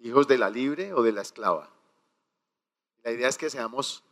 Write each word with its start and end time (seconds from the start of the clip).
hijos 0.00 0.26
de 0.26 0.38
la 0.38 0.50
libre 0.50 0.92
o 0.94 1.02
de 1.02 1.12
la 1.12 1.22
esclava. 1.22 1.70
La 3.02 3.12
idea 3.12 3.28
es 3.28 3.38
que 3.38 3.50
seamos 3.50 4.02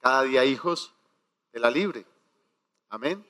cada 0.00 0.22
día 0.22 0.44
hijos 0.44 0.94
de 1.52 1.60
la 1.60 1.70
libre. 1.70 2.06
Amén. 2.88 3.26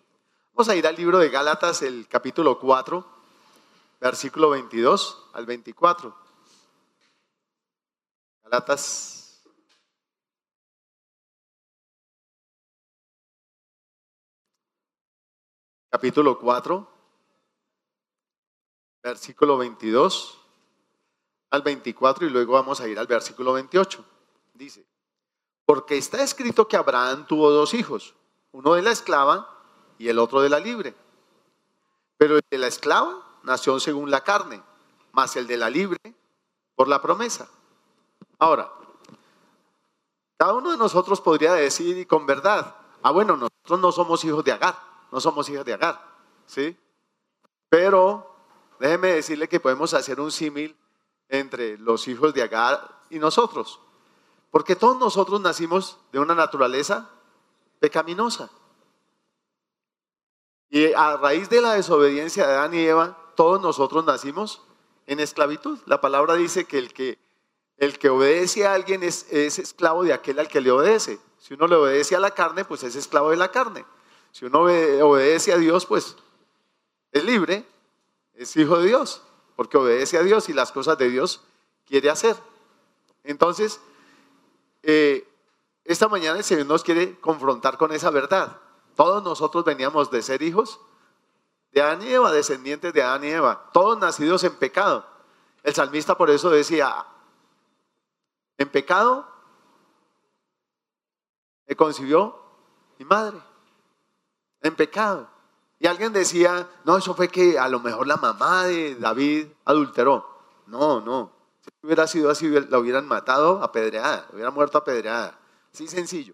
Vamos 0.53 0.69
a 0.69 0.77
ir 0.77 0.87
al 0.87 0.97
libro 0.97 1.19
de 1.19 1.29
Gálatas, 1.29 1.83
el 1.83 2.07
capítulo 2.09 2.59
4, 2.59 3.07
versículo 4.01 4.51
22 4.51 5.31
al 5.33 5.47
24. 5.47 6.17
Gálatas. 8.45 9.43
Capítulo 15.91 16.39
4, 16.41 16.89
versículo 19.03 19.57
22 19.59 20.44
al 21.55 21.63
24 21.63 22.27
y 22.27 22.31
luego 22.31 22.55
vamos 22.55 22.81
a 22.81 22.89
ir 22.89 22.99
al 22.99 23.07
versículo 23.07 23.53
28. 23.53 24.05
Dice, 24.55 24.85
porque 25.65 25.97
está 25.97 26.23
escrito 26.23 26.69
que 26.69 26.77
Abraham 26.77 27.27
tuvo 27.27 27.51
dos 27.51 27.75
hijos, 27.75 28.15
uno 28.53 28.75
de 28.75 28.83
la 28.83 28.91
esclava 28.91 29.49
y 29.99 30.09
el 30.09 30.19
otro 30.19 30.41
de 30.41 30.49
la 30.49 30.61
libre. 30.61 30.95
Pero 32.17 32.37
el 32.37 32.45
de 32.51 32.59
la 32.59 32.67
esclava 32.67 33.23
nació 33.43 33.81
según 33.81 34.11
la 34.11 34.23
carne, 34.23 34.63
más 35.13 35.37
el 35.37 35.47
de 35.47 35.57
la 35.57 35.71
libre 35.71 35.99
por 36.75 36.89
la 36.89 37.01
promesa. 37.01 37.49
Ahora, 38.39 38.71
cada 40.37 40.55
uno 40.55 40.73
de 40.73 40.77
nosotros 40.77 41.21
podría 41.21 41.55
decir 41.55 41.97
y 41.97 42.07
con 42.07 42.27
verdad, 42.27 42.75
ah 43.03 43.11
bueno, 43.11 43.37
nosotros 43.37 43.81
no 43.81 43.93
somos 43.93 44.25
hijos 44.25 44.45
de 44.45 44.53
Agar, 44.53 44.77
no 45.11 45.21
somos 45.21 45.49
hijos 45.49 45.65
de 45.65 45.75
Agar, 45.75 46.01
¿sí? 46.47 46.77
Pero 47.69 48.37
déjeme 48.79 49.09
decirle 49.09 49.49
que 49.49 49.61
podemos 49.61 49.95
hacer 49.95 50.21
un 50.21 50.31
símil 50.31 50.77
entre 51.29 51.79
los 51.79 52.09
hijos 52.09 52.35
de 52.35 52.43
Agar 52.43 53.03
y 53.11 53.19
nosotros. 53.19 53.81
Porque 54.51 54.77
todos 54.77 54.99
nosotros 54.99 55.41
nacimos 55.41 55.99
de 56.13 56.21
una 56.21 56.35
naturaleza 56.35 57.11
pecaminosa. 57.81 58.51
Y 60.71 60.93
a 60.93 61.17
raíz 61.17 61.49
de 61.49 61.61
la 61.61 61.75
desobediencia 61.75 62.47
de 62.47 62.55
Adán 62.55 62.75
y 62.75 62.79
Eva, 62.79 63.33
todos 63.37 63.61
nosotros 63.61 64.05
nacimos 64.05 64.63
en 65.07 65.21
esclavitud. 65.21 65.79
La 65.87 66.01
palabra 66.01 66.35
dice 66.35 66.65
que 66.65 66.79
el 66.79 66.93
que, 66.93 67.19
el 67.77 67.99
que 67.99 68.09
obedece 68.09 68.67
a 68.67 68.75
alguien 68.75 69.03
es, 69.03 69.27
es 69.31 69.59
esclavo 69.59 70.05
de 70.05 70.13
aquel 70.13 70.39
al 70.39 70.49
que 70.49 70.61
le 70.61 70.71
obedece. 70.71 71.21
Si 71.39 71.55
uno 71.55 71.67
le 71.67 71.77
obedece 71.77 72.17
a 72.17 72.21
la 72.21 72.31
carne, 72.31 72.65
pues 72.65 72.83
es 72.85 72.97
esclavo 72.97 73.31
de 73.31 73.37
la 73.37 73.51
carne. 73.51 73.85
Si 74.33 74.45
uno 74.45 74.61
obedece 74.63 75.53
a 75.53 75.59
Dios, 75.59 75.87
pues 75.87 76.17
es 77.13 77.25
libre, 77.25 77.65
es 78.35 78.57
hijo 78.57 78.79
de 78.79 78.89
Dios 78.89 79.23
porque 79.57 79.77
obedece 79.77 80.19
a 80.19 80.23
Dios 80.23 80.49
y 80.49 80.53
las 80.53 80.73
cosas 80.73 80.99
de 80.99 81.09
Dios 81.09 81.43
quiere 81.87 82.11
hacer. 82.11 82.37
Entonces, 83.23 83.81
eh, 84.83 85.27
esta 85.85 86.09
mañana 86.09 86.39
el 86.39 86.45
Señor 86.45 86.67
nos 86.67 86.83
quiere 86.83 87.19
confrontar 87.21 87.79
con 87.79 87.93
esa 87.93 88.11
verdad. 88.11 88.61
Todos 88.97 89.23
nosotros 89.23 89.65
veníamos 89.65 90.11
de 90.11 90.23
ser 90.23 90.43
hijos 90.43 90.81
de 91.73 91.83
Adán 91.83 92.03
y 92.03 92.13
Eva, 92.13 92.31
descendientes 92.31 92.93
de 92.93 93.03
Adán 93.03 93.25
y 93.25 93.31
Eva, 93.31 93.71
todos 93.73 93.99
nacidos 93.99 94.45
en 94.45 94.55
pecado. 94.57 95.07
El 95.63 95.75
salmista 95.75 96.17
por 96.17 96.31
eso 96.31 96.51
decía, 96.51 97.05
en 98.59 98.69
pecado 98.69 99.29
me 101.67 101.75
concibió 101.75 102.41
mi 102.99 103.05
madre, 103.05 103.39
en 104.61 104.77
pecado. 104.77 105.34
Y 105.85 105.87
alguien 105.87 106.15
decía, 106.15 106.67
no, 106.85 106.97
eso 106.97 107.15
fue 107.15 107.29
que 107.29 107.59
a 107.59 107.69
lo 107.69 107.79
mejor 107.79 108.07
la 108.07 108.17
mamá 108.17 108.65
de 108.65 108.95
David 108.95 109.49
adulteró. 109.67 110.27
No, 110.67 111.03
no. 111.03 111.31
Si 111.61 111.71
hubiera 111.83 112.07
sido 112.07 112.31
así, 112.31 112.49
la 112.49 112.79
hubieran 112.79 113.07
matado 113.07 113.63
apedreada, 113.63 114.27
hubiera 114.33 114.51
muerto 114.51 114.79
apedreada. 114.79 115.39
Así 115.75 115.87
sencillo. 115.87 116.33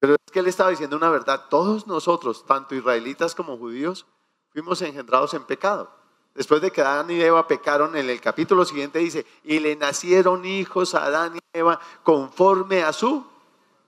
Pero 0.00 0.14
es 0.14 0.32
que 0.32 0.40
él 0.40 0.48
estaba 0.48 0.70
diciendo 0.70 0.96
una 0.96 1.08
verdad. 1.08 1.44
Todos 1.48 1.86
nosotros, 1.86 2.44
tanto 2.46 2.74
israelitas 2.74 3.32
como 3.36 3.56
judíos, 3.56 4.06
fuimos 4.52 4.82
engendrados 4.82 5.32
en 5.34 5.44
pecado. 5.44 5.88
Después 6.34 6.62
de 6.62 6.72
que 6.72 6.82
Adán 6.82 7.12
y 7.12 7.20
Eva 7.20 7.46
pecaron, 7.46 7.94
en 7.94 8.10
el 8.10 8.20
capítulo 8.20 8.64
siguiente 8.64 8.98
dice, 8.98 9.24
y 9.44 9.60
le 9.60 9.76
nacieron 9.76 10.44
hijos 10.44 10.96
a 10.96 11.04
Adán 11.04 11.36
y 11.36 11.40
Eva 11.52 11.78
conforme 12.02 12.82
a 12.82 12.92
su 12.92 13.24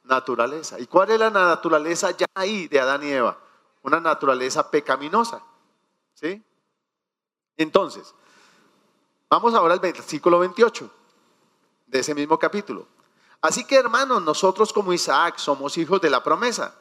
naturaleza. 0.05 0.79
¿Y 0.79 0.87
cuál 0.87 1.11
es 1.11 1.19
la 1.19 1.31
naturaleza 1.31 2.12
ya 2.12 2.27
ahí 2.37 2.69
de 2.69 2.79
Adán 2.79 3.03
y 3.03 3.11
Eva? 3.11 3.39
Una 3.84 4.00
naturaleza 4.00 4.71
pecaminosa. 4.71 5.43
¿Sí? 6.15 6.43
Entonces, 7.56 8.15
vamos 9.31 9.55
ahora 9.55 9.75
al 9.75 9.81
versículo 9.81 10.41
28 10.41 10.91
de 11.87 11.99
ese 12.00 12.15
mismo 12.15 12.39
capítulo. 12.39 12.89
Así 13.41 13.65
que 13.65 13.77
hermanos, 13.77 14.23
nosotros 14.23 14.73
como 14.73 14.93
Isaac 14.93 15.39
somos 15.39 15.77
hijos 15.78 16.00
de 16.00 16.11
la 16.11 16.23
promesa. 16.23 16.75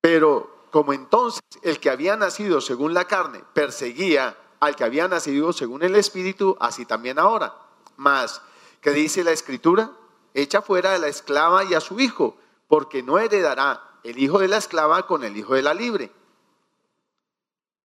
Pero 0.00 0.66
como 0.70 0.92
entonces 0.94 1.42
el 1.62 1.78
que 1.78 1.90
había 1.90 2.16
nacido 2.16 2.60
según 2.60 2.94
la 2.94 3.04
carne 3.04 3.44
perseguía 3.52 4.36
al 4.58 4.74
que 4.74 4.84
había 4.84 5.06
nacido 5.06 5.52
según 5.52 5.82
el 5.82 5.96
Espíritu, 5.96 6.56
así 6.60 6.86
también 6.86 7.18
ahora. 7.18 7.54
Más, 7.96 8.40
que 8.80 8.90
dice 8.90 9.22
la 9.22 9.32
Escritura, 9.32 9.92
echa 10.34 10.62
fuera 10.62 10.94
a 10.94 10.98
la 10.98 11.08
esclava 11.08 11.64
y 11.64 11.74
a 11.74 11.80
su 11.80 12.00
hijo, 12.00 12.38
porque 12.68 13.02
no 13.02 13.18
heredará 13.18 13.91
el 14.04 14.18
hijo 14.18 14.38
de 14.38 14.48
la 14.48 14.56
esclava 14.56 15.06
con 15.06 15.24
el 15.24 15.36
hijo 15.36 15.54
de 15.54 15.62
la 15.62 15.74
libre. 15.74 16.12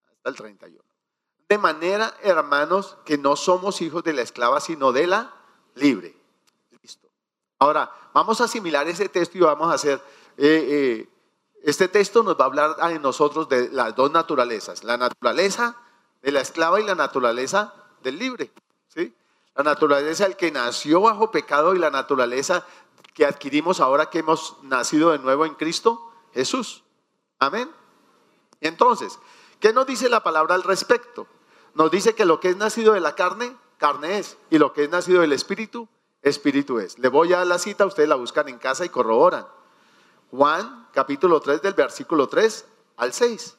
Hasta 0.07 0.29
el 0.29 0.35
31. 0.35 0.83
De 1.49 1.57
manera, 1.57 2.13
hermanos, 2.21 2.97
que 3.05 3.17
no 3.17 3.35
somos 3.35 3.81
hijos 3.81 4.03
de 4.03 4.13
la 4.13 4.21
esclava, 4.21 4.59
sino 4.59 4.91
de 4.91 5.07
la 5.07 5.33
libre. 5.75 6.15
Listo. 6.81 7.07
Ahora, 7.59 7.91
vamos 8.13 8.41
a 8.41 8.45
asimilar 8.45 8.87
ese 8.87 9.09
texto 9.09 9.37
y 9.37 9.41
vamos 9.41 9.71
a 9.71 9.75
hacer... 9.75 10.01
Eh, 10.37 10.67
eh, 10.69 11.09
este 11.63 11.87
texto 11.87 12.23
nos 12.23 12.37
va 12.37 12.43
a 12.43 12.47
hablar 12.47 12.75
a 12.79 12.89
nosotros 12.91 13.49
de 13.49 13.69
las 13.69 13.95
dos 13.95 14.11
naturalezas, 14.11 14.83
la 14.83 14.95
naturaleza 14.95 15.75
de 16.21 16.31
la 16.31 16.41
esclava 16.41 16.79
y 16.79 16.83
la 16.83 16.95
naturaleza 16.95 17.73
del 18.03 18.19
libre. 18.19 18.51
¿sí? 18.87 19.13
La 19.55 19.63
naturaleza 19.63 20.25
del 20.25 20.37
que 20.37 20.51
nació 20.51 21.01
bajo 21.01 21.31
pecado 21.31 21.75
y 21.75 21.79
la 21.79 21.89
naturaleza 21.89 22.65
que 23.17 23.25
adquirimos 23.25 23.79
ahora 23.79 24.11
que 24.11 24.19
hemos 24.19 24.57
nacido 24.61 25.09
de 25.09 25.17
nuevo 25.17 25.43
en 25.43 25.55
Cristo 25.55 26.11
Jesús. 26.35 26.83
Amén. 27.39 27.67
Entonces, 28.61 29.17
¿qué 29.59 29.73
nos 29.73 29.87
dice 29.87 30.07
la 30.07 30.21
palabra 30.21 30.53
al 30.53 30.61
respecto? 30.61 31.25
Nos 31.73 31.89
dice 31.89 32.13
que 32.13 32.25
lo 32.25 32.39
que 32.39 32.49
es 32.49 32.57
nacido 32.57 32.93
de 32.93 32.99
la 32.99 33.15
carne, 33.15 33.57
carne 33.79 34.19
es, 34.19 34.37
y 34.51 34.59
lo 34.59 34.71
que 34.71 34.83
es 34.83 34.91
nacido 34.91 35.21
del 35.21 35.33
espíritu, 35.33 35.89
espíritu 36.21 36.77
es. 36.77 36.99
Le 36.99 37.09
voy 37.09 37.33
a 37.33 37.37
dar 37.39 37.47
la 37.47 37.57
cita, 37.57 37.87
ustedes 37.87 38.07
la 38.07 38.13
buscan 38.13 38.49
en 38.49 38.59
casa 38.59 38.85
y 38.85 38.89
corroboran. 38.89 39.47
Juan 40.29 40.87
capítulo 40.93 41.39
3 41.39 41.63
del 41.63 41.73
versículo 41.73 42.27
3 42.27 42.65
al 42.97 43.13
6. 43.13 43.57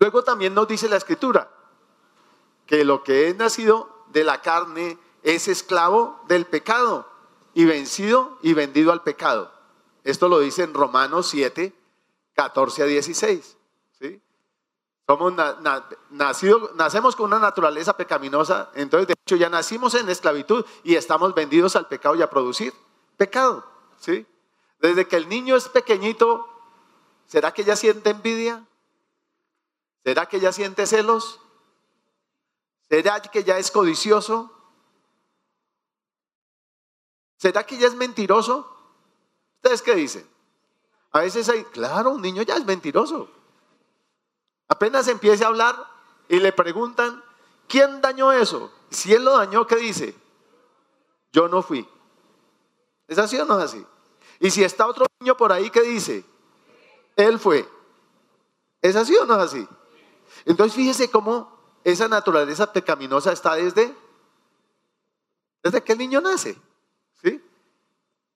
Luego 0.00 0.24
también 0.24 0.52
nos 0.52 0.66
dice 0.66 0.88
la 0.88 0.96
escritura 0.96 1.48
que 2.66 2.84
lo 2.84 3.04
que 3.04 3.28
es 3.28 3.36
nacido 3.36 4.04
de 4.08 4.24
la 4.24 4.42
carne 4.42 4.98
es 5.22 5.46
esclavo 5.46 6.24
del 6.26 6.44
pecado 6.44 7.11
y 7.54 7.64
vencido 7.64 8.38
y 8.42 8.54
vendido 8.54 8.92
al 8.92 9.02
pecado. 9.02 9.52
Esto 10.04 10.28
lo 10.28 10.40
dice 10.40 10.64
en 10.64 10.74
Romanos 10.74 11.28
7, 11.28 11.72
14 12.34 12.82
a 12.82 12.86
16. 12.86 13.56
¿sí? 13.98 14.20
Somos 15.06 15.34
nacido, 16.10 16.72
nacemos 16.74 17.16
con 17.16 17.26
una 17.26 17.38
naturaleza 17.38 17.96
pecaminosa, 17.96 18.70
entonces 18.74 19.08
de 19.08 19.14
hecho 19.14 19.36
ya 19.36 19.48
nacimos 19.48 19.94
en 19.94 20.08
esclavitud 20.08 20.64
y 20.82 20.96
estamos 20.96 21.34
vendidos 21.34 21.76
al 21.76 21.88
pecado 21.88 22.14
y 22.14 22.22
a 22.22 22.30
producir 22.30 22.72
pecado. 23.16 23.64
¿sí? 23.98 24.26
Desde 24.80 25.06
que 25.06 25.16
el 25.16 25.28
niño 25.28 25.56
es 25.56 25.68
pequeñito, 25.68 26.48
¿será 27.26 27.52
que 27.52 27.64
ya 27.64 27.76
siente 27.76 28.10
envidia? 28.10 28.64
¿Será 30.04 30.26
que 30.26 30.40
ya 30.40 30.52
siente 30.52 30.86
celos? 30.86 31.40
¿Será 32.88 33.20
que 33.22 33.44
ya 33.44 33.58
es 33.58 33.70
codicioso? 33.70 34.50
¿Será 37.42 37.66
que 37.66 37.76
ya 37.76 37.88
es 37.88 37.96
mentiroso? 37.96 38.72
¿Ustedes 39.56 39.82
qué 39.82 39.96
dicen? 39.96 40.24
A 41.10 41.22
veces 41.22 41.48
hay, 41.48 41.64
claro, 41.64 42.10
un 42.10 42.22
niño 42.22 42.42
ya 42.42 42.54
es 42.54 42.64
mentiroso. 42.64 43.28
Apenas 44.68 45.08
empiece 45.08 45.42
a 45.42 45.48
hablar 45.48 45.74
y 46.28 46.38
le 46.38 46.52
preguntan, 46.52 47.20
¿quién 47.66 48.00
dañó 48.00 48.30
eso? 48.30 48.70
Si 48.90 49.12
él 49.12 49.24
lo 49.24 49.36
dañó, 49.36 49.66
¿qué 49.66 49.74
dice? 49.74 50.14
Yo 51.32 51.48
no 51.48 51.62
fui. 51.62 51.84
¿Es 53.08 53.18
así 53.18 53.36
o 53.38 53.44
no 53.44 53.58
es 53.58 53.64
así? 53.64 53.84
Y 54.38 54.48
si 54.52 54.62
está 54.62 54.86
otro 54.86 55.06
niño 55.18 55.36
por 55.36 55.50
ahí, 55.50 55.68
¿qué 55.68 55.80
dice? 55.80 56.24
Él 57.16 57.40
fue. 57.40 57.68
¿Es 58.80 58.94
así 58.94 59.16
o 59.16 59.26
no 59.26 59.34
es 59.34 59.40
así? 59.40 59.68
Entonces 60.44 60.76
fíjese 60.76 61.10
cómo 61.10 61.58
esa 61.82 62.06
naturaleza 62.06 62.72
pecaminosa 62.72 63.32
está 63.32 63.56
desde, 63.56 63.92
desde 65.60 65.82
que 65.82 65.90
el 65.90 65.98
niño 65.98 66.20
nace. 66.20 66.56
¿Sí? 67.22 67.42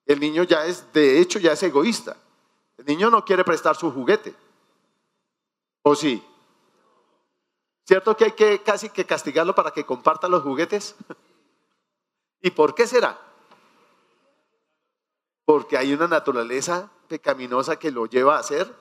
El 0.06 0.20
niño 0.20 0.44
ya 0.44 0.64
es, 0.66 0.92
de 0.92 1.20
hecho, 1.20 1.38
ya 1.38 1.52
es 1.52 1.62
egoísta. 1.62 2.16
El 2.76 2.86
niño 2.86 3.10
no 3.10 3.24
quiere 3.24 3.44
prestar 3.44 3.76
su 3.76 3.90
juguete. 3.90 4.34
¿O 5.82 5.94
sí? 5.94 6.24
¿Cierto 7.84 8.16
que 8.16 8.24
hay 8.24 8.32
que 8.32 8.62
casi 8.62 8.88
que 8.88 9.04
castigarlo 9.06 9.54
para 9.54 9.70
que 9.70 9.86
comparta 9.86 10.28
los 10.28 10.42
juguetes? 10.42 10.96
¿Y 12.42 12.50
por 12.50 12.74
qué 12.74 12.86
será? 12.86 13.18
Porque 15.44 15.76
hay 15.76 15.92
una 15.92 16.08
naturaleza 16.08 16.90
pecaminosa 17.08 17.78
que 17.78 17.90
lo 17.90 18.06
lleva 18.06 18.38
a 18.38 18.42
ser 18.42 18.72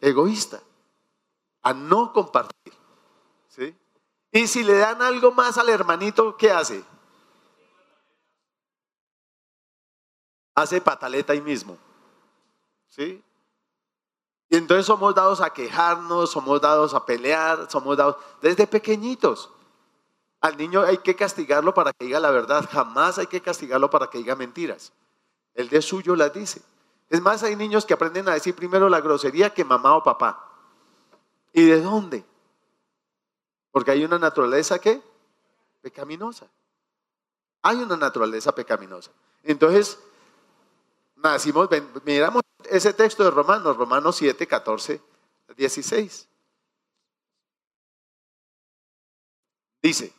egoísta, 0.00 0.60
a 1.62 1.74
no 1.74 2.12
compartir. 2.12 2.72
¿sí? 3.48 3.76
Y 4.30 4.46
si 4.46 4.62
le 4.62 4.78
dan 4.78 5.02
algo 5.02 5.32
más 5.32 5.58
al 5.58 5.68
hermanito, 5.68 6.36
¿qué 6.36 6.50
hace? 6.50 6.84
Hace 10.54 10.80
pataleta 10.80 11.32
ahí 11.32 11.40
mismo. 11.40 11.76
¿Sí? 12.88 13.22
Y 14.48 14.56
entonces 14.56 14.86
somos 14.86 15.14
dados 15.14 15.40
a 15.40 15.50
quejarnos, 15.50 16.30
somos 16.30 16.60
dados 16.60 16.94
a 16.94 17.04
pelear, 17.04 17.68
somos 17.70 17.96
dados 17.96 18.16
desde 18.40 18.66
pequeñitos. 18.66 19.50
Al 20.40 20.56
niño 20.56 20.82
hay 20.82 20.98
que 20.98 21.16
castigarlo 21.16 21.72
para 21.74 21.92
que 21.92 22.04
diga 22.04 22.20
la 22.20 22.30
verdad, 22.30 22.68
jamás 22.70 23.18
hay 23.18 23.26
que 23.26 23.40
castigarlo 23.40 23.90
para 23.90 24.08
que 24.08 24.18
diga 24.18 24.36
mentiras. 24.36 24.92
El 25.54 25.68
de 25.68 25.80
suyo 25.82 26.14
las 26.14 26.32
dice. 26.32 26.62
Es 27.08 27.20
más, 27.20 27.42
hay 27.42 27.56
niños 27.56 27.84
que 27.84 27.94
aprenden 27.94 28.28
a 28.28 28.34
decir 28.34 28.54
primero 28.54 28.88
la 28.88 29.00
grosería 29.00 29.50
que 29.50 29.64
mamá 29.64 29.96
o 29.96 30.02
papá. 30.02 30.50
¿Y 31.52 31.64
de 31.64 31.80
dónde? 31.80 32.24
Porque 33.70 33.90
hay 33.90 34.04
una 34.04 34.18
naturaleza 34.18 34.78
que 34.78 35.02
pecaminosa. 35.80 36.46
Hay 37.62 37.76
una 37.78 37.96
naturaleza 37.96 38.54
pecaminosa. 38.54 39.10
Entonces, 39.42 39.98
miramos 42.04 42.42
ese 42.64 42.92
texto 42.92 43.24
de 43.24 43.30
Romanos, 43.30 43.76
Romanos 43.76 44.16
7, 44.16 44.46
14, 44.46 45.00
16. 45.56 46.28
Dice, 49.82 50.12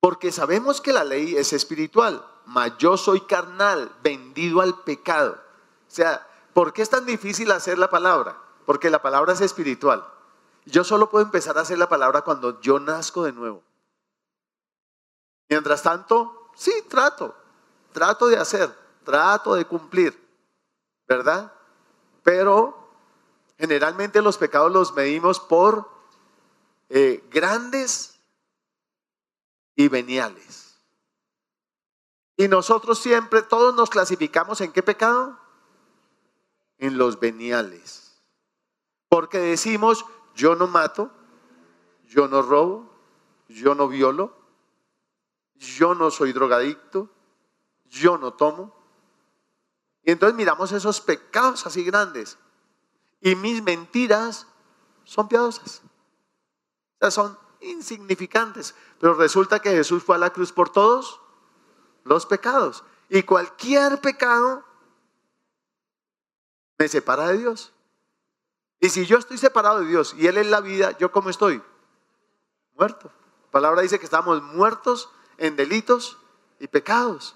porque 0.00 0.30
sabemos 0.30 0.80
que 0.80 0.92
la 0.92 1.04
ley 1.04 1.36
es 1.36 1.52
espiritual, 1.52 2.24
mas 2.46 2.78
yo 2.78 2.96
soy 2.96 3.22
carnal, 3.22 3.92
vendido 4.02 4.60
al 4.60 4.82
pecado. 4.82 5.32
O 5.32 5.90
sea, 5.90 6.26
¿por 6.52 6.72
qué 6.72 6.82
es 6.82 6.90
tan 6.90 7.06
difícil 7.06 7.50
hacer 7.50 7.78
la 7.78 7.90
palabra? 7.90 8.40
Porque 8.64 8.90
la 8.90 9.02
palabra 9.02 9.32
es 9.32 9.40
espiritual. 9.40 10.06
Yo 10.64 10.84
solo 10.84 11.10
puedo 11.10 11.24
empezar 11.24 11.58
a 11.58 11.62
hacer 11.62 11.78
la 11.78 11.88
palabra 11.88 12.22
cuando 12.22 12.60
yo 12.60 12.78
nazco 12.80 13.24
de 13.24 13.32
nuevo. 13.32 13.62
Mientras 15.48 15.82
tanto, 15.82 16.50
sí, 16.56 16.72
trato, 16.88 17.34
trato 17.92 18.26
de 18.26 18.36
hacer, 18.36 18.72
trato 19.06 19.54
de 19.54 19.64
cumplir, 19.64 20.14
¿verdad? 21.08 21.54
Pero 22.22 22.90
generalmente 23.56 24.20
los 24.20 24.36
pecados 24.36 24.70
los 24.70 24.94
medimos 24.94 25.40
por 25.40 25.88
eh, 26.90 27.24
grandes 27.30 28.20
y 29.74 29.88
veniales. 29.88 30.78
Y 32.36 32.48
nosotros 32.48 32.98
siempre, 32.98 33.40
todos 33.42 33.74
nos 33.74 33.88
clasificamos 33.88 34.60
en 34.60 34.72
qué 34.72 34.82
pecado? 34.82 35.38
En 36.76 36.98
los 36.98 37.18
veniales. 37.18 38.20
Porque 39.08 39.38
decimos, 39.38 40.04
yo 40.34 40.54
no 40.54 40.66
mato, 40.66 41.10
yo 42.04 42.28
no 42.28 42.42
robo, 42.42 42.90
yo 43.48 43.74
no 43.74 43.88
violo, 43.88 44.36
yo 45.54 45.94
no 45.94 46.10
soy 46.10 46.32
drogadicto, 46.32 47.08
yo 47.86 48.18
no 48.18 48.34
tomo. 48.34 48.74
Y 50.06 50.12
entonces 50.12 50.36
miramos 50.36 50.70
esos 50.70 51.00
pecados 51.00 51.66
así 51.66 51.82
grandes. 51.82 52.38
Y 53.20 53.34
mis 53.34 53.60
mentiras 53.60 54.46
son 55.02 55.26
piadosas. 55.26 55.82
O 56.94 56.98
sea, 57.00 57.10
son 57.10 57.36
insignificantes. 57.60 58.76
Pero 59.00 59.14
resulta 59.14 59.58
que 59.58 59.72
Jesús 59.72 60.04
fue 60.04 60.14
a 60.14 60.20
la 60.20 60.30
cruz 60.30 60.52
por 60.52 60.70
todos 60.70 61.20
los 62.04 62.24
pecados. 62.24 62.84
Y 63.08 63.24
cualquier 63.24 64.00
pecado 64.00 64.64
me 66.78 66.86
separa 66.86 67.26
de 67.26 67.38
Dios. 67.38 67.72
Y 68.78 68.90
si 68.90 69.06
yo 69.06 69.18
estoy 69.18 69.38
separado 69.38 69.80
de 69.80 69.86
Dios 69.86 70.14
y 70.16 70.28
Él 70.28 70.36
es 70.36 70.46
la 70.46 70.60
vida, 70.60 70.96
¿yo 70.98 71.10
cómo 71.10 71.30
estoy? 71.30 71.60
Muerto. 72.74 73.10
La 73.46 73.50
palabra 73.50 73.82
dice 73.82 73.98
que 73.98 74.04
estamos 74.04 74.40
muertos 74.40 75.10
en 75.36 75.56
delitos 75.56 76.16
y 76.60 76.68
pecados, 76.68 77.34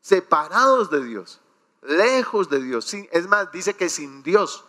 separados 0.00 0.90
de 0.90 1.04
Dios, 1.04 1.40
lejos 1.82 2.48
de 2.48 2.60
Dios. 2.62 2.92
Es 2.94 3.28
más, 3.28 3.50
dice 3.52 3.74
que 3.74 3.88
sin 3.88 4.22
Dios 4.22 4.64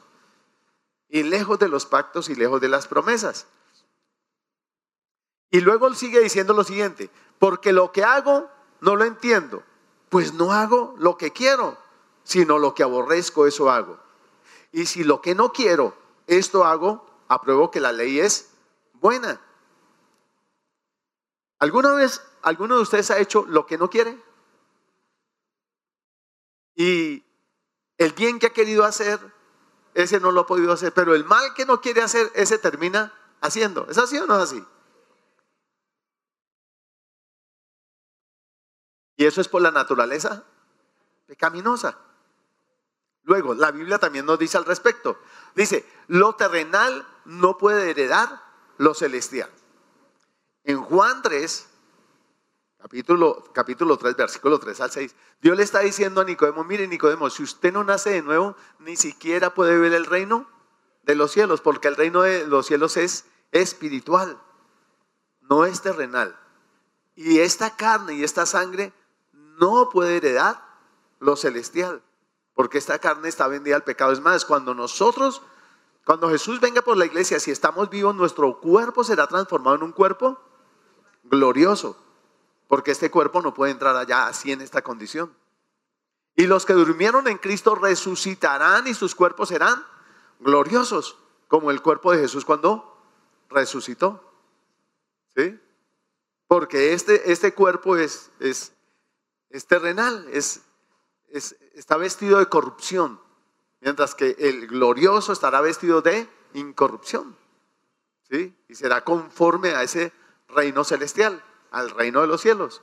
y 1.09 1.23
lejos 1.23 1.59
de 1.59 1.67
los 1.67 1.85
pactos 1.85 2.29
y 2.29 2.35
lejos 2.35 2.61
de 2.61 2.69
las 2.69 2.88
promesas. 2.88 3.47
Y 5.51 5.61
luego 5.61 5.91
sigue 5.94 6.19
diciendo 6.19 6.53
lo 6.53 6.63
siguiente, 6.63 7.09
porque 7.39 7.73
lo 7.73 7.91
que 7.91 8.03
hago 8.03 8.50
no 8.81 8.95
lo 8.95 9.06
entiendo, 9.06 9.63
pues 10.09 10.33
no 10.33 10.53
hago 10.53 10.95
lo 11.00 11.17
que 11.17 11.31
quiero, 11.31 11.77
sino 12.23 12.59
lo 12.59 12.75
que 12.75 12.83
aborrezco, 12.83 13.47
eso 13.47 13.71
hago. 13.71 14.00
Y 14.71 14.85
si 14.85 15.03
lo 15.03 15.21
que 15.21 15.33
no 15.33 15.51
quiero, 15.51 15.97
esto 16.27 16.63
hago, 16.63 17.05
apruebo 17.27 17.71
que 17.71 17.79
la 17.79 17.91
ley 17.91 18.19
es 18.19 18.51
buena. 18.94 19.41
¿Alguna 21.57 21.94
vez 21.94 22.21
alguno 22.44 22.75
de 22.75 22.83
ustedes 22.83 23.09
ha 23.09 23.17
hecho 23.17 23.45
lo 23.47 23.65
que 23.65 23.77
no 23.77 23.89
quiere? 23.89 24.21
Y 26.79 27.25
el 27.97 28.13
bien 28.13 28.39
que 28.39 28.47
ha 28.47 28.53
querido 28.53 28.85
hacer, 28.85 29.19
ese 29.93 30.21
no 30.21 30.31
lo 30.31 30.39
ha 30.39 30.47
podido 30.47 30.71
hacer, 30.71 30.93
pero 30.93 31.13
el 31.13 31.25
mal 31.25 31.53
que 31.53 31.65
no 31.65 31.81
quiere 31.81 32.01
hacer, 32.01 32.31
ese 32.35 32.57
termina 32.57 33.13
haciendo. 33.41 33.85
¿Es 33.89 33.97
así 33.97 34.17
o 34.17 34.25
no 34.25 34.37
es 34.37 34.43
así? 34.43 34.65
Y 39.17 39.25
eso 39.25 39.41
es 39.41 39.49
por 39.49 39.61
la 39.61 39.71
naturaleza 39.71 40.45
pecaminosa. 41.27 41.97
Luego, 43.23 43.55
la 43.55 43.71
Biblia 43.71 43.99
también 43.99 44.25
nos 44.25 44.39
dice 44.39 44.55
al 44.55 44.63
respecto. 44.63 45.19
Dice, 45.55 45.85
lo 46.07 46.35
terrenal 46.35 47.05
no 47.25 47.57
puede 47.57 47.89
heredar 47.89 48.41
lo 48.77 48.93
celestial. 48.93 49.49
En 50.63 50.81
Juan 50.81 51.21
3, 51.23 51.67
capítulo, 52.81 53.43
capítulo 53.53 53.97
3, 53.97 54.15
versículo 54.15 54.59
3 54.59 54.81
al 54.81 54.91
6, 54.91 55.15
Dios 55.41 55.57
le 55.57 55.63
está 55.63 55.79
diciendo 55.79 56.21
a 56.21 56.23
Nicodemo, 56.23 56.63
mire 56.63 56.87
Nicodemo, 56.87 57.29
si 57.29 57.43
usted 57.43 57.71
no 57.71 57.83
nace 57.83 58.09
de 58.11 58.21
nuevo, 58.21 58.55
ni 58.79 58.95
siquiera 58.95 59.53
puede 59.53 59.77
ver 59.77 59.93
el 59.93 60.05
reino 60.05 60.47
de 61.03 61.15
los 61.15 61.31
cielos, 61.31 61.61
porque 61.61 61.87
el 61.87 61.95
reino 61.95 62.21
de 62.21 62.47
los 62.47 62.65
cielos 62.65 62.97
es 62.97 63.25
espiritual, 63.51 64.37
no 65.41 65.65
es 65.65 65.81
terrenal. 65.81 66.37
Y 67.15 67.39
esta 67.39 67.75
carne 67.75 68.13
y 68.13 68.23
esta 68.23 68.45
sangre 68.45 68.93
no 69.33 69.89
puede 69.89 70.17
heredar 70.17 70.63
lo 71.19 71.36
celestial 71.36 72.01
porque 72.59 72.77
esta 72.77 73.00
carne 73.00 73.29
está 73.29 73.48
vendida 73.48 73.77
al 73.77 73.86
pecado. 73.86 74.12
Es 74.12 74.19
más, 74.19 74.43
cuando 74.43 74.75
nosotros, 74.75 75.41
cuando 76.05 76.27
Jesús 76.27 76.59
venga 76.59 76.81
por 76.81 76.98
la 76.98 77.05
iglesia, 77.05 77.39
si 77.39 77.51
estamos 77.51 77.89
vivos, 77.89 78.13
nuestro 78.13 78.59
cuerpo 78.59 79.05
será 79.05 79.27
transformado 79.27 79.77
en 79.77 79.83
un 79.83 79.93
cuerpo 79.93 80.38
glorioso, 81.24 81.95
porque 82.69 82.91
este 82.91 83.09
cuerpo 83.09 83.41
no 83.41 83.51
puede 83.51 83.71
entrar 83.71 83.95
allá 83.95 84.27
así 84.27 84.51
en 84.51 84.61
esta 84.61 84.83
condición. 84.83 85.35
Y 86.35 86.45
los 86.45 86.67
que 86.67 86.73
durmieron 86.73 87.27
en 87.27 87.39
Cristo 87.39 87.73
resucitarán 87.73 88.85
y 88.85 88.93
sus 88.93 89.15
cuerpos 89.15 89.49
serán 89.49 89.83
gloriosos, 90.39 91.17
como 91.47 91.71
el 91.71 91.81
cuerpo 91.81 92.11
de 92.11 92.19
Jesús 92.19 92.45
cuando 92.45 92.95
resucitó. 93.49 94.23
¿Sí? 95.35 95.59
Porque 96.47 96.93
este, 96.93 97.31
este 97.31 97.55
cuerpo 97.55 97.97
es, 97.97 98.29
es, 98.39 98.71
es 99.49 99.65
terrenal, 99.65 100.27
es, 100.31 100.61
está 101.73 101.97
vestido 101.97 102.38
de 102.38 102.45
corrupción, 102.45 103.19
mientras 103.81 104.13
que 104.13 104.35
el 104.38 104.67
glorioso 104.67 105.33
estará 105.33 105.59
vestido 105.59 106.03
de 106.03 106.29
incorrupción. 106.53 107.35
¿sí? 108.29 108.55
Y 108.67 108.75
será 108.75 109.03
conforme 109.03 109.69
a 109.69 109.81
ese 109.81 110.13
reino 110.49 110.83
celestial, 110.83 111.43
al 111.71 111.89
reino 111.91 112.21
de 112.21 112.27
los 112.27 112.41
cielos. 112.41 112.81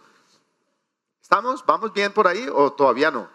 ¿Estamos? 1.20 1.64
¿Vamos 1.66 1.92
bien 1.92 2.12
por 2.12 2.28
ahí 2.28 2.48
o 2.52 2.72
todavía 2.72 3.10
no? 3.10 3.28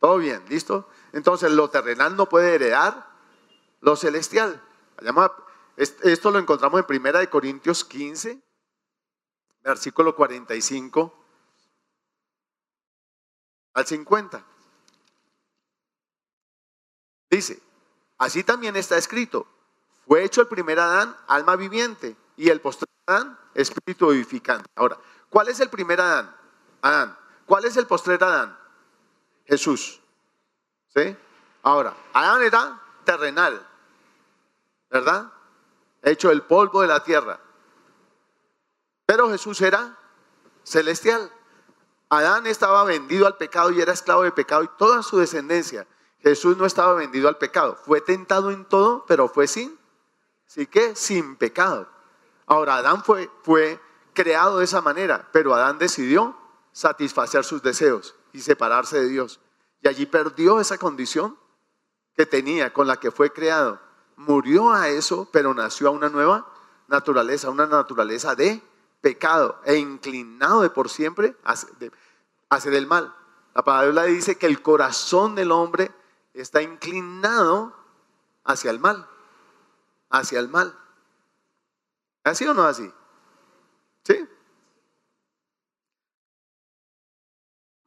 Todo 0.00 0.18
bien, 0.18 0.44
¿listo? 0.48 0.88
Entonces 1.12 1.50
lo 1.50 1.70
terrenal 1.70 2.16
no 2.16 2.28
puede 2.28 2.54
heredar 2.54 3.08
lo 3.80 3.96
celestial. 3.96 4.62
Esto 5.76 6.30
lo 6.30 6.38
encontramos 6.38 6.80
en 6.80 6.86
Primera 6.86 7.20
de 7.20 7.30
Corintios 7.30 7.84
15, 7.84 8.42
versículo 9.62 10.14
45 10.16 11.14
al 13.74 13.86
50. 13.86 14.44
Dice, 17.30 17.62
así 18.16 18.42
también 18.42 18.74
está 18.74 18.96
escrito, 18.96 19.46
fue 20.06 20.24
hecho 20.24 20.40
el 20.40 20.48
primer 20.48 20.80
Adán, 20.80 21.16
alma 21.28 21.54
viviente, 21.56 22.16
y 22.38 22.48
el 22.48 22.60
postrer 22.60 22.88
Adán, 23.06 23.38
espíritu 23.52 24.08
vivificante. 24.08 24.70
Ahora, 24.76 24.96
¿cuál 25.28 25.48
es 25.48 25.60
el 25.60 25.68
primer 25.68 26.00
Adán? 26.00 26.34
Adán. 26.80 27.18
¿Cuál 27.44 27.64
es 27.64 27.76
el 27.76 27.86
postrer 27.86 28.22
Adán? 28.22 28.56
Jesús. 29.44 30.00
¿Sí? 30.94 31.16
Ahora, 31.62 31.94
Adán 32.12 32.42
era 32.42 32.80
terrenal, 33.04 33.66
¿verdad? 34.88 35.32
hecho 36.02 36.30
el 36.30 36.42
polvo 36.42 36.82
de 36.82 36.88
la 36.88 37.02
tierra. 37.02 37.40
Pero 39.04 39.30
Jesús 39.30 39.60
era 39.60 39.98
celestial. 40.62 41.32
Adán 42.08 42.46
estaba 42.46 42.84
vendido 42.84 43.26
al 43.26 43.36
pecado 43.36 43.70
y 43.70 43.80
era 43.80 43.92
esclavo 43.92 44.22
de 44.22 44.32
pecado 44.32 44.62
y 44.62 44.70
toda 44.78 45.02
su 45.02 45.18
descendencia. 45.18 45.86
Jesús 46.20 46.56
no 46.56 46.66
estaba 46.66 46.94
vendido 46.94 47.28
al 47.28 47.36
pecado. 47.36 47.76
Fue 47.84 48.00
tentado 48.00 48.50
en 48.50 48.64
todo, 48.64 49.04
pero 49.06 49.28
fue 49.28 49.46
sin, 49.46 49.78
¿sí 50.46 50.66
que 50.66 50.94
Sin 50.94 51.36
pecado. 51.36 51.97
Ahora, 52.48 52.76
Adán 52.76 53.04
fue, 53.04 53.30
fue 53.42 53.80
creado 54.14 54.58
de 54.58 54.64
esa 54.64 54.80
manera, 54.80 55.28
pero 55.32 55.54
Adán 55.54 55.78
decidió 55.78 56.36
satisfacer 56.72 57.44
sus 57.44 57.62
deseos 57.62 58.14
y 58.32 58.40
separarse 58.40 59.00
de 59.00 59.08
Dios. 59.08 59.40
Y 59.82 59.88
allí 59.88 60.06
perdió 60.06 60.60
esa 60.60 60.78
condición 60.78 61.38
que 62.16 62.26
tenía, 62.26 62.72
con 62.72 62.86
la 62.86 62.96
que 62.96 63.10
fue 63.10 63.32
creado. 63.32 63.80
Murió 64.16 64.72
a 64.72 64.88
eso, 64.88 65.28
pero 65.30 65.54
nació 65.54 65.88
a 65.88 65.92
una 65.92 66.08
nueva 66.08 66.50
naturaleza, 66.88 67.50
una 67.50 67.66
naturaleza 67.66 68.34
de 68.34 68.62
pecado 69.00 69.60
e 69.64 69.76
inclinado 69.76 70.62
de 70.62 70.70
por 70.70 70.88
siempre 70.88 71.36
hacer 72.48 72.74
el 72.74 72.86
mal. 72.86 73.14
La 73.54 73.62
palabra 73.62 74.04
dice 74.04 74.36
que 74.36 74.46
el 74.46 74.62
corazón 74.62 75.34
del 75.34 75.52
hombre 75.52 75.92
está 76.32 76.62
inclinado 76.62 77.72
hacia 78.44 78.70
el 78.70 78.80
mal, 78.80 79.06
hacia 80.10 80.40
el 80.40 80.48
mal. 80.48 80.76
¿Así 82.24 82.46
o 82.46 82.54
no 82.54 82.64
así? 82.64 82.92
¿Sí? 84.04 84.26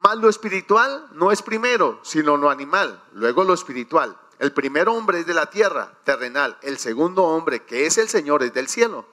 Más 0.00 0.16
lo 0.16 0.28
espiritual 0.28 1.08
no 1.12 1.30
es 1.30 1.42
primero, 1.42 2.00
sino 2.02 2.36
lo 2.36 2.50
animal, 2.50 3.02
luego 3.12 3.44
lo 3.44 3.54
espiritual. 3.54 4.18
El 4.40 4.52
primer 4.52 4.88
hombre 4.88 5.20
es 5.20 5.26
de 5.26 5.34
la 5.34 5.46
tierra, 5.46 5.96
terrenal. 6.02 6.58
El 6.62 6.78
segundo 6.78 7.22
hombre, 7.22 7.64
que 7.64 7.86
es 7.86 7.98
el 7.98 8.08
Señor, 8.08 8.42
es 8.42 8.52
del 8.52 8.66
cielo. 8.66 9.06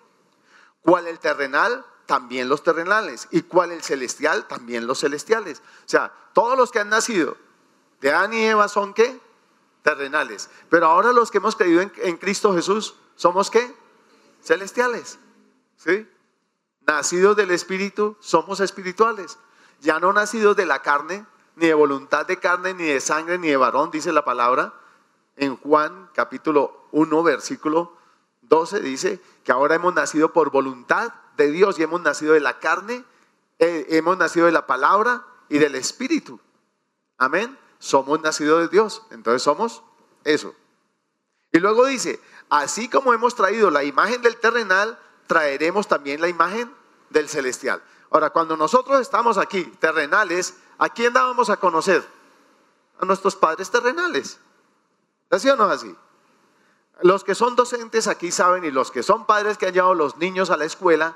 ¿Cuál 0.81 1.07
el 1.07 1.19
terrenal? 1.19 1.85
También 2.07 2.49
los 2.49 2.63
terrenales. 2.63 3.27
¿Y 3.29 3.43
cuál 3.43 3.71
el 3.71 3.83
celestial? 3.83 4.47
También 4.47 4.88
los 4.88 5.01
celestiales. 5.01 5.59
O 5.59 5.89
sea, 5.89 6.11
todos 6.33 6.57
los 6.57 6.71
que 6.71 6.79
han 6.79 6.89
nacido 6.89 7.38
de 8.01 8.11
Adán 8.11 8.33
y 8.33 8.43
Eva 8.43 8.67
son 8.67 8.95
qué? 8.95 9.19
Terrenales. 9.83 10.49
Pero 10.69 10.88
ahora 10.88 11.13
los 11.13 11.29
que 11.29 11.38
hemos 11.38 11.55
creído 11.55 11.81
en, 11.81 11.93
en 11.97 12.17
Cristo 12.17 12.55
Jesús, 12.55 12.95
¿somos 13.15 13.51
qué? 13.51 13.75
Celestiales. 14.41 15.19
¿Sí? 15.77 16.08
Nacidos 16.88 17.36
del 17.36 17.51
Espíritu, 17.51 18.17
somos 18.19 18.60
espirituales. 18.60 19.38
Ya 19.81 20.00
no 20.00 20.12
nacidos 20.12 20.55
de 20.55 20.65
la 20.65 20.81
carne, 20.81 21.25
ni 21.55 21.67
de 21.67 21.74
voluntad 21.74 22.25
de 22.25 22.38
carne, 22.39 22.74
ni 22.74 22.86
de 22.86 23.00
sangre, 23.00 23.38
ni 23.38 23.50
de 23.50 23.58
varón, 23.58 23.91
dice 23.91 24.12
la 24.12 24.25
palabra. 24.25 24.74
En 25.36 25.55
Juan 25.58 26.10
capítulo 26.13 26.88
1, 26.91 27.24
versículo 27.24 27.98
12 28.41 28.81
dice 28.81 29.22
que 29.43 29.51
ahora 29.51 29.75
hemos 29.75 29.93
nacido 29.93 30.34
por 30.34 30.51
voluntad 30.51 31.13
de 31.38 31.51
Dios 31.51 31.79
y 31.79 31.84
hemos 31.84 32.01
nacido 32.01 32.34
de 32.34 32.39
la 32.39 32.60
carne, 32.60 33.05
eh, 33.60 33.86
hemos 33.89 34.17
nacido 34.17 34.48
de 34.48 34.51
la 34.51 34.67
palabra 34.67 35.25
y 35.48 35.60
del 35.60 35.75
Espíritu. 35.75 36.39
Amén. 37.17 37.58
Somos 37.77 38.19
nacidos 38.22 38.62
de 38.62 38.67
Dios, 38.67 39.03
entonces 39.12 39.41
somos 39.41 39.84
eso. 40.24 40.53
Y 41.51 41.60
luego 41.60 41.86
dice, 41.86 42.19
así 42.50 42.89
como 42.89 43.13
hemos 43.13 43.36
traído 43.36 43.70
la 43.70 43.84
imagen 43.84 44.22
del 44.22 44.38
terrenal, 44.38 44.98
traeremos 45.27 45.88
también 45.88 46.22
la 46.22 46.27
imagen 46.27 46.74
del 47.10 47.29
celestial. 47.29 47.82
Ahora, 48.10 48.32
cuando 48.32 48.58
nosotros 48.58 49.00
estamos 49.00 49.38
aquí, 49.38 49.63
terrenales, 49.79 50.56
¿a 50.77 50.89
quién 50.89 51.13
dábamos 51.13 51.50
a 51.50 51.58
conocer? 51.58 52.06
A 53.00 53.06
nuestros 53.06 53.36
padres 53.36 53.70
terrenales. 53.70 54.39
¿Así 55.29 55.50
o 55.50 55.56
no 55.56 55.65
así? 55.65 55.96
Los 57.01 57.24
que 57.24 57.36
son 57.36 57.56
docentes 57.56 58.08
aquí 58.08 58.32
saben 58.32 58.65
y 58.65 58.72
los 58.72 58.91
que 58.91 59.03
son 59.03 59.25
padres 59.25 59.58
que 59.58 59.68
han 59.68 59.74
llevado 59.74 59.94
los 59.94 60.18
niños 60.18 60.50
a 60.50 60.58
la 60.58 60.65
escuela, 60.65 61.15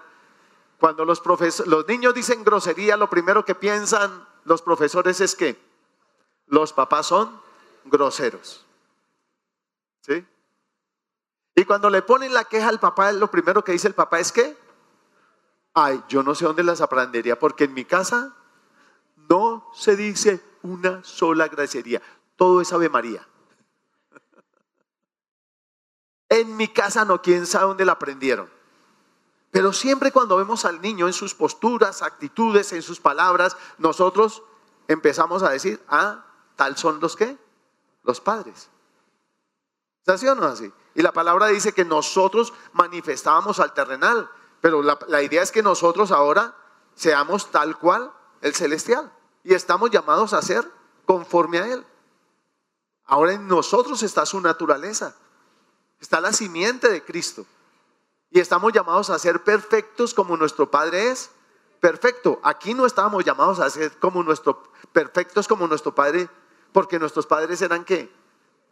cuando 0.79 1.05
los, 1.05 1.21
los 1.65 1.87
niños 1.87 2.13
dicen 2.13 2.43
grosería, 2.43 2.97
lo 2.97 3.09
primero 3.09 3.43
que 3.43 3.55
piensan 3.55 4.27
los 4.45 4.61
profesores 4.61 5.19
es 5.21 5.35
que 5.35 5.59
los 6.47 6.73
papás 6.73 7.07
son 7.07 7.41
groseros. 7.85 8.65
¿Sí? 10.01 10.25
Y 11.55 11.65
cuando 11.65 11.89
le 11.89 12.01
ponen 12.01 12.33
la 12.33 12.45
queja 12.45 12.69
al 12.69 12.79
papá, 12.79 13.11
lo 13.11 13.29
primero 13.29 13.63
que 13.63 13.73
dice 13.73 13.87
el 13.87 13.93
papá 13.93 14.19
es 14.19 14.31
que, 14.31 14.57
ay, 15.73 16.03
yo 16.07 16.23
no 16.23 16.33
sé 16.33 16.45
dónde 16.45 16.63
las 16.63 16.81
aprendería, 16.81 17.37
porque 17.37 17.65
en 17.65 17.73
mi 17.73 17.85
casa 17.85 18.35
no 19.29 19.69
se 19.73 19.95
dice 19.95 20.43
una 20.63 21.03
sola 21.03 21.47
grosería, 21.47 22.01
todo 22.35 22.61
es 22.61 22.73
Ave 22.73 22.89
María. 22.89 23.27
En 26.29 26.57
mi 26.57 26.67
casa 26.67 27.05
no, 27.05 27.21
quién 27.21 27.45
sabe 27.45 27.67
dónde 27.67 27.85
la 27.85 27.91
aprendieron. 27.91 28.49
Pero 29.51 29.71
siempre 29.71 30.11
cuando 30.11 30.37
vemos 30.37 30.65
al 30.65 30.81
niño 30.81 31.05
en 31.05 31.13
sus 31.13 31.35
posturas, 31.35 32.01
actitudes, 32.01 32.73
en 32.73 32.81
sus 32.81 32.99
palabras, 32.99 33.55
nosotros 33.77 34.41
empezamos 34.87 35.43
a 35.43 35.51
decir, 35.51 35.79
ah, 35.87 36.25
tal 36.55 36.75
son 36.75 36.99
los 36.99 37.15
que, 37.15 37.37
los 38.01 38.19
padres. 38.19 38.69
¿Es 40.01 40.09
así 40.09 40.27
o 40.27 40.33
no 40.33 40.45
así? 40.45 40.73
Y 40.95 41.01
la 41.01 41.11
palabra 41.11 41.47
dice 41.47 41.73
que 41.73 41.85
nosotros 41.85 42.53
manifestábamos 42.73 43.59
al 43.59 43.73
terrenal, 43.73 44.29
pero 44.61 44.81
la, 44.81 45.21
idea 45.21 45.41
es 45.41 45.51
que 45.51 45.63
nosotros 45.63 46.11
ahora 46.11 46.55
seamos 46.95 47.51
tal 47.51 47.77
cual 47.77 48.11
el 48.41 48.53
celestial 48.53 49.11
y 49.43 49.53
estamos 49.53 49.89
llamados 49.89 50.33
a 50.33 50.41
ser 50.41 50.69
conforme 51.05 51.59
a 51.59 51.67
Él. 51.67 51.85
Ahora 53.05 53.33
en 53.33 53.47
nosotros 53.47 54.03
está 54.03 54.25
su 54.25 54.39
naturaleza. 54.39 55.15
Está 55.99 56.21
la 56.21 56.31
simiente 56.31 56.89
de 56.89 57.03
Cristo. 57.03 57.45
Y 58.29 58.39
estamos 58.39 58.71
llamados 58.73 59.09
a 59.09 59.19
ser 59.19 59.43
perfectos 59.43 60.13
como 60.13 60.37
nuestro 60.37 60.69
Padre 60.69 61.11
es 61.11 61.31
perfecto. 61.83 62.39
Aquí 62.43 62.73
no 62.73 62.85
estábamos 62.85 63.25
llamados 63.25 63.59
a 63.59 63.69
ser 63.69 63.91
como 63.99 64.23
nuestro, 64.23 64.63
perfectos 64.93 65.49
como 65.49 65.67
nuestro 65.67 65.93
Padre, 65.93 66.29
porque 66.71 66.97
nuestros 66.97 67.27
padres 67.27 67.61
eran 67.61 67.83
qué? 67.83 68.09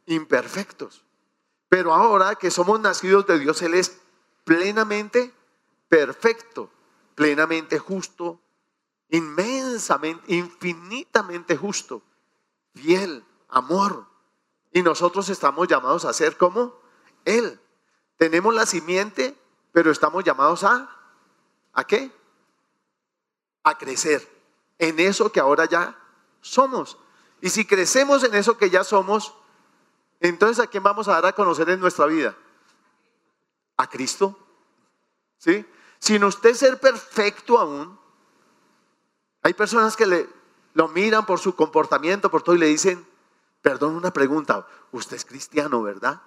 Imperfectos. 0.05 1.03
Pero 1.71 1.93
ahora 1.93 2.35
que 2.35 2.51
somos 2.51 2.81
nacidos 2.81 3.25
de 3.27 3.39
Dios, 3.39 3.61
Él 3.61 3.75
es 3.75 3.97
plenamente 4.43 5.33
perfecto, 5.87 6.69
plenamente 7.15 7.79
justo, 7.79 8.41
inmensamente, 9.07 10.35
infinitamente 10.35 11.55
justo, 11.55 12.01
fiel, 12.75 13.23
amor. 13.47 14.05
Y 14.73 14.81
nosotros 14.81 15.29
estamos 15.29 15.69
llamados 15.69 16.03
a 16.03 16.11
ser 16.11 16.35
como 16.35 16.75
él. 17.23 17.57
Tenemos 18.17 18.53
la 18.53 18.65
simiente, 18.65 19.33
pero 19.71 19.91
estamos 19.91 20.25
llamados 20.25 20.65
a, 20.65 20.93
¿a 21.71 21.83
qué? 21.85 22.11
A 23.63 23.77
crecer 23.77 24.27
en 24.77 24.99
eso 24.99 25.31
que 25.31 25.39
ahora 25.39 25.63
ya 25.63 25.97
somos. 26.41 26.97
Y 27.39 27.49
si 27.49 27.63
crecemos 27.63 28.25
en 28.25 28.35
eso 28.35 28.57
que 28.57 28.69
ya 28.69 28.83
somos, 28.83 29.35
entonces 30.21 30.63
¿a 30.63 30.67
quién 30.67 30.83
vamos 30.83 31.07
a 31.07 31.13
dar 31.13 31.25
a 31.25 31.33
conocer 31.33 31.69
en 31.69 31.79
nuestra 31.79 32.05
vida? 32.05 32.37
A 33.75 33.87
Cristo. 33.87 34.37
¿Sí? 35.37 35.65
Sin 35.99 36.23
usted 36.23 36.53
ser 36.53 36.79
perfecto 36.79 37.59
aún, 37.59 37.99
hay 39.41 39.53
personas 39.55 39.97
que 39.97 40.05
le, 40.05 40.29
lo 40.75 40.87
miran 40.87 41.25
por 41.25 41.39
su 41.39 41.55
comportamiento, 41.55 42.29
por 42.29 42.43
todo, 42.43 42.55
y 42.55 42.59
le 42.59 42.67
dicen, 42.67 43.05
perdón 43.61 43.95
una 43.95 44.13
pregunta, 44.13 44.67
usted 44.91 45.15
es 45.15 45.25
cristiano, 45.25 45.81
¿verdad? 45.81 46.21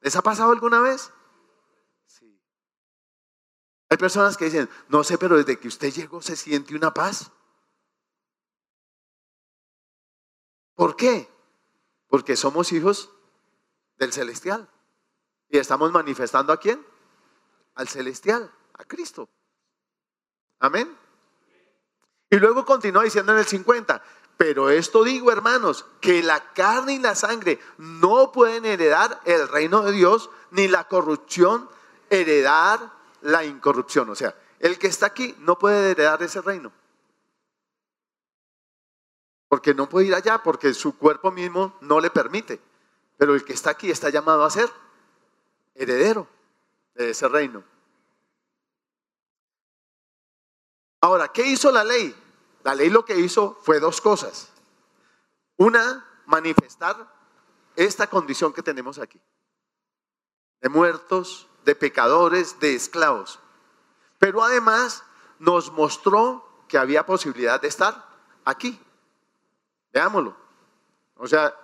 ¿Les 0.00 0.16
ha 0.16 0.22
pasado 0.22 0.52
alguna 0.52 0.80
vez? 0.80 1.10
Sí. 2.06 2.40
Hay 3.90 3.98
personas 3.98 4.38
que 4.38 4.46
dicen, 4.46 4.70
no 4.88 5.04
sé, 5.04 5.18
pero 5.18 5.36
desde 5.36 5.58
que 5.58 5.68
usted 5.68 5.92
llegó 5.92 6.22
se 6.22 6.36
siente 6.36 6.74
una 6.74 6.94
paz. 6.94 7.30
¿Por 10.74 10.96
qué? 10.96 11.28
Porque 12.08 12.36
somos 12.36 12.72
hijos 12.72 13.10
del 13.98 14.12
celestial. 14.12 14.68
Y 15.48 15.58
estamos 15.58 15.92
manifestando 15.92 16.52
a 16.52 16.58
quién? 16.58 16.84
Al 17.74 17.88
celestial, 17.88 18.50
a 18.74 18.84
Cristo. 18.84 19.28
Amén. 20.60 20.96
Y 22.30 22.36
luego 22.36 22.64
continúa 22.64 23.04
diciendo 23.04 23.32
en 23.32 23.38
el 23.38 23.46
50, 23.46 24.02
pero 24.36 24.70
esto 24.70 25.02
digo, 25.02 25.32
hermanos, 25.32 25.86
que 26.00 26.22
la 26.22 26.52
carne 26.52 26.94
y 26.94 26.98
la 26.98 27.14
sangre 27.14 27.58
no 27.78 28.32
pueden 28.32 28.64
heredar 28.64 29.20
el 29.24 29.48
reino 29.48 29.82
de 29.82 29.92
Dios, 29.92 30.30
ni 30.50 30.68
la 30.68 30.84
corrupción 30.84 31.68
heredar 32.10 32.92
la 33.22 33.44
incorrupción. 33.44 34.08
O 34.10 34.14
sea, 34.14 34.34
el 34.58 34.78
que 34.78 34.88
está 34.88 35.06
aquí 35.06 35.34
no 35.40 35.58
puede 35.58 35.90
heredar 35.90 36.22
ese 36.22 36.40
reino. 36.40 36.72
Porque 39.48 39.74
no 39.74 39.88
puede 39.88 40.06
ir 40.06 40.14
allá, 40.14 40.42
porque 40.42 40.74
su 40.74 40.98
cuerpo 40.98 41.30
mismo 41.30 41.76
no 41.80 42.00
le 42.00 42.10
permite. 42.10 42.60
Pero 43.18 43.34
el 43.34 43.44
que 43.44 43.52
está 43.52 43.70
aquí 43.70 43.90
está 43.90 44.08
llamado 44.08 44.44
a 44.44 44.50
ser 44.50 44.70
heredero 45.74 46.26
de 46.94 47.10
ese 47.10 47.28
reino. 47.28 47.62
Ahora, 51.00 51.28
¿qué 51.28 51.46
hizo 51.46 51.70
la 51.70 51.84
ley? 51.84 52.14
La 52.64 52.74
ley 52.74 52.90
lo 52.90 53.04
que 53.04 53.18
hizo 53.18 53.58
fue 53.62 53.80
dos 53.80 54.00
cosas. 54.00 54.50
Una, 55.56 56.22
manifestar 56.26 57.12
esta 57.76 58.08
condición 58.08 58.52
que 58.52 58.62
tenemos 58.62 58.98
aquí. 58.98 59.20
De 60.60 60.68
muertos, 60.68 61.48
de 61.64 61.74
pecadores, 61.74 62.58
de 62.60 62.74
esclavos. 62.74 63.40
Pero 64.18 64.42
además 64.42 65.04
nos 65.38 65.72
mostró 65.72 66.64
que 66.68 66.78
había 66.78 67.06
posibilidad 67.06 67.60
de 67.60 67.68
estar 67.68 68.08
aquí. 68.44 68.80
Veámoslo. 69.92 70.36
O 71.16 71.26
sea, 71.26 71.54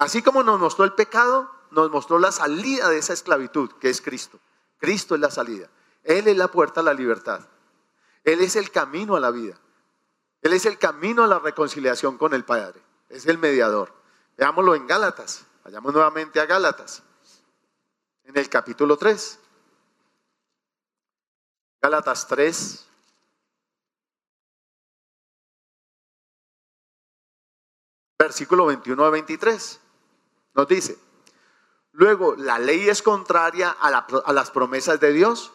así 0.00 0.22
como 0.22 0.42
nos 0.42 0.58
mostró 0.58 0.84
el 0.84 0.94
pecado, 0.94 1.48
nos 1.70 1.90
mostró 1.90 2.18
la 2.18 2.32
salida 2.32 2.88
de 2.88 2.98
esa 2.98 3.12
esclavitud, 3.12 3.70
que 3.78 3.90
es 3.90 4.00
Cristo. 4.00 4.40
Cristo 4.78 5.14
es 5.14 5.20
la 5.20 5.30
salida. 5.30 5.70
Él 6.02 6.26
es 6.26 6.36
la 6.36 6.48
puerta 6.48 6.80
a 6.80 6.82
la 6.82 6.94
libertad. 6.94 7.46
Él 8.24 8.40
es 8.40 8.56
el 8.56 8.70
camino 8.70 9.14
a 9.14 9.20
la 9.20 9.30
vida. 9.30 9.58
Él 10.42 10.54
es 10.54 10.66
el 10.66 10.78
camino 10.78 11.22
a 11.22 11.26
la 11.26 11.38
reconciliación 11.38 12.18
con 12.18 12.34
el 12.34 12.44
Padre. 12.44 12.82
Es 13.08 13.26
el 13.26 13.38
mediador. 13.38 13.92
Veámoslo 14.36 14.74
en 14.74 14.86
Gálatas. 14.86 15.44
Vayamos 15.64 15.92
nuevamente 15.92 16.40
a 16.40 16.46
Gálatas. 16.46 17.02
En 18.24 18.36
el 18.36 18.48
capítulo 18.48 18.96
3. 18.96 19.38
Gálatas 21.82 22.26
3. 22.26 22.86
Versículo 28.18 28.66
21 28.66 29.04
a 29.04 29.10
23. 29.10 29.80
Nos 30.54 30.68
dice, 30.68 30.98
luego, 31.92 32.34
¿la 32.36 32.58
ley 32.58 32.88
es 32.88 33.02
contraria 33.02 33.76
a, 33.80 33.88
a 33.88 34.32
las 34.32 34.50
promesas 34.50 35.00
de 35.00 35.12
Dios? 35.12 35.52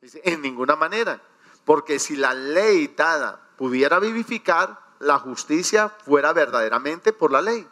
Dice, 0.00 0.20
en 0.24 0.42
ninguna 0.42 0.76
manera. 0.76 1.20
Porque 1.64 1.98
si 1.98 2.16
la 2.16 2.34
ley 2.34 2.88
dada 2.88 3.48
pudiera 3.56 3.98
vivificar, 3.98 4.80
la 4.98 5.18
justicia 5.18 5.88
fuera 5.88 6.32
verdaderamente 6.32 7.12
por 7.12 7.32
la 7.32 7.42
ley. 7.42 7.68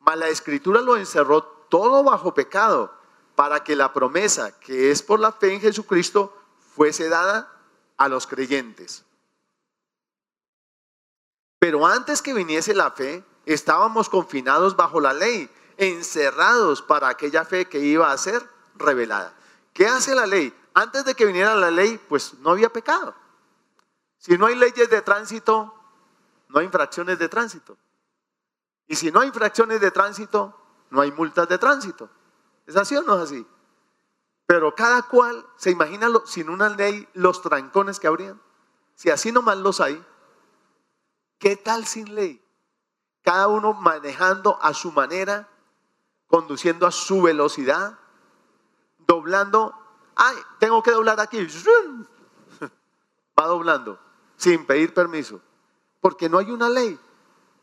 Mas 0.00 0.18
la 0.18 0.28
escritura 0.28 0.80
lo 0.80 0.96
encerró 0.96 1.42
todo 1.42 2.02
bajo 2.02 2.34
pecado, 2.34 2.94
para 3.40 3.64
que 3.64 3.74
la 3.74 3.94
promesa 3.94 4.58
que 4.60 4.90
es 4.90 5.02
por 5.02 5.18
la 5.18 5.32
fe 5.32 5.54
en 5.54 5.62
Jesucristo 5.62 6.36
fuese 6.74 7.08
dada 7.08 7.50
a 7.96 8.06
los 8.06 8.26
creyentes. 8.26 9.04
Pero 11.58 11.86
antes 11.86 12.20
que 12.20 12.34
viniese 12.34 12.74
la 12.74 12.90
fe, 12.90 13.24
estábamos 13.46 14.10
confinados 14.10 14.76
bajo 14.76 15.00
la 15.00 15.14
ley, 15.14 15.48
encerrados 15.80 16.82
para 16.82 17.08
aquella 17.08 17.44
fe 17.46 17.66
que 17.66 17.78
iba 17.78 18.12
a 18.12 18.18
ser 18.18 18.46
revelada. 18.74 19.34
¿Qué 19.72 19.86
hace 19.86 20.14
la 20.14 20.26
ley? 20.26 20.54
Antes 20.74 21.06
de 21.06 21.14
que 21.14 21.24
viniera 21.24 21.54
la 21.54 21.70
ley, 21.70 21.98
pues 22.06 22.34
no 22.40 22.50
había 22.50 22.70
pecado. 22.70 23.14
Si 24.18 24.36
no 24.36 24.44
hay 24.44 24.56
leyes 24.56 24.90
de 24.90 25.00
tránsito, 25.00 25.74
no 26.48 26.60
hay 26.60 26.66
infracciones 26.66 27.18
de 27.18 27.30
tránsito. 27.30 27.78
Y 28.86 28.96
si 28.96 29.10
no 29.10 29.20
hay 29.20 29.28
infracciones 29.28 29.80
de 29.80 29.90
tránsito, 29.90 30.54
no 30.90 31.00
hay 31.00 31.12
multas 31.12 31.48
de 31.48 31.56
tránsito. 31.56 32.10
¿Es 32.66 32.76
así 32.76 32.94
o 32.96 33.02
no 33.02 33.16
es 33.16 33.22
así? 33.22 33.46
Pero 34.44 34.74
cada 34.74 35.02
cual 35.02 35.46
se 35.56 35.70
imagina 35.70 36.08
sin 36.26 36.50
una 36.50 36.68
ley 36.68 37.08
los 37.14 37.40
trancones 37.40 37.98
que 37.98 38.06
habrían. 38.06 38.38
Si 38.96 39.08
así 39.08 39.32
nomás 39.32 39.56
los 39.56 39.80
hay, 39.80 40.04
¿qué 41.38 41.56
tal 41.56 41.86
sin 41.86 42.14
ley? 42.14 42.44
Cada 43.22 43.48
uno 43.48 43.72
manejando 43.72 44.58
a 44.60 44.74
su 44.74 44.92
manera, 44.92 45.48
conduciendo 46.30 46.86
a 46.86 46.90
su 46.90 47.20
velocidad, 47.20 47.98
doblando. 48.98 49.74
Ay, 50.14 50.36
tengo 50.58 50.82
que 50.82 50.92
doblar 50.92 51.20
aquí. 51.20 51.46
Va 53.38 53.46
doblando 53.46 53.98
sin 54.36 54.64
pedir 54.64 54.94
permiso, 54.94 55.42
porque 56.00 56.30
no 56.30 56.38
hay 56.38 56.50
una 56.50 56.70
ley 56.70 56.98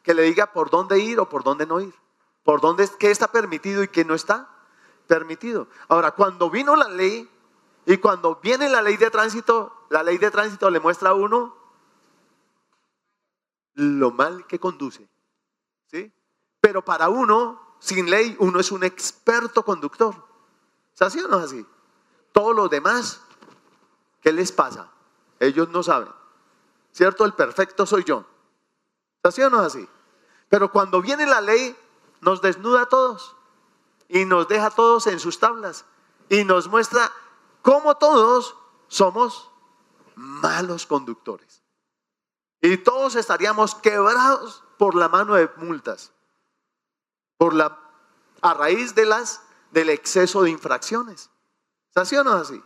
que 0.04 0.14
le 0.14 0.22
diga 0.22 0.54
por 0.54 0.70
dónde 0.70 1.00
ir 1.00 1.20
o 1.20 1.28
por 1.28 1.44
dónde 1.44 1.66
no 1.66 1.80
ir, 1.80 1.94
por 2.44 2.62
dónde 2.62 2.88
qué 3.00 3.10
está 3.10 3.32
permitido 3.32 3.82
y 3.82 3.88
qué 3.88 4.06
no 4.06 4.14
está 4.14 4.48
permitido. 5.08 5.68
Ahora, 5.88 6.12
cuando 6.12 6.52
vino 6.52 6.76
la 6.76 6.88
ley 6.88 7.28
y 7.86 7.98
cuando 7.98 8.36
viene 8.36 8.70
la 8.70 8.84
ley 8.84 8.98
de 8.98 9.10
tránsito, 9.10 9.88
la 9.90 10.04
ley 10.04 10.20
de 10.20 10.30
tránsito 10.30 10.70
le 10.70 10.80
muestra 10.80 11.10
a 11.10 11.14
uno 11.14 11.56
lo 13.74 14.12
mal 14.12 14.46
que 14.46 14.60
conduce. 14.60 15.10
¿Sí? 15.88 16.12
Pero 16.62 16.84
para 16.84 17.10
uno, 17.10 17.60
sin 17.80 18.10
ley, 18.10 18.36
uno 18.40 18.60
es 18.60 18.72
un 18.72 18.84
experto 18.84 19.64
conductor. 19.64 20.16
¿Es 20.94 21.02
así 21.02 21.20
o 21.20 21.28
no 21.28 21.38
es 21.40 21.46
así? 21.46 21.66
Todos 22.32 22.56
los 22.56 22.70
demás, 22.70 23.22
¿qué 24.22 24.32
les 24.32 24.52
pasa? 24.52 24.90
Ellos 25.40 25.70
no 25.70 25.84
saben. 25.84 26.10
¿Cierto? 26.92 27.26
El 27.26 27.34
perfecto 27.34 27.86
soy 27.86 28.04
yo. 28.04 28.26
¿Así 29.24 29.42
o 29.42 29.50
no 29.50 29.62
es 29.62 29.68
así? 29.68 29.88
Pero 30.50 30.72
cuando 30.72 31.02
viene 31.02 31.26
la 31.26 31.42
ley, 31.42 31.76
nos 32.22 32.42
desnuda 32.42 32.84
a 32.84 32.90
todos 32.90 33.36
y 34.10 34.26
nos 34.26 34.48
deja 34.48 34.68
a 34.68 34.72
todos 34.72 35.08
en 35.08 35.20
sus 35.20 35.40
tablas 35.40 35.86
y 36.30 36.44
nos 36.44 36.68
muestra 36.68 37.12
cómo 37.62 37.96
todos 37.96 38.56
somos 38.88 39.52
malos 40.16 40.86
conductores. 40.86 41.62
Y 42.62 42.78
todos 42.78 43.16
estaríamos 43.16 43.76
quebrados 43.76 44.64
por 44.78 44.96
la 44.96 45.10
mano 45.10 45.36
de 45.36 45.50
multas, 45.58 46.12
por 47.38 47.54
la 47.54 47.80
a 48.42 48.54
raíz 48.54 48.94
de 48.94 49.06
las 49.06 49.42
del 49.72 49.90
exceso 49.90 50.44
de 50.44 50.52
infracciones. 50.52 51.30
¿Así 51.96 52.16
o 52.16 52.24
no 52.24 52.34
así? 52.34 52.62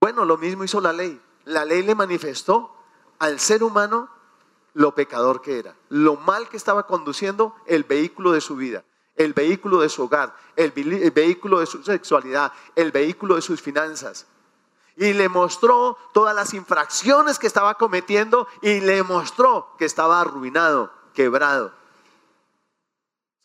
Bueno, 0.00 0.24
lo 0.24 0.36
mismo 0.36 0.64
hizo 0.64 0.80
la 0.80 0.92
ley 0.92 1.20
la 1.44 1.64
ley 1.64 1.82
le 1.82 1.94
manifestó 1.94 2.74
al 3.18 3.38
ser 3.40 3.62
humano 3.62 4.08
lo 4.74 4.94
pecador 4.94 5.40
que 5.40 5.58
era, 5.58 5.76
lo 5.88 6.16
mal 6.16 6.48
que 6.48 6.56
estaba 6.56 6.86
conduciendo 6.86 7.54
el 7.66 7.84
vehículo 7.84 8.32
de 8.32 8.40
su 8.40 8.56
vida, 8.56 8.84
el 9.14 9.32
vehículo 9.32 9.80
de 9.80 9.88
su 9.88 10.04
hogar, 10.04 10.34
el, 10.56 10.72
vehículo 10.72 11.60
de 11.60 11.66
su 11.66 11.82
sexualidad, 11.84 12.52
el 12.74 12.90
vehículo 12.90 13.36
de 13.36 13.42
sus 13.42 13.60
finanzas. 13.62 14.26
Y 14.96 15.12
le 15.12 15.28
mostró 15.28 15.98
todas 16.12 16.34
las 16.34 16.54
infracciones 16.54 17.38
que 17.38 17.46
estaba 17.46 17.74
cometiendo 17.74 18.46
y 18.62 18.80
le 18.80 19.02
mostró 19.02 19.74
que 19.78 19.84
estaba 19.84 20.20
arruinado, 20.20 20.92
quebrado. 21.14 21.72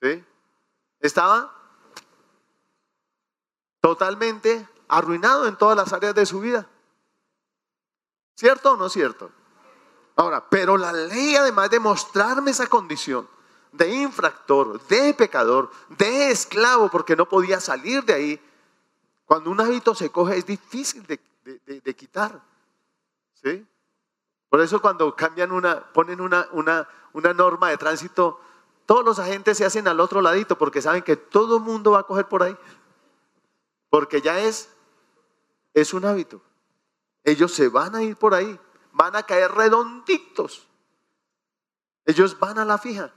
¿Sí? 0.02 0.24
Estaba 1.00 1.56
totalmente 3.82 4.68
arruinado 4.88 5.48
en 5.48 5.58
todas 5.58 5.78
las 5.78 5.94
áreas 5.94 6.16
de 6.16 6.26
su 6.26 6.40
vida. 6.40 6.68
¿Cierto 8.36 8.74
o 8.74 8.78
no 8.78 8.90
cierto? 8.90 9.32
Ahora, 10.16 10.50
pero 10.50 10.78
la 10.78 10.92
ley 10.92 11.36
además 11.36 11.70
de 11.70 11.80
mostrarme 11.80 12.52
esa 12.52 12.68
condición 12.68 13.28
de 13.72 13.94
infractor, 13.94 14.86
de 14.88 15.14
pecador, 15.14 15.72
de 15.90 16.32
esclavo, 16.32 16.90
porque 16.90 17.16
no 17.16 17.28
podía 17.28 17.60
salir 17.60 18.04
de 18.04 18.14
ahí, 18.14 18.42
cuando 19.26 19.52
un 19.52 19.62
hábito 19.62 19.94
se 19.94 20.10
coge 20.10 20.38
es 20.38 20.46
difícil 20.46 21.06
de, 21.06 21.96
quitar. 21.96 22.42
¿Sí? 23.36 23.66
Por 24.50 24.62
eso 24.62 24.82
cuando 24.82 25.16
cambian 25.16 25.52
una, 25.52 25.92
ponen 25.94 26.20
una, 26.20 26.48
una, 26.52 26.88
una 27.14 27.34
norma 27.34 27.70
de 27.70 27.78
tránsito, 27.78 28.40
todos 28.90 29.06
los 29.06 29.20
agentes 29.20 29.56
se 29.56 29.66
hacen 29.66 29.88
al 29.88 30.00
otro 30.00 30.20
ladito 30.20 30.58
porque 30.58 30.82
saben 30.82 31.04
que 31.04 31.16
todo 31.16 31.58
el 31.58 31.62
mundo 31.62 31.92
va 31.92 32.00
a 32.00 32.08
coger 32.08 32.28
por 32.28 32.42
ahí. 32.42 32.58
Porque 33.88 34.20
ya 34.20 34.40
es, 34.40 34.68
es 35.76 35.94
un 35.94 36.06
hábito. 36.06 36.42
Ellos 37.24 37.54
se 37.54 37.70
van 37.70 37.94
a 37.94 38.02
ir 38.02 38.16
por 38.16 38.34
ahí, 38.34 38.60
van 38.92 39.16
a 39.16 39.22
caer 39.22 39.52
redonditos. 39.52 40.66
Ellos 42.04 42.40
van 42.40 42.58
a 42.58 42.66
la 42.66 42.80
fija. 42.80 43.14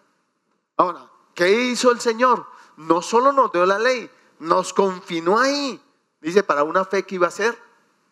Ahora, 0.77 1.11
¿qué 1.35 1.51
hizo 1.51 1.91
el 1.91 2.01
Señor? 2.01 2.47
No 2.77 3.01
solo 3.01 3.33
nos 3.33 3.51
dio 3.51 3.65
la 3.65 3.79
ley, 3.79 4.11
nos 4.41 4.75
confinó 4.75 5.39
ahí. 5.39 5.83
Dice, 6.21 6.43
para 6.43 6.65
una 6.65 6.85
fe 6.85 7.05
que 7.05 7.15
iba 7.15 7.29
a 7.29 7.31
ser 7.31 7.59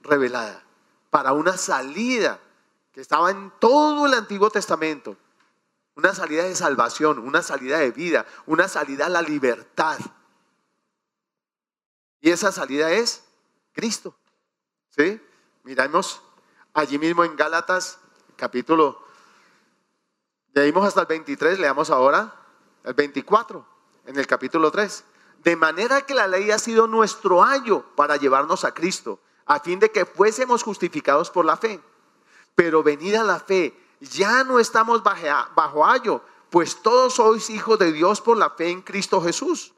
revelada, 0.01 0.65
para 1.11 1.35
una 1.35 1.59
salida 1.59 2.41
que 2.91 3.03
estaba 3.03 3.31
en 3.31 3.53
todo 3.61 4.07
el 4.07 4.15
Antiguo 4.15 4.49
Testamento. 4.49 5.19
Una 6.01 6.15
salida 6.15 6.45
de 6.45 6.55
salvación, 6.55 7.19
una 7.19 7.43
salida 7.43 7.77
de 7.77 7.91
vida, 7.91 8.25
una 8.47 8.69
salida 8.69 9.05
a 9.05 9.11
la 9.11 9.21
libertad. 9.21 9.99
Y 12.23 12.31
esa 12.31 12.53
salida 12.53 12.91
es 12.91 13.23
Cristo. 13.75 14.17
¿Sí? 14.89 15.21
Miramos 15.63 16.23
allí 16.73 16.99
mismo 16.99 17.23
en 17.23 17.37
Gálatas, 17.37 17.99
capítulo, 18.37 18.99
leímos 20.55 20.87
hasta 20.87 21.03
el 21.03 21.07
23, 21.07 21.59
leamos 21.59 21.91
ahora 21.91 22.35
el 22.83 22.95
24, 22.95 23.67
en 24.07 24.19
el 24.19 24.27
capítulo 24.27 24.71
3. 24.71 25.05
De 25.45 25.55
manera 25.55 26.01
que 26.01 26.15
la 26.15 26.27
ley 26.27 26.51
ha 26.51 26.59
sido 26.59 26.87
nuestro 26.87 27.45
ayo 27.45 27.85
para 27.95 28.17
llevarnos 28.17 28.65
a 28.65 28.73
Cristo, 28.73 29.21
a 29.45 29.61
fin 29.61 29.79
de 29.79 29.91
que 29.91 30.07
fuésemos 30.07 30.63
justificados 30.63 31.31
por 31.31 31.45
la 31.45 31.59
fe. 31.59 31.79
Pero 32.55 32.83
venida 32.83 33.23
la 33.23 33.39
fe, 33.39 33.79
ya 34.01 34.45
no 34.45 34.59
estamos 34.59 35.03
bajo, 35.03 35.87
ayo, 35.87 36.23
pues 36.49 36.83
todos 36.83 37.15
sois 37.15 37.51
hijos 37.51 37.79
de 37.79 37.93
Dios 37.93 38.21
por 38.21 38.37
la 38.37 38.51
fe 38.51 38.71
en 38.71 38.83
Cristo 38.83 39.21
Jesús. 39.21 39.73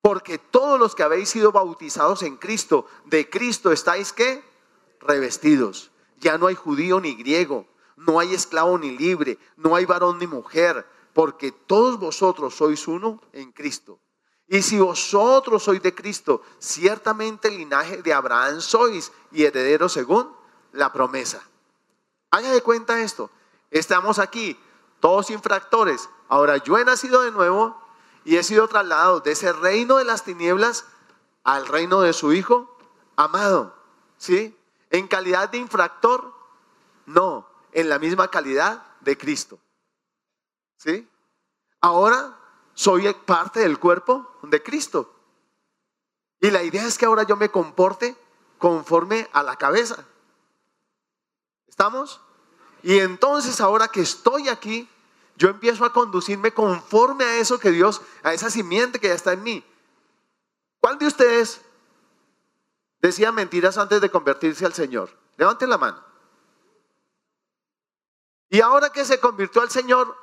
Porque 0.00 0.38
todos 0.38 0.78
los 0.78 0.94
que 0.94 1.02
habéis 1.02 1.28
sido 1.28 1.52
bautizados 1.52 2.22
en 2.22 2.36
Cristo, 2.36 2.86
de 3.04 3.28
Cristo 3.28 3.70
estáis 3.72 4.12
que 4.12 4.42
revestidos. 5.00 5.90
Ya 6.16 6.38
no 6.38 6.46
hay 6.46 6.54
judío 6.54 7.00
ni 7.00 7.14
griego, 7.14 7.66
no 7.96 8.18
hay 8.18 8.34
esclavo 8.34 8.78
ni 8.78 8.96
libre, 8.96 9.38
no 9.56 9.76
hay 9.76 9.84
varón 9.84 10.18
ni 10.18 10.26
mujer, 10.26 10.86
porque 11.12 11.52
todos 11.52 11.98
vosotros 11.98 12.54
sois 12.54 12.88
uno 12.88 13.20
en 13.32 13.52
Cristo. 13.52 14.00
Y 14.46 14.62
si 14.62 14.78
vosotros 14.78 15.62
sois 15.62 15.82
de 15.82 15.94
Cristo, 15.94 16.42
ciertamente 16.58 17.48
el 17.48 17.58
linaje 17.58 18.02
de 18.02 18.14
Abraham 18.14 18.60
sois 18.60 19.12
y 19.30 19.44
herederos 19.44 19.92
según 19.92 20.32
la 20.72 20.90
promesa. 20.90 21.42
Haga 22.30 22.50
de 22.50 22.62
cuenta 22.62 23.00
esto. 23.00 23.30
Estamos 23.70 24.18
aquí, 24.18 24.58
todos 25.00 25.30
infractores. 25.30 26.08
Ahora 26.28 26.58
yo 26.58 26.78
he 26.78 26.84
nacido 26.84 27.22
de 27.22 27.30
nuevo 27.30 27.80
y 28.24 28.36
he 28.36 28.42
sido 28.42 28.68
trasladado 28.68 29.20
de 29.20 29.32
ese 29.32 29.52
reino 29.52 29.96
de 29.96 30.04
las 30.04 30.24
tinieblas 30.24 30.84
al 31.44 31.66
reino 31.66 32.00
de 32.00 32.12
su 32.12 32.32
Hijo 32.32 32.76
amado. 33.16 33.74
¿Sí? 34.18 34.56
En 34.90 35.06
calidad 35.06 35.48
de 35.48 35.58
infractor, 35.58 36.34
no, 37.06 37.48
en 37.72 37.88
la 37.88 37.98
misma 37.98 38.28
calidad 38.28 38.82
de 39.00 39.16
Cristo. 39.16 39.58
¿Sí? 40.76 41.08
Ahora 41.80 42.36
soy 42.74 43.12
parte 43.24 43.60
del 43.60 43.78
cuerpo 43.78 44.30
de 44.42 44.62
Cristo. 44.62 45.14
Y 46.40 46.50
la 46.50 46.62
idea 46.62 46.86
es 46.86 46.98
que 46.98 47.06
ahora 47.06 47.24
yo 47.24 47.36
me 47.36 47.50
comporte 47.50 48.16
conforme 48.58 49.28
a 49.32 49.42
la 49.42 49.56
cabeza. 49.56 50.04
¿Estamos? 51.78 52.20
Y 52.82 52.98
entonces 52.98 53.60
ahora 53.60 53.86
que 53.86 54.00
estoy 54.00 54.48
aquí, 54.48 54.88
yo 55.36 55.48
empiezo 55.48 55.84
a 55.84 55.92
conducirme 55.92 56.52
conforme 56.52 57.22
a 57.24 57.36
eso 57.36 57.60
que 57.60 57.70
Dios, 57.70 58.02
a 58.24 58.32
esa 58.32 58.50
simiente 58.50 58.98
que 58.98 59.06
ya 59.06 59.14
está 59.14 59.32
en 59.32 59.44
mí. 59.44 59.64
¿Cuál 60.80 60.98
de 60.98 61.06
ustedes 61.06 61.60
decía 63.00 63.30
mentiras 63.30 63.78
antes 63.78 64.00
de 64.00 64.10
convertirse 64.10 64.66
al 64.66 64.74
Señor? 64.74 65.08
Levanten 65.36 65.70
la 65.70 65.78
mano. 65.78 66.02
Y 68.50 68.60
ahora 68.60 68.90
que 68.90 69.04
se 69.04 69.20
convirtió 69.20 69.62
al 69.62 69.70
Señor, 69.70 70.16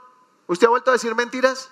¿usted 0.47 0.67
ha 0.67 0.71
vuelto 0.71 0.89
a 0.89 0.95
decir 0.95 1.15
mentiras? 1.15 1.69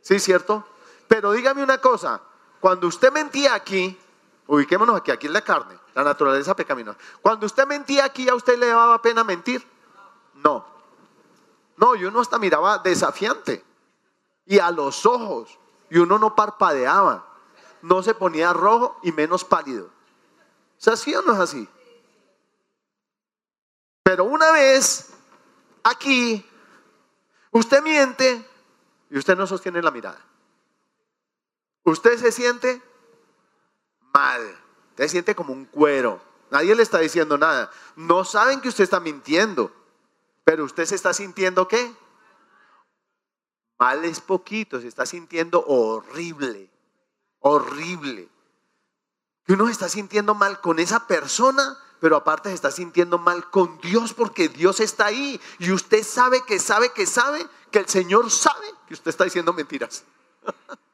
Sí, 0.00 0.18
cierto. 0.18 0.66
Pero 1.06 1.30
dígame 1.30 1.62
una 1.62 1.78
cosa, 1.78 2.22
cuando 2.58 2.88
usted 2.88 3.12
mentía 3.12 3.54
aquí, 3.54 3.96
ubiquémonos 4.46 4.96
aquí, 4.96 5.10
aquí 5.10 5.26
es 5.26 5.32
la 5.32 5.42
carne, 5.42 5.78
la 5.94 6.04
naturaleza 6.04 6.54
pecaminosa. 6.54 6.98
Cuando 7.20 7.46
usted 7.46 7.66
mentía 7.66 8.04
aquí, 8.04 8.28
¿a 8.28 8.34
usted 8.34 8.58
le 8.58 8.66
daba 8.66 9.00
pena 9.02 9.24
mentir? 9.24 9.66
No. 10.34 10.66
No, 11.76 11.94
y 11.94 12.04
uno 12.04 12.20
hasta 12.20 12.38
miraba 12.38 12.78
desafiante. 12.78 13.64
Y 14.44 14.58
a 14.58 14.70
los 14.70 15.04
ojos. 15.06 15.58
Y 15.90 15.98
uno 15.98 16.18
no 16.18 16.34
parpadeaba. 16.34 17.26
No 17.82 18.02
se 18.02 18.14
ponía 18.14 18.52
rojo 18.52 18.98
y 19.02 19.12
menos 19.12 19.44
pálido. 19.44 19.90
¿Es 20.78 20.88
así 20.88 21.14
o 21.14 21.22
no 21.22 21.32
es 21.32 21.38
así? 21.38 21.68
Pero 24.02 24.24
una 24.24 24.52
vez 24.52 25.12
aquí, 25.82 26.48
usted 27.50 27.82
miente 27.82 28.48
y 29.10 29.18
usted 29.18 29.36
no 29.36 29.46
sostiene 29.46 29.82
la 29.82 29.90
mirada. 29.90 30.20
Usted 31.84 32.18
se 32.18 32.32
siente 32.32 32.82
mal, 34.16 34.58
usted 34.90 35.08
siente 35.08 35.34
como 35.34 35.52
un 35.52 35.66
cuero. 35.66 36.22
Nadie 36.50 36.74
le 36.74 36.82
está 36.82 36.98
diciendo 36.98 37.36
nada. 37.36 37.70
No 37.96 38.24
saben 38.24 38.62
que 38.62 38.68
usted 38.68 38.84
está 38.84 38.98
mintiendo, 38.98 39.70
pero 40.42 40.64
usted 40.64 40.86
se 40.86 40.94
está 40.94 41.12
sintiendo 41.12 41.68
qué? 41.68 41.94
Mal 43.78 44.06
es 44.06 44.20
poquito, 44.20 44.80
se 44.80 44.88
está 44.88 45.04
sintiendo 45.04 45.62
horrible, 45.66 46.70
horrible. 47.40 48.30
Que 49.44 49.52
uno 49.52 49.66
se 49.66 49.72
está 49.72 49.88
sintiendo 49.90 50.34
mal 50.34 50.62
con 50.62 50.78
esa 50.78 51.06
persona, 51.06 51.76
pero 52.00 52.16
aparte 52.16 52.48
se 52.48 52.54
está 52.54 52.70
sintiendo 52.70 53.18
mal 53.18 53.50
con 53.50 53.78
Dios 53.82 54.14
porque 54.14 54.48
Dios 54.48 54.80
está 54.80 55.06
ahí 55.06 55.38
y 55.58 55.72
usted 55.72 56.02
sabe 56.02 56.42
que 56.46 56.58
sabe 56.58 56.90
que 56.92 57.04
sabe 57.04 57.46
que 57.70 57.80
el 57.80 57.88
Señor 57.88 58.30
sabe 58.30 58.66
que 58.88 58.94
usted 58.94 59.10
está 59.10 59.24
diciendo 59.24 59.52
mentiras. 59.52 60.04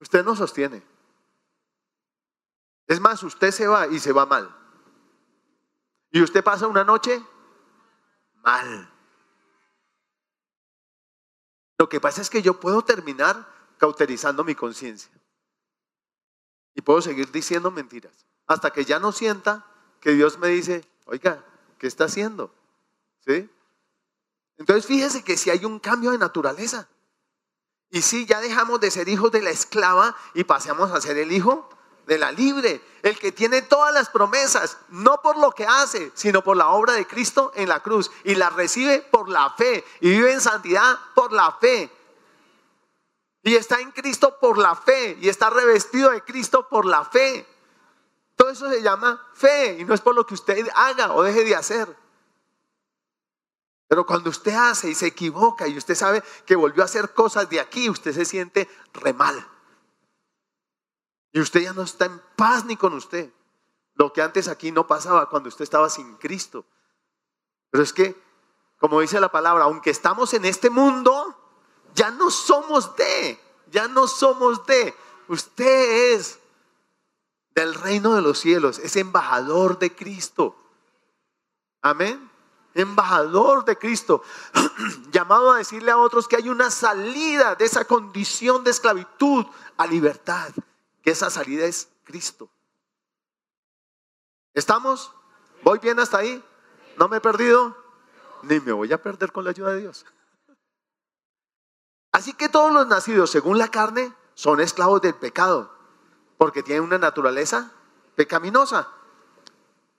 usted 0.00 0.24
no 0.24 0.34
sostiene. 0.34 0.82
Es 2.86 3.00
más, 3.00 3.22
usted 3.22 3.52
se 3.52 3.66
va 3.66 3.86
y 3.86 4.00
se 4.00 4.12
va 4.12 4.26
mal. 4.26 4.56
Y 6.10 6.22
usted 6.22 6.42
pasa 6.42 6.66
una 6.66 6.82
noche 6.82 7.24
mal. 8.42 8.90
Lo 11.78 11.88
que 11.88 12.00
pasa 12.00 12.20
es 12.20 12.28
que 12.28 12.42
yo 12.42 12.58
puedo 12.58 12.82
terminar 12.82 13.46
cauterizando 13.78 14.44
mi 14.44 14.54
conciencia. 14.54 15.10
Y 16.74 16.82
puedo 16.82 17.00
seguir 17.00 17.30
diciendo 17.30 17.70
mentiras. 17.70 18.26
Hasta 18.46 18.72
que 18.72 18.84
ya 18.84 18.98
no 18.98 19.12
sienta 19.12 19.66
que 20.00 20.12
Dios 20.12 20.38
me 20.38 20.48
dice, 20.48 20.84
oiga, 21.04 21.44
¿qué 21.78 21.86
está 21.86 22.04
haciendo? 22.04 22.52
¿Sí? 23.20 23.48
Entonces 24.56 24.86
fíjese 24.86 25.22
que 25.22 25.36
si 25.36 25.50
hay 25.50 25.64
un 25.64 25.78
cambio 25.78 26.10
de 26.10 26.18
naturaleza. 26.18 26.88
Y 27.90 28.02
si 28.02 28.24
ya 28.24 28.40
dejamos 28.40 28.80
de 28.80 28.90
ser 28.90 29.08
hijos 29.08 29.32
de 29.32 29.42
la 29.42 29.50
esclava 29.50 30.16
y 30.34 30.44
pasamos 30.44 30.92
a 30.92 31.00
ser 31.00 31.18
el 31.18 31.32
hijo 31.32 31.68
de 32.06 32.18
la 32.18 32.30
libre, 32.30 32.80
el 33.02 33.18
que 33.18 33.32
tiene 33.32 33.62
todas 33.62 33.92
las 33.92 34.10
promesas, 34.10 34.78
no 34.88 35.20
por 35.22 35.36
lo 35.38 35.50
que 35.52 35.66
hace, 35.66 36.12
sino 36.14 36.42
por 36.42 36.56
la 36.56 36.68
obra 36.68 36.94
de 36.94 37.06
Cristo 37.06 37.52
en 37.54 37.68
la 37.68 37.80
cruz. 37.80 38.10
Y 38.24 38.36
la 38.36 38.50
recibe 38.50 39.00
por 39.00 39.28
la 39.28 39.50
fe 39.50 39.84
y 40.00 40.10
vive 40.10 40.32
en 40.32 40.40
santidad 40.40 40.98
por 41.14 41.32
la 41.32 41.52
fe. 41.60 41.90
Y 43.42 43.54
está 43.56 43.80
en 43.80 43.90
Cristo 43.90 44.38
por 44.38 44.58
la 44.58 44.76
fe 44.76 45.16
y 45.20 45.28
está 45.28 45.50
revestido 45.50 46.10
de 46.10 46.22
Cristo 46.22 46.68
por 46.68 46.84
la 46.84 47.04
fe. 47.04 47.46
Todo 48.36 48.50
eso 48.50 48.70
se 48.70 48.82
llama 48.82 49.20
fe 49.34 49.78
y 49.80 49.84
no 49.84 49.94
es 49.94 50.00
por 50.00 50.14
lo 50.14 50.26
que 50.26 50.34
usted 50.34 50.68
haga 50.74 51.12
o 51.12 51.22
deje 51.22 51.44
de 51.44 51.56
hacer. 51.56 51.88
Pero 53.90 54.06
cuando 54.06 54.30
usted 54.30 54.54
hace 54.54 54.88
y 54.88 54.94
se 54.94 55.08
equivoca 55.08 55.66
y 55.66 55.76
usted 55.76 55.96
sabe 55.96 56.22
que 56.46 56.54
volvió 56.54 56.84
a 56.84 56.84
hacer 56.84 57.12
cosas 57.12 57.50
de 57.50 57.58
aquí, 57.58 57.90
usted 57.90 58.12
se 58.12 58.24
siente 58.24 58.68
re 58.92 59.12
mal. 59.12 59.44
Y 61.32 61.40
usted 61.40 61.62
ya 61.62 61.72
no 61.72 61.82
está 61.82 62.04
en 62.04 62.22
paz 62.36 62.64
ni 62.64 62.76
con 62.76 62.94
usted. 62.94 63.32
Lo 63.96 64.12
que 64.12 64.22
antes 64.22 64.46
aquí 64.46 64.70
no 64.70 64.86
pasaba 64.86 65.28
cuando 65.28 65.48
usted 65.48 65.64
estaba 65.64 65.90
sin 65.90 66.14
Cristo. 66.18 66.64
Pero 67.70 67.82
es 67.82 67.92
que, 67.92 68.16
como 68.78 69.00
dice 69.00 69.20
la 69.20 69.32
palabra, 69.32 69.64
aunque 69.64 69.90
estamos 69.90 70.34
en 70.34 70.44
este 70.44 70.70
mundo, 70.70 71.36
ya 71.92 72.12
no 72.12 72.30
somos 72.30 72.94
de, 72.94 73.40
ya 73.72 73.88
no 73.88 74.06
somos 74.06 74.64
de. 74.66 74.94
Usted 75.26 76.14
es 76.14 76.38
del 77.56 77.74
reino 77.74 78.14
de 78.14 78.22
los 78.22 78.38
cielos, 78.38 78.78
es 78.78 78.94
embajador 78.94 79.80
de 79.80 79.96
Cristo. 79.96 80.54
Amén 81.82 82.29
embajador 82.74 83.64
de 83.64 83.76
Cristo, 83.76 84.22
llamado 85.10 85.52
a 85.52 85.58
decirle 85.58 85.90
a 85.90 85.98
otros 85.98 86.28
que 86.28 86.36
hay 86.36 86.48
una 86.48 86.70
salida 86.70 87.54
de 87.54 87.64
esa 87.64 87.84
condición 87.84 88.64
de 88.64 88.70
esclavitud 88.70 89.46
a 89.76 89.86
libertad, 89.86 90.50
que 91.02 91.10
esa 91.10 91.30
salida 91.30 91.64
es 91.66 91.88
Cristo. 92.04 92.50
¿Estamos? 94.54 95.12
¿Voy 95.62 95.78
bien 95.78 95.98
hasta 96.00 96.18
ahí? 96.18 96.42
¿No 96.96 97.08
me 97.08 97.18
he 97.18 97.20
perdido? 97.20 97.76
Ni 98.42 98.60
me 98.60 98.72
voy 98.72 98.92
a 98.92 99.02
perder 99.02 99.32
con 99.32 99.44
la 99.44 99.50
ayuda 99.50 99.72
de 99.72 99.80
Dios. 99.80 100.06
Así 102.12 102.32
que 102.32 102.48
todos 102.48 102.72
los 102.72 102.86
nacidos 102.86 103.30
según 103.30 103.58
la 103.58 103.68
carne 103.68 104.12
son 104.34 104.60
esclavos 104.60 105.00
del 105.00 105.14
pecado, 105.14 105.72
porque 106.38 106.62
tienen 106.62 106.84
una 106.84 106.98
naturaleza 106.98 107.72
pecaminosa. 108.16 108.88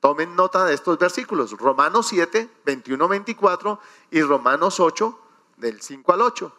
Tomen 0.02 0.36
nota 0.36 0.66
de 0.66 0.74
estos 0.74 0.98
versículos, 0.98 1.52
Romanos 1.52 2.08
7, 2.08 2.50
21, 2.66 3.08
24 3.08 3.80
y 4.10 4.22
Romanos 4.22 4.80
8, 4.80 5.20
del 5.58 5.82
5 5.82 6.12
al 6.12 6.22
8. 6.22 6.56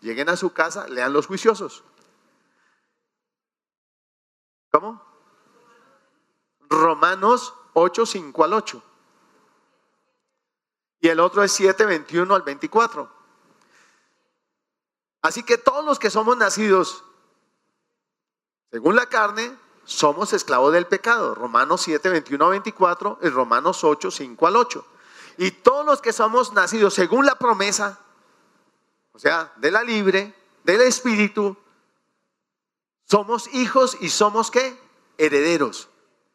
Lleguen 0.00 0.28
a 0.30 0.36
su 0.36 0.52
casa, 0.52 0.88
lean 0.88 1.12
los 1.12 1.26
juiciosos. 1.26 1.84
¿Cómo? 4.70 5.02
Romanos 6.70 7.54
8, 7.74 8.06
5 8.06 8.44
al 8.44 8.52
8. 8.54 8.82
Y 11.00 11.08
el 11.08 11.20
otro 11.20 11.42
es 11.42 11.52
7, 11.52 11.84
21 11.84 12.34
al 12.34 12.42
24. 12.42 13.10
Así 15.20 15.42
que 15.42 15.58
todos 15.58 15.84
los 15.84 15.98
que 15.98 16.10
somos 16.10 16.36
nacidos 16.36 17.04
según 18.74 18.96
la 18.96 19.06
carne, 19.06 19.56
somos 19.84 20.32
esclavos 20.32 20.72
del 20.72 20.86
pecado. 20.86 21.34
Romanos 21.34 21.82
7, 21.82 22.08
21 22.08 22.44
a 22.44 22.48
24 22.50 23.18
y 23.22 23.28
Romanos 23.28 23.84
8, 23.84 24.10
5 24.10 24.46
al 24.46 24.56
8. 24.56 24.86
Y 25.38 25.50
todos 25.50 25.84
los 25.84 26.00
que 26.00 26.12
somos 26.12 26.52
nacidos 26.52 26.94
según 26.94 27.26
la 27.26 27.36
promesa, 27.36 27.98
o 29.12 29.18
sea, 29.18 29.52
de 29.56 29.70
la 29.70 29.82
libre, 29.82 30.34
del 30.64 30.80
Espíritu, 30.82 31.56
somos 33.04 33.52
hijos 33.54 33.96
y 34.00 34.08
somos 34.10 34.50
qué? 34.50 34.80
Herederos. 35.18 35.88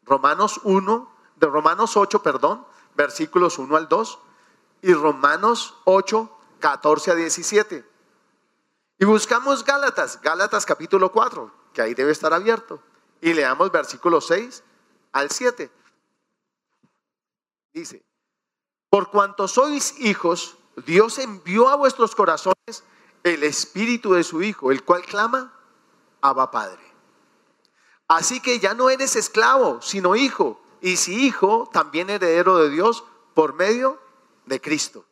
Romanos 0.03 0.59
1, 0.63 1.12
de 1.35 1.47
Romanos 1.47 1.97
8, 1.97 2.21
perdón, 2.21 2.65
versículos 2.95 3.57
1 3.57 3.75
al 3.75 3.88
2 3.88 4.19
y 4.81 4.93
Romanos 4.93 5.75
8, 5.85 6.29
14 6.59 7.12
a 7.12 7.15
17. 7.15 7.85
Y 8.99 9.05
buscamos 9.05 9.63
Gálatas, 9.63 10.21
Gálatas 10.21 10.65
capítulo 10.65 11.12
4, 11.12 11.51
que 11.73 11.81
ahí 11.81 11.93
debe 11.93 12.12
estar 12.12 12.33
abierto. 12.33 12.81
Y 13.21 13.34
leamos 13.34 13.71
versículos 13.71 14.27
6 14.27 14.63
al 15.12 15.29
7. 15.29 15.71
Dice, 17.73 18.03
por 18.89 19.12
cuanto 19.12 19.47
sois 19.47 19.99
hijos, 19.99 20.58
Dios 20.86 21.19
envió 21.19 21.69
a 21.69 21.75
vuestros 21.75 22.15
corazones 22.15 22.84
el 23.23 23.43
espíritu 23.43 24.13
de 24.13 24.23
su 24.23 24.41
Hijo, 24.41 24.71
el 24.71 24.84
cual 24.84 25.03
clama, 25.03 25.53
Abba 26.21 26.51
Padre. 26.51 26.82
Así 28.08 28.41
que 28.41 28.60
ya 28.60 28.73
no 28.73 28.89
eres 28.89 29.15
esclavo, 29.15 29.82
sino 29.82 30.15
hijo. 30.15 30.60
Y 30.82 30.97
si 30.97 31.25
hijo, 31.25 31.69
también 31.71 32.10
heredero 32.10 32.58
de 32.58 32.69
Dios 32.69 33.03
por 33.36 33.53
medio 33.53 34.01
de 34.45 34.60
Cristo. 34.60 35.05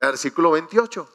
Versículo 0.00 0.52
28. 0.52 1.08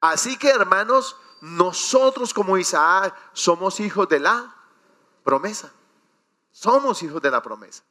Así 0.00 0.36
que 0.36 0.50
hermanos, 0.50 1.16
nosotros 1.40 2.34
como 2.34 2.56
Isaac 2.56 3.14
somos 3.32 3.80
hijos 3.80 4.08
de 4.08 4.20
la 4.20 4.54
promesa. 5.24 5.72
Somos 6.50 7.02
hijos 7.02 7.22
de 7.22 7.30
la 7.30 7.42
promesa. 7.42 7.84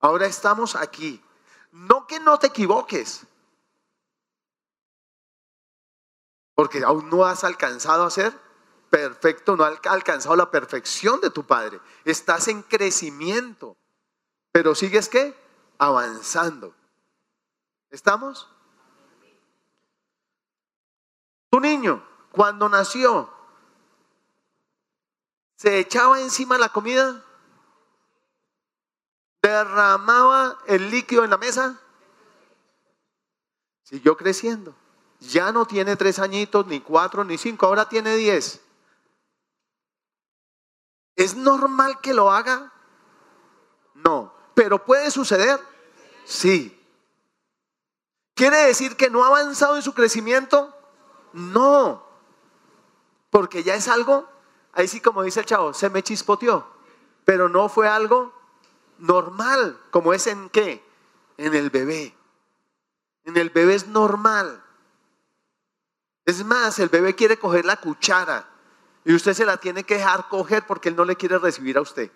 Ahora 0.00 0.26
estamos 0.26 0.76
aquí. 0.76 1.22
No 1.72 2.06
que 2.06 2.20
no 2.20 2.38
te 2.38 2.48
equivoques. 2.48 3.26
Porque 6.54 6.82
aún 6.84 7.08
no 7.10 7.24
has 7.24 7.44
alcanzado 7.44 8.04
a 8.04 8.10
ser 8.10 8.32
perfecto, 8.90 9.56
no 9.56 9.64
has 9.64 9.78
alcanzado 9.86 10.36
la 10.36 10.50
perfección 10.50 11.20
de 11.20 11.30
tu 11.30 11.44
Padre. 11.44 11.80
Estás 12.04 12.48
en 12.48 12.62
crecimiento. 12.62 13.76
Pero 14.52 14.74
sigues 14.74 15.08
qué? 15.08 15.34
Avanzando. 15.78 16.74
¿Estamos? 17.90 18.48
Tu 21.50 21.60
niño, 21.60 22.02
cuando 22.36 22.68
nació, 22.68 23.30
¿se 25.56 25.78
echaba 25.78 26.20
encima 26.20 26.58
la 26.58 26.68
comida? 26.68 27.24
¿Derramaba 29.40 30.58
el 30.66 30.90
líquido 30.90 31.24
en 31.24 31.30
la 31.30 31.38
mesa? 31.38 31.80
Siguió 33.84 34.18
creciendo. 34.18 34.74
Ya 35.20 35.50
no 35.50 35.64
tiene 35.64 35.96
tres 35.96 36.18
añitos, 36.18 36.66
ni 36.66 36.80
cuatro, 36.80 37.24
ni 37.24 37.38
cinco, 37.38 37.64
ahora 37.64 37.88
tiene 37.88 38.14
diez. 38.16 38.60
¿Es 41.14 41.34
normal 41.34 42.02
que 42.02 42.12
lo 42.12 42.30
haga? 42.30 42.70
No. 43.94 44.34
¿Pero 44.54 44.84
puede 44.84 45.10
suceder? 45.10 45.58
Sí. 46.26 46.78
¿Quiere 48.34 48.58
decir 48.58 48.94
que 48.94 49.08
no 49.08 49.24
ha 49.24 49.28
avanzado 49.28 49.76
en 49.76 49.82
su 49.82 49.94
crecimiento? 49.94 50.76
No. 51.32 52.05
Porque 53.36 53.62
ya 53.62 53.74
es 53.74 53.86
algo, 53.88 54.26
ahí 54.72 54.88
sí 54.88 55.02
como 55.02 55.22
dice 55.22 55.40
el 55.40 55.44
chavo, 55.44 55.74
se 55.74 55.90
me 55.90 56.02
chispoteó. 56.02 56.66
Pero 57.26 57.50
no 57.50 57.68
fue 57.68 57.86
algo 57.86 58.32
normal, 58.96 59.78
como 59.90 60.14
es 60.14 60.26
en 60.26 60.48
qué? 60.48 60.82
En 61.36 61.54
el 61.54 61.68
bebé. 61.68 62.14
En 63.24 63.36
el 63.36 63.50
bebé 63.50 63.74
es 63.74 63.88
normal. 63.88 64.64
Es 66.24 66.42
más, 66.46 66.78
el 66.78 66.88
bebé 66.88 67.14
quiere 67.14 67.38
coger 67.38 67.66
la 67.66 67.76
cuchara 67.76 68.48
y 69.04 69.12
usted 69.12 69.34
se 69.34 69.44
la 69.44 69.58
tiene 69.58 69.84
que 69.84 69.96
dejar 69.96 70.28
coger 70.30 70.66
porque 70.66 70.88
él 70.88 70.96
no 70.96 71.04
le 71.04 71.16
quiere 71.16 71.36
recibir 71.36 71.76
a 71.76 71.82
usted. 71.82 72.10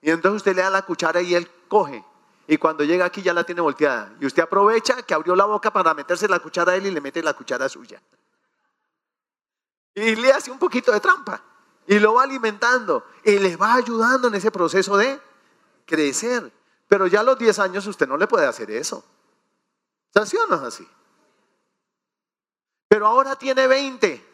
Y 0.00 0.10
entonces 0.10 0.36
usted 0.36 0.54
le 0.54 0.62
da 0.62 0.70
la 0.70 0.82
cuchara 0.82 1.20
y 1.20 1.34
él 1.34 1.50
coge. 1.66 2.04
Y 2.46 2.58
cuando 2.58 2.84
llega 2.84 3.06
aquí 3.06 3.22
ya 3.22 3.34
la 3.34 3.42
tiene 3.42 3.60
volteada. 3.60 4.12
Y 4.20 4.26
usted 4.26 4.44
aprovecha 4.44 5.02
que 5.02 5.14
abrió 5.14 5.34
la 5.34 5.46
boca 5.46 5.72
para 5.72 5.94
meterse 5.94 6.28
la 6.28 6.38
cuchara 6.38 6.70
a 6.70 6.76
él 6.76 6.86
y 6.86 6.92
le 6.92 7.00
mete 7.00 7.24
la 7.24 7.34
cuchara 7.34 7.68
suya. 7.68 8.00
Y 10.00 10.16
le 10.16 10.32
hace 10.32 10.50
un 10.50 10.58
poquito 10.58 10.90
de 10.92 11.00
trampa. 11.00 11.42
Y 11.86 11.98
lo 11.98 12.14
va 12.14 12.22
alimentando. 12.22 13.06
Y 13.22 13.38
le 13.38 13.56
va 13.56 13.74
ayudando 13.74 14.28
en 14.28 14.34
ese 14.34 14.50
proceso 14.50 14.96
de 14.96 15.20
crecer. 15.84 16.50
Pero 16.88 17.06
ya 17.06 17.20
a 17.20 17.22
los 17.22 17.38
10 17.38 17.58
años 17.58 17.86
usted 17.86 18.08
no 18.08 18.16
le 18.16 18.26
puede 18.26 18.46
hacer 18.46 18.70
eso. 18.70 19.04
¿Sí 20.24 20.36
o 20.36 20.54
así? 20.54 20.88
Pero 22.88 23.06
ahora 23.06 23.36
tiene 23.36 23.66
20. 23.66 24.26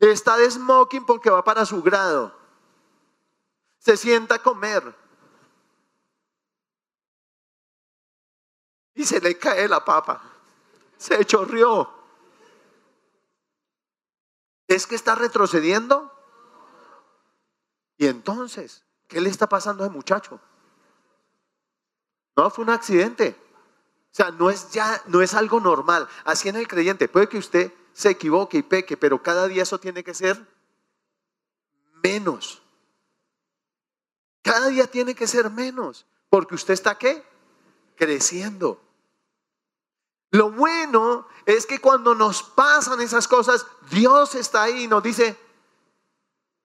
Está 0.00 0.36
de 0.36 0.50
smoking 0.50 1.04
porque 1.04 1.28
va 1.28 1.42
para 1.42 1.66
su 1.66 1.82
grado. 1.82 2.32
Se 3.78 3.96
sienta 3.96 4.36
a 4.36 4.42
comer. 4.42 4.94
Y 8.94 9.04
se 9.04 9.20
le 9.20 9.36
cae 9.36 9.68
la 9.68 9.84
papa. 9.84 10.22
Se 10.96 11.24
chorrió. 11.24 11.95
¿Es 14.68 14.86
que 14.86 14.94
está 14.94 15.14
retrocediendo? 15.14 16.12
Y 17.96 18.06
entonces, 18.06 18.84
¿qué 19.08 19.20
le 19.20 19.30
está 19.30 19.48
pasando 19.48 19.84
a 19.84 19.86
ese 19.86 19.94
muchacho? 19.94 20.40
No, 22.36 22.50
fue 22.50 22.64
un 22.64 22.70
accidente. 22.70 23.36
O 24.12 24.14
sea, 24.16 24.30
no 24.30 24.50
es 24.50 24.70
ya, 24.70 25.02
no 25.06 25.22
es 25.22 25.34
algo 25.34 25.60
normal. 25.60 26.08
Así 26.24 26.48
en 26.48 26.56
el 26.56 26.68
creyente, 26.68 27.08
puede 27.08 27.28
que 27.28 27.38
usted 27.38 27.72
se 27.92 28.10
equivoque 28.10 28.58
y 28.58 28.62
peque, 28.62 28.96
pero 28.96 29.22
cada 29.22 29.48
día 29.48 29.62
eso 29.62 29.78
tiene 29.78 30.04
que 30.04 30.14
ser 30.14 30.46
menos. 32.02 32.62
Cada 34.42 34.68
día 34.68 34.86
tiene 34.86 35.14
que 35.14 35.26
ser 35.26 35.50
menos, 35.50 36.06
porque 36.28 36.54
usted 36.54 36.74
está 36.74 36.96
qué? 36.96 37.24
Creciendo. 37.96 38.80
Lo 40.36 40.50
bueno 40.50 41.26
es 41.46 41.64
que 41.64 41.80
cuando 41.80 42.14
nos 42.14 42.42
pasan 42.42 43.00
esas 43.00 43.26
cosas, 43.26 43.66
Dios 43.90 44.34
está 44.34 44.64
ahí 44.64 44.84
y 44.84 44.88
nos 44.88 45.02
dice, 45.02 45.34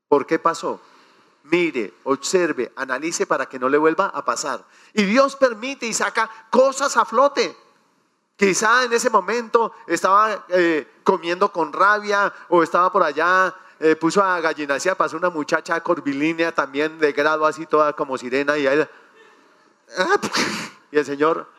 ¿por 0.10 0.26
qué 0.26 0.40
pasó? 0.40 0.82
Mire, 1.44 1.94
observe, 2.04 2.74
analice 2.76 3.26
para 3.26 3.48
que 3.48 3.58
no 3.58 3.70
le 3.70 3.78
vuelva 3.78 4.08
a 4.08 4.26
pasar. 4.26 4.66
Y 4.94 5.04
Dios 5.04 5.38
permite 5.38 5.86
y 5.86 5.94
saca 5.94 6.30
cosas 6.50 6.98
a 6.98 7.06
flote. 7.06 7.56
Quizá 8.36 8.84
en 8.84 8.92
ese 8.92 9.10
momento 9.10 9.72
estaba 9.88 10.46
eh, 10.50 11.00
comiendo 11.06 11.54
con 11.54 11.72
rabia 11.72 12.34
o 12.50 12.64
estaba 12.64 12.92
por 12.92 13.04
allá, 13.04 13.56
eh, 13.80 13.96
puso 13.96 14.22
a 14.22 14.42
gallinacia, 14.42 14.96
pasó 14.96 15.16
una 15.16 15.30
muchacha 15.30 15.82
corvilínea 15.82 16.54
también 16.54 17.00
de 17.00 17.14
grado 17.14 17.46
así 17.46 17.66
toda 17.66 17.94
como 17.94 18.18
sirena 18.18 18.58
y, 18.58 18.68
y 20.92 20.98
el 20.98 21.06
Señor, 21.06 21.50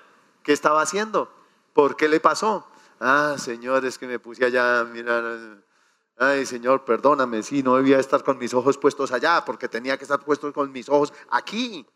¿qué 0.42 0.52
estaba 0.52 0.82
haciendo? 0.82 1.41
¿Por 1.72 1.96
qué 1.96 2.08
le 2.08 2.20
pasó? 2.20 2.66
Ah, 3.00 3.36
Señor, 3.38 3.84
es 3.84 3.98
que 3.98 4.06
me 4.06 4.18
puse 4.18 4.44
allá, 4.44 4.84
mira, 4.84 5.60
ay 6.18 6.46
Señor, 6.46 6.84
perdóname, 6.84 7.42
sí, 7.42 7.62
no 7.62 7.76
debía 7.76 7.98
estar 7.98 8.22
con 8.22 8.38
mis 8.38 8.54
ojos 8.54 8.78
puestos 8.78 9.10
allá, 9.12 9.44
porque 9.44 9.68
tenía 9.68 9.96
que 9.96 10.04
estar 10.04 10.20
puestos 10.20 10.52
con 10.52 10.70
mis 10.70 10.88
ojos 10.88 11.12
aquí. 11.30 11.86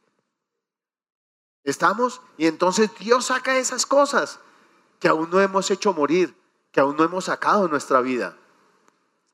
¿Estamos? 1.62 2.20
Y 2.36 2.46
entonces 2.46 2.90
Dios 2.98 3.26
saca 3.26 3.56
esas 3.56 3.86
cosas 3.86 4.40
que 5.00 5.08
aún 5.08 5.30
no 5.30 5.40
hemos 5.40 5.70
hecho 5.70 5.92
morir, 5.92 6.34
que 6.72 6.80
aún 6.80 6.96
no 6.96 7.04
hemos 7.04 7.26
sacado 7.26 7.68
nuestra 7.68 8.00
vida. 8.00 8.36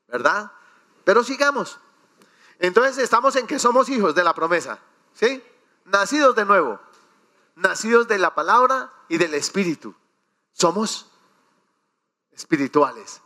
¿Verdad? 0.07 0.51
Pero 1.03 1.23
sigamos. 1.23 1.79
Entonces 2.59 2.97
estamos 2.97 3.35
en 3.35 3.47
que 3.47 3.59
somos 3.59 3.89
hijos 3.89 4.15
de 4.15 4.23
la 4.23 4.33
promesa, 4.33 4.79
¿sí? 5.13 5.43
Nacidos 5.85 6.35
de 6.35 6.45
nuevo, 6.45 6.79
nacidos 7.55 8.07
de 8.07 8.17
la 8.17 8.33
palabra 8.33 8.91
y 9.09 9.17
del 9.17 9.33
Espíritu. 9.33 9.95
Somos 10.53 11.07
espirituales 12.31 13.21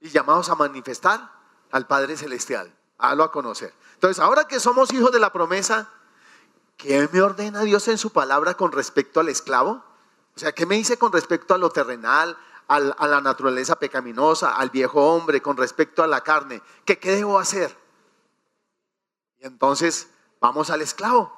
y 0.00 0.08
llamados 0.10 0.48
a 0.48 0.54
manifestar 0.54 1.32
al 1.70 1.86
Padre 1.86 2.16
Celestial, 2.16 2.72
a 2.98 3.12
a 3.12 3.30
conocer. 3.30 3.74
Entonces, 3.94 4.22
ahora 4.22 4.46
que 4.46 4.60
somos 4.60 4.92
hijos 4.92 5.10
de 5.12 5.20
la 5.20 5.32
promesa, 5.32 5.90
¿qué 6.76 7.08
me 7.12 7.22
ordena 7.22 7.62
Dios 7.62 7.88
en 7.88 7.98
su 7.98 8.10
palabra 8.10 8.54
con 8.54 8.72
respecto 8.72 9.20
al 9.20 9.28
esclavo? 9.28 9.82
O 10.34 10.38
sea, 10.38 10.52
¿qué 10.52 10.66
me 10.66 10.76
dice 10.76 10.98
con 10.98 11.12
respecto 11.12 11.54
a 11.54 11.58
lo 11.58 11.70
terrenal, 11.70 12.36
a 12.68 13.06
la 13.06 13.20
naturaleza 13.20 13.76
pecaminosa, 13.76 14.56
al 14.56 14.70
viejo 14.70 15.14
hombre, 15.14 15.40
con 15.40 15.56
respecto 15.56 16.02
a 16.02 16.06
la 16.06 16.20
carne? 16.20 16.62
¿Qué, 16.84 16.98
qué 16.98 17.12
debo 17.12 17.38
hacer? 17.38 17.76
Y 19.38 19.46
entonces 19.46 20.08
vamos 20.40 20.70
al 20.70 20.82
esclavo. 20.82 21.32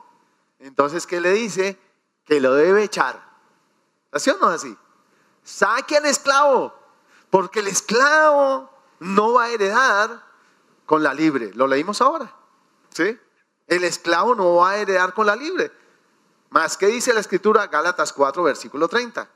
Entonces, 0.59 1.07
¿qué 1.07 1.21
le 1.21 1.33
dice? 1.33 1.79
Que 2.25 2.40
lo 2.40 2.55
debe 2.55 2.83
echar. 2.83 3.28
¿Así 4.12 4.31
o 4.31 4.38
no 4.38 4.49
así? 4.49 4.77
Saque 5.42 5.97
al 5.97 6.07
esclavo, 6.07 6.75
porque 7.31 7.61
el 7.61 7.68
esclavo 7.68 8.71
no 9.01 9.35
va 9.35 9.44
a 9.44 9.51
heredar 9.51 10.25
con 10.87 11.03
la 11.03 11.14
libre. 11.14 11.53
Lo 11.55 11.66
leímos 11.66 12.01
ahora. 12.01 12.35
¿Sí? 12.90 13.18
El 13.66 13.85
esclavo 13.85 14.35
no 14.35 14.57
va 14.57 14.71
a 14.71 14.77
heredar 14.79 15.12
con 15.12 15.27
la 15.27 15.37
libre. 15.37 15.71
Más, 16.51 16.77
¿qué 16.77 16.87
dice 16.87 17.12
la 17.12 17.21
escritura? 17.21 17.66
Gálatas 17.66 18.12
4, 18.12 18.42
versículo 18.42 18.88
30. 18.88 19.29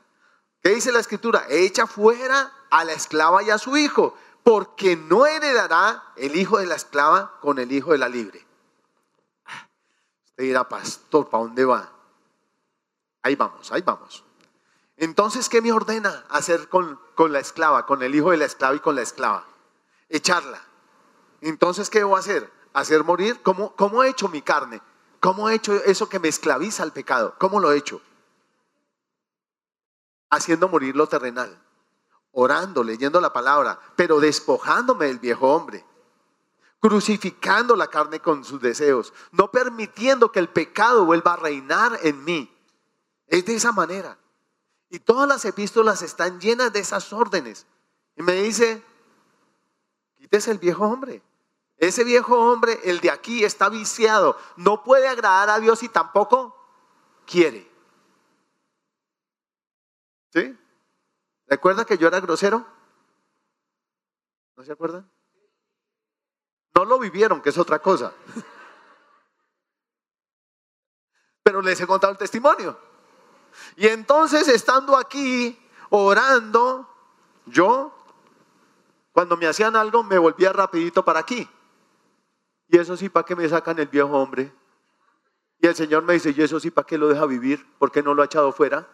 ¿Qué 0.61 0.69
dice 0.69 0.91
la 0.91 0.99
escritura? 0.99 1.45
Echa 1.49 1.85
fuera 1.85 2.51
a 2.71 2.83
la 2.83 2.93
esclava 2.93 3.43
y 3.43 3.51
a 3.51 3.57
su 3.57 3.77
hijo, 3.77 4.17
porque 4.43 4.95
no 4.95 5.25
heredará 5.25 6.03
el 6.15 6.35
hijo 6.35 6.57
de 6.57 6.65
la 6.65 6.75
esclava 6.75 7.39
con 7.39 7.59
el 7.59 7.71
hijo 7.71 7.91
de 7.91 7.99
la 7.99 8.09
libre. 8.09 8.45
Usted 10.25 10.43
dirá, 10.45 10.67
pastor, 10.67 11.29
¿para 11.29 11.43
dónde 11.43 11.65
va? 11.65 11.91
Ahí 13.21 13.35
vamos, 13.35 13.71
ahí 13.71 13.81
vamos. 13.81 14.23
Entonces, 14.97 15.49
¿qué 15.49 15.61
me 15.61 15.71
ordena 15.71 16.25
hacer 16.29 16.69
con, 16.69 16.99
con 17.15 17.33
la 17.33 17.39
esclava, 17.39 17.85
con 17.85 18.03
el 18.03 18.13
hijo 18.15 18.31
de 18.31 18.37
la 18.37 18.45
esclava 18.45 18.75
y 18.75 18.79
con 18.79 18.95
la 18.95 19.01
esclava? 19.01 19.45
Echarla. 20.09 20.61
Entonces, 21.41 21.89
¿qué 21.89 21.99
debo 21.99 22.15
hacer? 22.15 22.51
Hacer 22.73 23.03
morir. 23.03 23.41
¿Cómo, 23.41 23.75
cómo 23.75 24.03
he 24.03 24.09
hecho 24.09 24.29
mi 24.29 24.41
carne? 24.41 24.81
¿Cómo 25.19 25.49
he 25.49 25.55
hecho 25.55 25.73
eso 25.85 26.09
que 26.09 26.19
me 26.19 26.27
esclaviza 26.27 26.83
al 26.83 26.93
pecado? 26.93 27.35
¿Cómo 27.39 27.59
lo 27.59 27.71
he 27.71 27.77
hecho? 27.77 28.01
Haciendo 30.29 30.67
morir 30.69 30.95
lo 30.95 31.07
terrenal. 31.07 31.59
orando, 32.33 32.83
leyendo 32.83 33.21
la 33.21 33.31
palabra, 33.31 33.79
pero 33.95 34.19
despojándome 34.19 35.05
del 35.05 35.19
viejo 35.19 35.53
hombre, 35.53 35.85
crucificando 36.79 37.75
la 37.75 37.87
carne 37.87 38.19
con 38.19 38.43
sus 38.43 38.59
deseos, 38.59 39.13
no 39.31 39.51
permitiendo 39.51 40.31
que 40.31 40.39
el 40.39 40.49
pecado 40.49 41.05
vuelva 41.05 41.33
a 41.33 41.37
reinar 41.37 41.99
en 42.01 42.23
mí. 42.23 42.49
Es 43.27 43.45
de 43.45 43.55
esa 43.55 43.71
manera. 43.71 44.17
Y 44.93 44.99
todas 44.99 45.27
las 45.27 45.43
epístolas 45.43 46.03
están 46.03 46.39
llenas 46.39 46.71
de 46.71 46.79
esas 46.79 47.11
órdenes. 47.13 47.65
Y 48.15 48.21
me 48.21 48.33
dice, 48.33 48.83
quítese 50.17 50.51
el 50.51 50.59
viejo 50.59 50.85
hombre. 50.85 51.23
Ese 51.77 52.03
viejo 52.03 52.37
hombre, 52.37 52.79
el 52.83 52.99
de 52.99 53.09
aquí, 53.09 53.43
está 53.43 53.69
viciado. 53.69 54.37
No 54.55 54.83
puede 54.83 55.07
agradar 55.07 55.49
a 55.49 55.59
Dios 55.59 55.81
y 55.81 55.89
tampoco 55.89 56.55
quiere. 57.25 57.67
¿Sí? 60.31 60.55
¿Recuerda 61.47 61.85
que 61.85 61.97
yo 61.97 62.07
era 62.07 62.19
grosero? 62.19 62.63
¿No 64.55 64.63
se 64.63 64.73
acuerdan? 64.73 65.09
No 66.75 66.85
lo 66.85 66.99
vivieron, 66.99 67.41
que 67.41 67.49
es 67.49 67.57
otra 67.57 67.79
cosa. 67.79 68.13
Pero 71.41 71.63
les 71.63 71.81
he 71.81 71.87
contado 71.87 72.11
el 72.11 72.19
testimonio. 72.19 72.92
Y 73.75 73.87
entonces, 73.87 74.47
estando 74.47 74.97
aquí, 74.97 75.59
orando, 75.89 76.89
yo, 77.45 77.95
cuando 79.11 79.37
me 79.37 79.47
hacían 79.47 79.75
algo, 79.75 80.03
me 80.03 80.17
volvía 80.17 80.53
rapidito 80.53 81.03
para 81.05 81.19
aquí. 81.19 81.47
Y 82.67 82.77
eso 82.77 82.97
sí, 82.97 83.09
¿para 83.09 83.25
qué 83.25 83.35
me 83.35 83.47
sacan 83.47 83.77
el 83.79 83.87
viejo 83.87 84.09
hombre? 84.09 84.51
Y 85.59 85.67
el 85.67 85.75
Señor 85.75 86.03
me 86.03 86.13
dice, 86.13 86.33
y 86.35 86.41
eso 86.41 86.59
sí, 86.59 86.71
¿para 86.71 86.85
qué 86.85 86.97
lo 86.97 87.07
deja 87.07 87.25
vivir? 87.25 87.65
¿Por 87.77 87.91
qué 87.91 88.03
no 88.03 88.13
lo 88.13 88.21
ha 88.21 88.25
echado 88.25 88.51
fuera? 88.51 88.87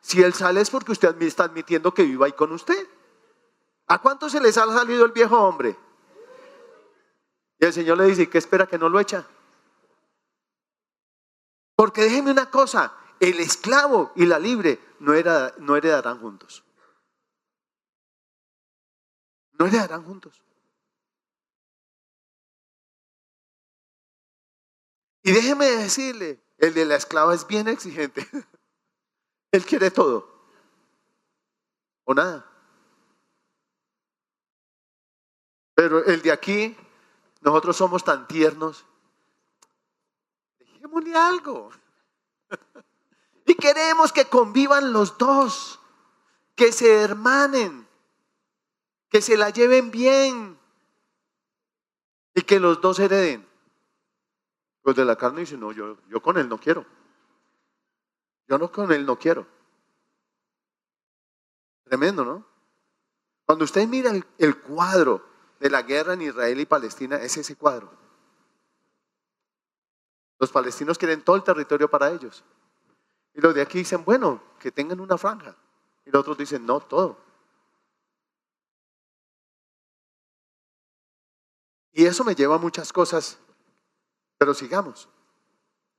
Si 0.00 0.22
él 0.22 0.34
sale 0.34 0.60
es 0.60 0.70
porque 0.70 0.92
usted 0.92 1.14
me 1.16 1.26
está 1.26 1.44
admitiendo 1.44 1.94
que 1.94 2.02
viva 2.02 2.26
ahí 2.26 2.32
con 2.32 2.52
usted. 2.52 2.88
¿A 3.86 3.98
cuánto 3.98 4.28
se 4.28 4.40
les 4.40 4.56
ha 4.56 4.66
salido 4.66 5.04
el 5.04 5.12
viejo 5.12 5.38
hombre? 5.38 5.76
Y 7.58 7.64
el 7.66 7.72
Señor 7.72 7.98
le 7.98 8.04
dice, 8.06 8.28
¿qué 8.28 8.38
espera 8.38 8.66
que 8.66 8.78
no 8.78 8.88
lo 8.88 8.98
echa? 8.98 9.26
Porque 11.76 12.02
déjeme 12.02 12.30
una 12.30 12.50
cosa, 12.50 12.92
el 13.20 13.38
esclavo 13.38 14.12
y 14.16 14.24
la 14.24 14.38
libre 14.38 14.80
no, 14.98 15.12
era, 15.12 15.54
no 15.58 15.76
heredarán 15.76 16.18
juntos. 16.20 16.64
No 19.52 19.66
heredarán 19.66 20.04
juntos. 20.04 20.42
Y 25.22 25.32
déjeme 25.32 25.66
decirle, 25.66 26.42
el 26.56 26.72
de 26.72 26.86
la 26.86 26.96
esclava 26.96 27.34
es 27.34 27.46
bien 27.46 27.68
exigente. 27.68 28.26
Él 29.52 29.66
quiere 29.66 29.90
todo. 29.90 30.48
O 32.04 32.14
nada. 32.14 32.46
Pero 35.74 36.04
el 36.06 36.22
de 36.22 36.32
aquí, 36.32 36.74
nosotros 37.42 37.76
somos 37.76 38.02
tan 38.02 38.26
tiernos. 38.26 38.86
Dejémosle 40.58 41.14
algo. 41.14 41.70
Y 43.46 43.54
queremos 43.54 44.12
que 44.12 44.26
convivan 44.26 44.92
los 44.92 45.18
dos, 45.18 45.80
que 46.54 46.72
se 46.72 47.02
hermanen, 47.02 47.88
que 49.08 49.20
se 49.20 49.36
la 49.36 49.50
lleven 49.50 49.90
bien 49.90 50.58
y 52.34 52.42
que 52.42 52.60
los 52.60 52.80
dos 52.80 52.98
hereden. 52.98 53.46
Los 54.82 54.96
de 54.96 55.04
la 55.04 55.16
carne 55.16 55.40
dicen, 55.40 55.60
no, 55.60 55.72
yo, 55.72 55.98
yo 56.08 56.22
con 56.22 56.38
él 56.38 56.48
no 56.48 56.58
quiero. 56.58 56.86
Yo 58.48 58.58
no 58.58 58.72
con 58.72 58.90
él 58.92 59.04
no 59.06 59.18
quiero. 59.18 59.46
Tremendo, 61.84 62.24
¿no? 62.24 62.46
Cuando 63.44 63.64
usted 63.64 63.86
mira 63.88 64.12
el, 64.38 64.60
cuadro 64.60 65.24
de 65.58 65.70
la 65.70 65.82
guerra 65.82 66.14
en 66.14 66.22
Israel 66.22 66.60
y 66.60 66.66
Palestina, 66.66 67.16
es 67.16 67.36
ese 67.36 67.56
cuadro. 67.56 67.90
Los 70.38 70.52
palestinos 70.52 70.96
quieren 70.96 71.22
todo 71.22 71.34
el 71.36 71.42
territorio 71.42 71.90
para 71.90 72.10
ellos. 72.10 72.44
Y 73.34 73.40
los 73.40 73.54
de 73.54 73.62
aquí 73.62 73.78
dicen, 73.78 74.04
bueno, 74.04 74.42
que 74.58 74.72
tengan 74.72 75.00
una 75.00 75.16
franja. 75.16 75.56
Y 76.04 76.10
los 76.10 76.20
otros 76.20 76.38
dicen, 76.38 76.66
no, 76.66 76.80
todo. 76.80 77.18
Y 81.92 82.06
eso 82.06 82.24
me 82.24 82.34
lleva 82.34 82.56
a 82.56 82.58
muchas 82.58 82.92
cosas, 82.92 83.38
pero 84.38 84.54
sigamos. 84.54 85.08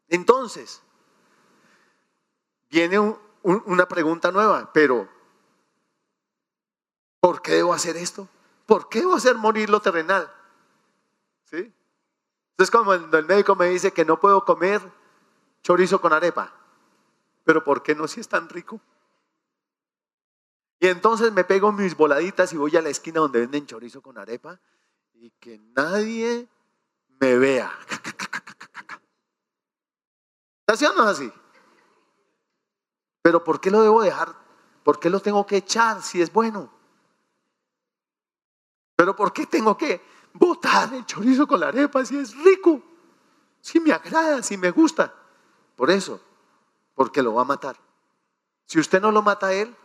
Entonces, 0.08 0.82
viene 2.70 3.00
una 3.44 3.88
pregunta 3.88 4.32
nueva, 4.32 4.72
pero 4.74 5.08
¿por 7.20 7.42
qué 7.42 7.54
debo 7.54 7.74
hacer 7.74 7.98
esto? 7.98 8.28
¿Por 8.66 8.90
qué 8.90 9.00
debo 9.00 9.16
hacer 9.16 9.36
morir 9.36 9.70
lo 9.70 9.82
terrenal? 9.82 10.32
¿Sí? 11.46 11.74
Entonces 12.52 12.72
cuando 12.72 13.18
el 13.18 13.26
médico 13.26 13.56
me 13.56 13.68
dice 13.68 13.92
que 13.92 14.06
no 14.06 14.20
puedo 14.20 14.46
comer 14.46 14.82
chorizo 15.64 16.00
con 16.00 16.14
arepa, 16.14 16.54
pero 17.44 17.64
¿por 17.64 17.84
qué 17.84 17.96
no 17.96 18.08
si 18.08 18.20
es 18.20 18.28
tan 18.28 18.50
rico? 18.50 18.82
Y 20.80 20.88
entonces 20.88 21.32
me 21.32 21.44
pego 21.44 21.72
mis 21.72 21.96
voladitas 21.96 22.52
y 22.54 22.58
voy 22.58 22.76
a 22.76 22.82
la 22.82 22.90
esquina 22.90 23.20
donde 23.20 23.40
venden 23.40 23.68
chorizo 23.68 24.02
con 24.02 24.18
arepa 24.18 24.60
y 25.14 25.30
que 25.32 25.60
nadie 25.76 26.48
me 27.20 27.38
vea. 27.38 27.72
¿Está 30.62 30.74
haciendo 30.74 31.04
así? 31.04 31.32
Pero 33.22 33.44
¿por 33.44 33.62
qué 33.62 33.70
lo 33.70 33.82
debo 33.84 34.02
dejar? 34.02 34.34
¿Por 34.84 35.00
qué 35.00 35.10
lo 35.10 35.20
tengo 35.20 35.46
que 35.46 35.58
echar 35.58 36.02
si 36.02 36.20
es 36.20 36.34
bueno? 36.34 36.74
Pero 38.96 39.16
¿por 39.16 39.32
qué 39.32 39.46
tengo 39.46 39.78
que 39.78 40.02
botar 40.34 40.94
el 40.94 41.06
chorizo 41.06 41.48
con 41.48 41.60
la 41.60 41.68
arepa 41.68 42.04
si 42.04 42.18
es 42.18 42.36
rico? 42.36 42.82
Si 43.60 43.80
me 43.80 43.92
agrada, 43.94 44.42
si 44.42 44.58
me 44.58 44.72
gusta. 44.72 45.14
Por 45.76 45.92
eso, 45.92 46.20
porque 47.02 47.24
lo 47.24 47.34
va 47.34 47.42
a 47.42 47.46
matar. 47.46 47.76
Si 48.68 48.80
usted 48.80 49.02
no 49.02 49.12
lo 49.12 49.24
mata 49.24 49.48
a 49.48 49.54
él, 49.54 49.76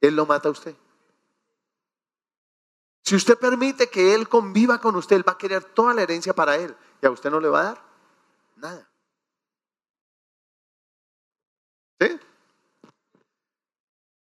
él 0.00 0.16
lo 0.16 0.24
mata 0.24 0.48
a 0.48 0.52
usted. 0.52 0.74
Si 3.04 3.14
usted 3.14 3.38
permite 3.38 3.90
que 3.90 4.14
él 4.14 4.26
conviva 4.26 4.80
con 4.80 4.96
usted, 4.96 5.16
él 5.16 5.28
va 5.28 5.32
a 5.32 5.36
querer 5.36 5.64
toda 5.64 5.92
la 5.92 6.00
herencia 6.00 6.32
para 6.32 6.56
él 6.56 6.74
y 7.02 7.06
a 7.06 7.10
usted 7.10 7.30
no 7.30 7.40
le 7.40 7.48
va 7.50 7.60
a 7.60 7.64
dar 7.64 7.84
nada. 8.56 8.90
¿Sí? 12.00 12.18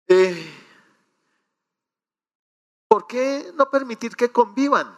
Eh, 0.07 0.55
¿Por 2.87 3.09
qué 3.09 3.51
no 3.57 3.69
permitir 3.69 4.15
que 4.15 4.31
convivan? 4.31 4.97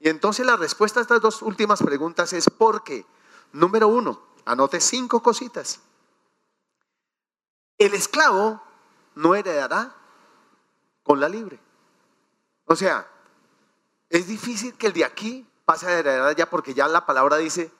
Y 0.00 0.08
entonces 0.08 0.44
la 0.44 0.56
respuesta 0.56 0.98
a 0.98 1.02
estas 1.02 1.20
dos 1.20 1.42
últimas 1.42 1.80
preguntas 1.80 2.32
es 2.32 2.50
porque, 2.50 3.06
número 3.52 3.86
uno, 3.86 4.33
anote 4.44 4.80
cinco 4.80 5.22
cositas. 5.22 5.80
El 7.78 7.94
esclavo 7.94 8.62
no 9.14 9.34
heredará 9.34 9.94
con 11.02 11.20
la 11.20 11.28
libre. 11.28 11.60
O 12.66 12.76
sea, 12.76 13.08
es 14.08 14.26
difícil 14.26 14.74
que 14.74 14.88
el 14.88 14.92
de 14.92 15.04
aquí 15.04 15.46
pase 15.64 15.86
a 15.86 15.98
heredar 15.98 16.28
allá 16.28 16.48
porque 16.48 16.74
ya 16.74 16.88
la 16.88 17.06
palabra 17.06 17.36
dice 17.36 17.72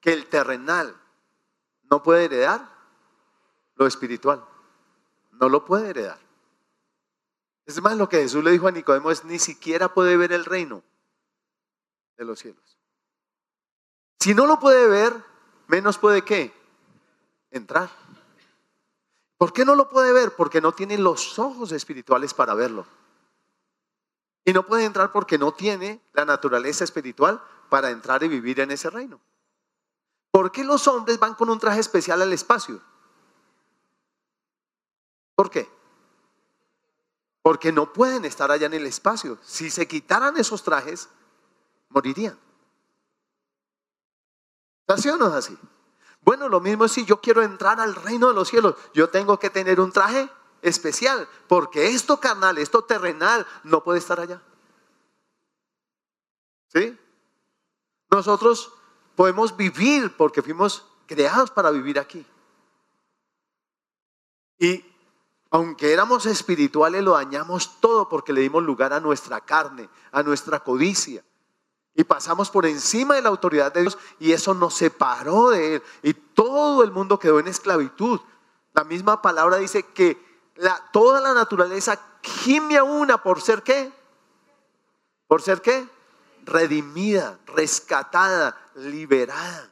que 0.00 0.12
el 0.12 0.26
terrenal 0.26 1.00
no 1.90 2.02
puede 2.02 2.24
heredar 2.24 2.68
lo 3.76 3.86
espiritual. 3.86 4.44
No 5.32 5.48
lo 5.48 5.64
puede 5.64 5.90
heredar. 5.90 6.18
Es 7.64 7.80
más, 7.80 7.96
lo 7.96 8.08
que 8.08 8.18
Jesús 8.18 8.42
le 8.42 8.50
dijo 8.50 8.66
a 8.66 8.72
Nicodemo 8.72 9.10
es, 9.10 9.24
ni 9.24 9.38
siquiera 9.38 9.94
puede 9.94 10.16
ver 10.16 10.32
el 10.32 10.44
reino 10.44 10.82
de 12.16 12.24
los 12.24 12.38
cielos. 12.38 12.78
Si 14.18 14.34
no 14.34 14.46
lo 14.46 14.58
puede 14.58 14.86
ver, 14.88 15.31
menos 15.66 15.98
puede 15.98 16.22
qué? 16.22 16.52
Entrar. 17.50 17.90
¿Por 19.36 19.52
qué 19.52 19.64
no 19.64 19.74
lo 19.74 19.88
puede 19.88 20.12
ver? 20.12 20.34
Porque 20.36 20.60
no 20.60 20.72
tiene 20.72 20.98
los 20.98 21.38
ojos 21.38 21.72
espirituales 21.72 22.32
para 22.32 22.54
verlo. 22.54 22.86
Y 24.44 24.52
no 24.52 24.66
puede 24.66 24.84
entrar 24.84 25.12
porque 25.12 25.38
no 25.38 25.52
tiene 25.52 26.00
la 26.12 26.24
naturaleza 26.24 26.84
espiritual 26.84 27.42
para 27.68 27.90
entrar 27.90 28.22
y 28.22 28.28
vivir 28.28 28.60
en 28.60 28.70
ese 28.70 28.90
reino. 28.90 29.20
¿Por 30.30 30.50
qué 30.50 30.64
los 30.64 30.86
hombres 30.88 31.18
van 31.18 31.34
con 31.34 31.50
un 31.50 31.58
traje 31.58 31.80
especial 31.80 32.22
al 32.22 32.32
espacio? 32.32 32.80
¿Por 35.34 35.50
qué? 35.50 35.68
Porque 37.42 37.72
no 37.72 37.92
pueden 37.92 38.24
estar 38.24 38.50
allá 38.50 38.66
en 38.66 38.74
el 38.74 38.86
espacio. 38.86 39.38
Si 39.42 39.70
se 39.70 39.86
quitaran 39.88 40.36
esos 40.36 40.62
trajes, 40.62 41.08
morirían. 41.88 42.38
¿Así 44.92 45.08
o 45.08 45.16
no 45.16 45.28
es 45.28 45.34
así? 45.34 45.58
Bueno, 46.22 46.48
lo 46.48 46.60
mismo 46.60 46.84
es 46.84 46.92
si 46.92 47.04
yo 47.04 47.20
quiero 47.20 47.42
entrar 47.42 47.80
al 47.80 47.94
reino 47.94 48.28
de 48.28 48.34
los 48.34 48.48
cielos. 48.48 48.76
Yo 48.94 49.10
tengo 49.10 49.38
que 49.38 49.50
tener 49.50 49.80
un 49.80 49.90
traje 49.92 50.30
especial, 50.62 51.28
porque 51.48 51.88
esto 51.88 52.20
carnal, 52.20 52.58
esto 52.58 52.84
terrenal, 52.84 53.46
no 53.64 53.82
puede 53.82 53.98
estar 53.98 54.20
allá. 54.20 54.40
¿Sí? 56.68 56.96
Nosotros 58.10 58.72
podemos 59.16 59.56
vivir 59.56 60.16
porque 60.16 60.42
fuimos 60.42 60.86
creados 61.06 61.50
para 61.50 61.70
vivir 61.70 61.98
aquí. 61.98 62.24
Y 64.58 64.84
aunque 65.50 65.92
éramos 65.92 66.24
espirituales, 66.24 67.02
lo 67.02 67.12
dañamos 67.12 67.80
todo 67.80 68.08
porque 68.08 68.32
le 68.32 68.40
dimos 68.40 68.62
lugar 68.62 68.92
a 68.92 69.00
nuestra 69.00 69.40
carne, 69.40 69.88
a 70.12 70.22
nuestra 70.22 70.60
codicia. 70.60 71.24
Y 71.94 72.04
pasamos 72.04 72.50
por 72.50 72.64
encima 72.64 73.14
de 73.14 73.22
la 73.22 73.28
autoridad 73.28 73.72
de 73.72 73.82
Dios 73.82 73.98
y 74.18 74.32
eso 74.32 74.54
nos 74.54 74.74
separó 74.74 75.50
de 75.50 75.76
Él. 75.76 75.82
Y 76.02 76.14
todo 76.14 76.82
el 76.82 76.90
mundo 76.90 77.18
quedó 77.18 77.38
en 77.38 77.48
esclavitud. 77.48 78.20
La 78.72 78.84
misma 78.84 79.20
palabra 79.20 79.58
dice 79.58 79.82
que 79.82 80.18
toda 80.92 81.20
la 81.20 81.34
naturaleza 81.34 82.00
gime 82.22 82.78
a 82.78 82.84
una 82.84 83.22
por 83.22 83.42
ser 83.42 83.62
qué? 83.62 83.92
¿Por 85.26 85.42
ser 85.42 85.60
qué? 85.60 85.86
Redimida, 86.44 87.38
rescatada, 87.46 88.56
liberada. 88.74 89.70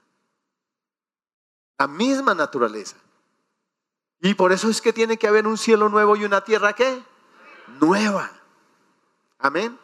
La 1.78 1.86
misma 1.86 2.34
naturaleza. 2.34 2.96
Y 4.20 4.34
por 4.34 4.52
eso 4.52 4.68
es 4.68 4.82
que 4.82 4.92
tiene 4.92 5.16
que 5.16 5.26
haber 5.26 5.46
un 5.46 5.56
cielo 5.56 5.88
nuevo 5.88 6.14
y 6.16 6.24
una 6.24 6.42
tierra 6.44 6.74
qué? 6.74 7.02
Nueva. 7.80 8.30
Amén. 9.38 9.78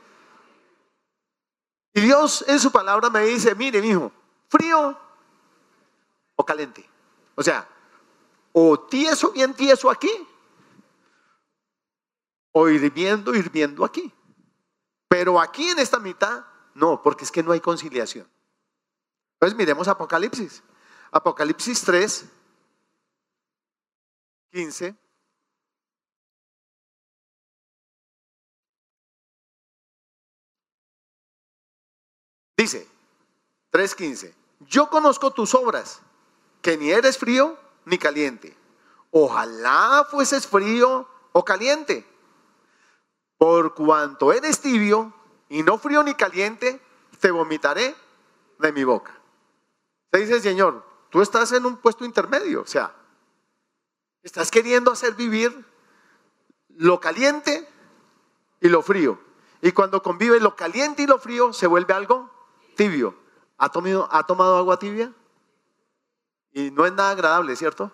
Y 1.97 2.03
Dios 2.03 2.45
en 2.47 2.61
su 2.61 2.71
palabra 2.71 3.09
me 3.09 3.21
dice, 3.23 3.55
mire, 3.55 3.81
mi 3.81 3.89
hijo, 3.89 4.13
frío 4.51 5.01
o 6.37 6.45
caliente. 6.45 6.87
O 7.35 7.43
sea, 7.43 7.67
o 8.53 8.79
tieso, 8.79 9.33
bien 9.33 9.55
tieso 9.55 9.91
aquí, 9.91 10.11
o 12.53 12.69
hirviendo, 12.69 13.35
hirviendo 13.35 13.83
aquí. 13.83 14.13
Pero 15.09 15.41
aquí 15.41 15.71
en 15.71 15.79
esta 15.79 15.99
mitad, 15.99 16.45
no, 16.75 17.03
porque 17.03 17.25
es 17.25 17.33
que 17.33 17.43
no 17.43 17.53
hay 17.53 17.61
conciliación. 17.61 18.29
Entonces 19.37 19.57
miremos 19.57 19.89
Apocalipsis. 19.89 20.63
Apocalipsis 21.11 21.81
3, 21.81 22.27
15. 24.53 24.95
Dice 32.57 32.89
3.15, 33.73 34.35
yo 34.61 34.89
conozco 34.89 35.31
tus 35.31 35.55
obras, 35.55 36.01
que 36.63 36.77
ni 36.77 36.91
eres 36.91 37.19
frío 37.19 37.59
ni 37.85 37.99
caliente. 37.99 38.57
Ojalá 39.11 40.07
fueses 40.11 40.47
frío 40.47 41.09
o 41.33 41.45
caliente. 41.45 42.07
Por 43.39 43.75
cuanto 43.75 44.33
eres 44.33 44.61
tibio 44.61 45.13
y 45.49 45.63
no 45.63 45.79
frío 45.79 46.03
ni 46.03 46.15
caliente, 46.15 46.81
te 47.21 47.31
vomitaré 47.31 47.95
de 48.59 48.73
mi 48.73 48.85
boca. 48.85 49.19
Se 50.13 50.21
dice, 50.21 50.41
Señor, 50.41 50.85
tú 51.11 51.21
estás 51.21 51.53
en 51.53 51.67
un 51.67 51.77
puesto 51.77 52.05
intermedio, 52.05 52.63
o 52.63 52.67
sea, 52.67 52.95
estás 54.23 54.51
queriendo 54.51 54.91
hacer 54.91 55.15
vivir 55.15 55.65
lo 56.69 57.01
caliente 57.01 57.69
y 58.61 58.69
lo 58.69 58.83
frío. 58.83 59.19
Y 59.61 59.73
cuando 59.73 60.03
convive 60.03 60.41
lo 60.41 60.57
caliente 60.57 61.03
y 61.03 61.07
lo 61.07 61.19
frío, 61.19 61.53
se 61.53 61.67
vuelve 61.67 61.93
algo 61.93 62.36
tibio. 62.77 63.17
¿Ha 63.59 63.69
tomado, 63.71 64.09
¿Ha 64.13 64.25
tomado 64.25 64.57
agua 64.57 64.79
tibia? 64.79 65.13
Y 66.53 66.71
no 66.71 66.87
es 66.87 66.93
nada 66.93 67.11
agradable, 67.11 67.57
¿cierto? 67.57 67.91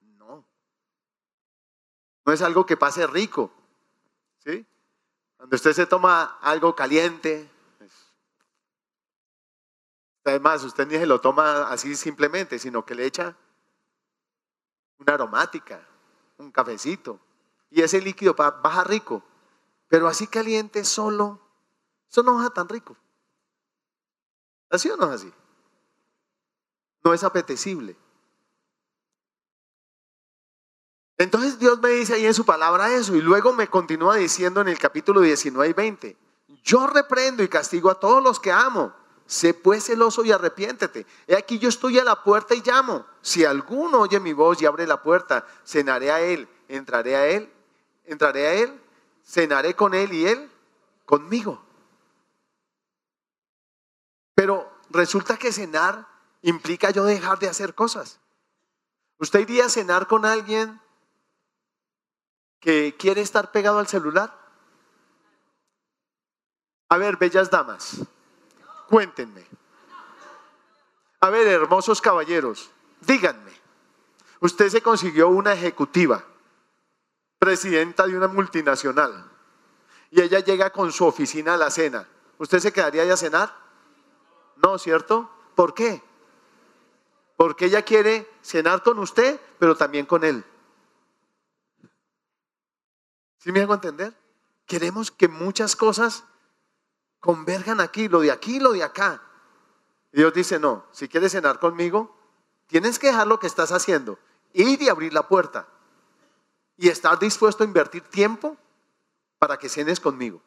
No. 0.00 0.44
No 2.24 2.32
es 2.32 2.40
algo 2.42 2.64
que 2.64 2.76
pase 2.76 3.06
rico. 3.06 3.52
¿Sí? 4.38 4.66
Cuando 5.36 5.54
usted 5.54 5.72
se 5.72 5.86
toma 5.86 6.38
algo 6.40 6.74
caliente, 6.74 7.48
pues, 7.78 7.92
además 10.24 10.64
usted 10.64 10.86
ni 10.86 10.94
se 10.94 11.06
lo 11.06 11.20
toma 11.20 11.68
así 11.68 11.94
simplemente, 11.94 12.58
sino 12.58 12.84
que 12.84 12.94
le 12.94 13.06
echa 13.06 13.36
una 14.98 15.14
aromática, 15.14 15.86
un 16.38 16.50
cafecito. 16.50 17.20
Y 17.70 17.82
ese 17.82 18.00
líquido 18.00 18.34
baja 18.34 18.84
rico. 18.84 19.22
Pero 19.88 20.08
así 20.08 20.26
caliente 20.26 20.84
solo, 20.84 21.40
eso 22.10 22.22
no 22.22 22.34
baja 22.34 22.50
tan 22.50 22.68
rico. 22.68 22.96
¿Así 24.70 24.90
o 24.90 24.96
no 24.96 25.06
es 25.06 25.22
así? 25.22 25.32
No 27.04 27.14
es 27.14 27.24
apetecible. 27.24 27.96
Entonces 31.16 31.58
Dios 31.58 31.80
me 31.80 31.90
dice 31.90 32.14
ahí 32.14 32.26
en 32.26 32.34
su 32.34 32.44
palabra 32.44 32.94
eso 32.94 33.16
y 33.16 33.20
luego 33.20 33.52
me 33.52 33.68
continúa 33.68 34.16
diciendo 34.16 34.60
en 34.60 34.68
el 34.68 34.78
capítulo 34.78 35.20
19 35.20 35.70
y 35.70 35.72
20, 35.72 36.16
yo 36.62 36.86
reprendo 36.86 37.42
y 37.42 37.48
castigo 37.48 37.90
a 37.90 37.98
todos 37.98 38.22
los 38.22 38.38
que 38.38 38.52
amo. 38.52 38.92
Sé 39.26 39.52
pues 39.52 39.84
celoso 39.84 40.24
y 40.24 40.32
arrepiéntete. 40.32 41.06
He 41.26 41.36
aquí 41.36 41.58
yo 41.58 41.68
estoy 41.68 41.98
a 41.98 42.04
la 42.04 42.22
puerta 42.22 42.54
y 42.54 42.62
llamo. 42.64 43.04
Si 43.20 43.44
alguno 43.44 44.00
oye 44.00 44.18
mi 44.20 44.32
voz 44.32 44.62
y 44.62 44.66
abre 44.66 44.86
la 44.86 45.02
puerta, 45.02 45.46
cenaré 45.66 46.10
a 46.10 46.20
él, 46.20 46.48
entraré 46.68 47.14
a 47.14 47.26
él, 47.26 47.52
entraré 48.04 48.46
a 48.46 48.54
él, 48.54 48.80
cenaré 49.26 49.74
con 49.74 49.92
él 49.92 50.12
y 50.14 50.26
él 50.26 50.50
conmigo. 51.04 51.62
Pero 54.38 54.70
resulta 54.90 55.36
que 55.36 55.52
cenar 55.52 56.06
implica 56.42 56.90
yo 56.90 57.04
dejar 57.04 57.40
de 57.40 57.48
hacer 57.48 57.74
cosas. 57.74 58.20
¿Usted 59.18 59.40
iría 59.40 59.64
a 59.64 59.68
cenar 59.68 60.06
con 60.06 60.24
alguien 60.24 60.80
que 62.60 62.94
quiere 62.96 63.20
estar 63.20 63.50
pegado 63.50 63.80
al 63.80 63.88
celular? 63.88 64.32
A 66.88 66.96
ver, 66.98 67.16
bellas 67.16 67.50
damas, 67.50 67.96
cuéntenme. 68.88 69.44
A 71.18 71.30
ver, 71.30 71.48
hermosos 71.48 72.00
caballeros, 72.00 72.70
díganme. 73.00 73.50
Usted 74.38 74.68
se 74.68 74.82
consiguió 74.82 75.30
una 75.30 75.52
ejecutiva, 75.52 76.22
presidenta 77.40 78.06
de 78.06 78.16
una 78.16 78.28
multinacional, 78.28 79.32
y 80.12 80.20
ella 80.20 80.38
llega 80.38 80.70
con 80.70 80.92
su 80.92 81.04
oficina 81.04 81.54
a 81.54 81.56
la 81.56 81.72
cena. 81.72 82.06
¿Usted 82.38 82.60
se 82.60 82.72
quedaría 82.72 83.02
ahí 83.02 83.10
a 83.10 83.16
cenar? 83.16 83.67
No, 84.62 84.78
¿cierto? 84.78 85.30
¿Por 85.54 85.74
qué? 85.74 86.02
Porque 87.36 87.66
ella 87.66 87.82
quiere 87.82 88.28
cenar 88.42 88.82
con 88.82 88.98
usted, 88.98 89.40
pero 89.58 89.76
también 89.76 90.06
con 90.06 90.24
él. 90.24 90.44
¿Sí 93.38 93.52
me 93.52 93.60
hago 93.60 93.74
entender? 93.74 94.16
Queremos 94.66 95.10
que 95.10 95.28
muchas 95.28 95.76
cosas 95.76 96.24
converjan 97.20 97.80
aquí, 97.80 98.08
lo 98.08 98.20
de 98.20 98.32
aquí, 98.32 98.58
lo 98.58 98.72
de 98.72 98.82
acá. 98.82 99.22
Y 100.12 100.18
Dios 100.18 100.34
dice, 100.34 100.58
no, 100.58 100.84
si 100.90 101.08
quieres 101.08 101.32
cenar 101.32 101.60
conmigo, 101.60 102.16
tienes 102.66 102.98
que 102.98 103.08
dejar 103.08 103.26
lo 103.26 103.38
que 103.38 103.46
estás 103.46 103.72
haciendo, 103.72 104.18
ir 104.52 104.82
y 104.82 104.88
abrir 104.88 105.12
la 105.12 105.28
puerta 105.28 105.68
y 106.76 106.88
estar 106.88 107.18
dispuesto 107.18 107.62
a 107.62 107.66
invertir 107.66 108.02
tiempo 108.02 108.56
para 109.38 109.58
que 109.58 109.68
cenes 109.68 110.00
conmigo. 110.00 110.42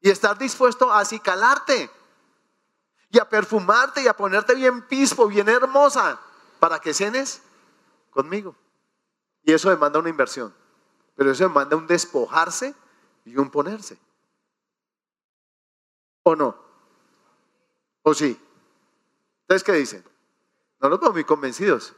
Y 0.00 0.10
estar 0.10 0.36
dispuesto 0.38 0.92
a 0.92 1.00
acicalarte 1.00 1.90
y 3.14 3.18
a 3.20 3.28
perfumarte 3.28 4.02
y 4.02 4.08
a 4.08 4.16
ponerte 4.16 4.56
bien 4.56 4.82
pispo, 4.88 5.28
bien 5.28 5.48
hermosa, 5.48 6.18
para 6.58 6.80
que 6.80 6.92
cenes 6.92 7.42
conmigo. 8.10 8.56
Y 9.44 9.52
eso 9.52 9.70
demanda 9.70 10.00
una 10.00 10.08
inversión, 10.08 10.52
pero 11.14 11.30
eso 11.30 11.44
demanda 11.44 11.76
un 11.76 11.86
despojarse 11.86 12.74
y 13.24 13.36
un 13.36 13.52
ponerse. 13.52 13.96
¿O 16.24 16.34
no? 16.34 16.56
¿O 18.02 18.12
sí? 18.14 18.36
¿Ustedes 19.42 19.62
qué 19.62 19.72
dicen? 19.74 20.04
No 20.80 20.88
los 20.88 20.98
veo 20.98 21.12
muy 21.12 21.22
convencidos. 21.22 21.94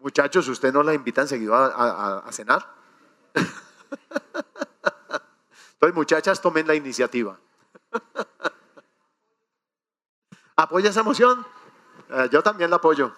Muchachos, 0.00 0.46
¿usted 0.48 0.70
no 0.70 0.82
la 0.82 0.92
invitan 0.92 1.26
seguido 1.26 1.54
a, 1.54 2.18
a 2.18 2.32
cenar? 2.32 2.74
Entonces, 5.72 5.94
muchachas, 5.94 6.42
tomen 6.42 6.66
la 6.66 6.74
iniciativa. 6.74 7.38
¿Apoya 10.56 10.90
esa 10.90 11.02
moción? 11.02 11.46
Eh, 12.08 12.28
yo 12.32 12.42
también 12.42 12.70
la 12.70 12.76
apoyo, 12.76 13.14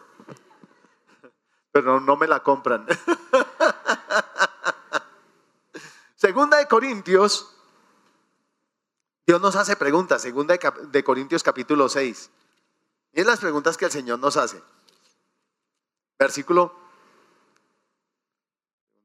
pero 1.71 2.01
no 2.01 2.17
me 2.17 2.27
la 2.27 2.43
compran. 2.43 2.87
Segunda 6.17 6.57
de 6.57 6.67
Corintios, 6.67 7.55
Dios 9.25 9.41
nos 9.41 9.55
hace 9.55 9.77
preguntas, 9.77 10.21
segunda 10.21 10.57
de 10.57 11.05
Corintios 11.05 11.45
capítulo 11.45 11.89
6. 11.89 12.31
Y 13.13 13.21
es 13.21 13.27
las 13.27 13.39
preguntas 13.39 13.77
que 13.77 13.85
el 13.85 13.93
Señor 13.93 14.19
nos 14.19 14.37
hace. 14.37 14.61
Versículo 16.19 16.75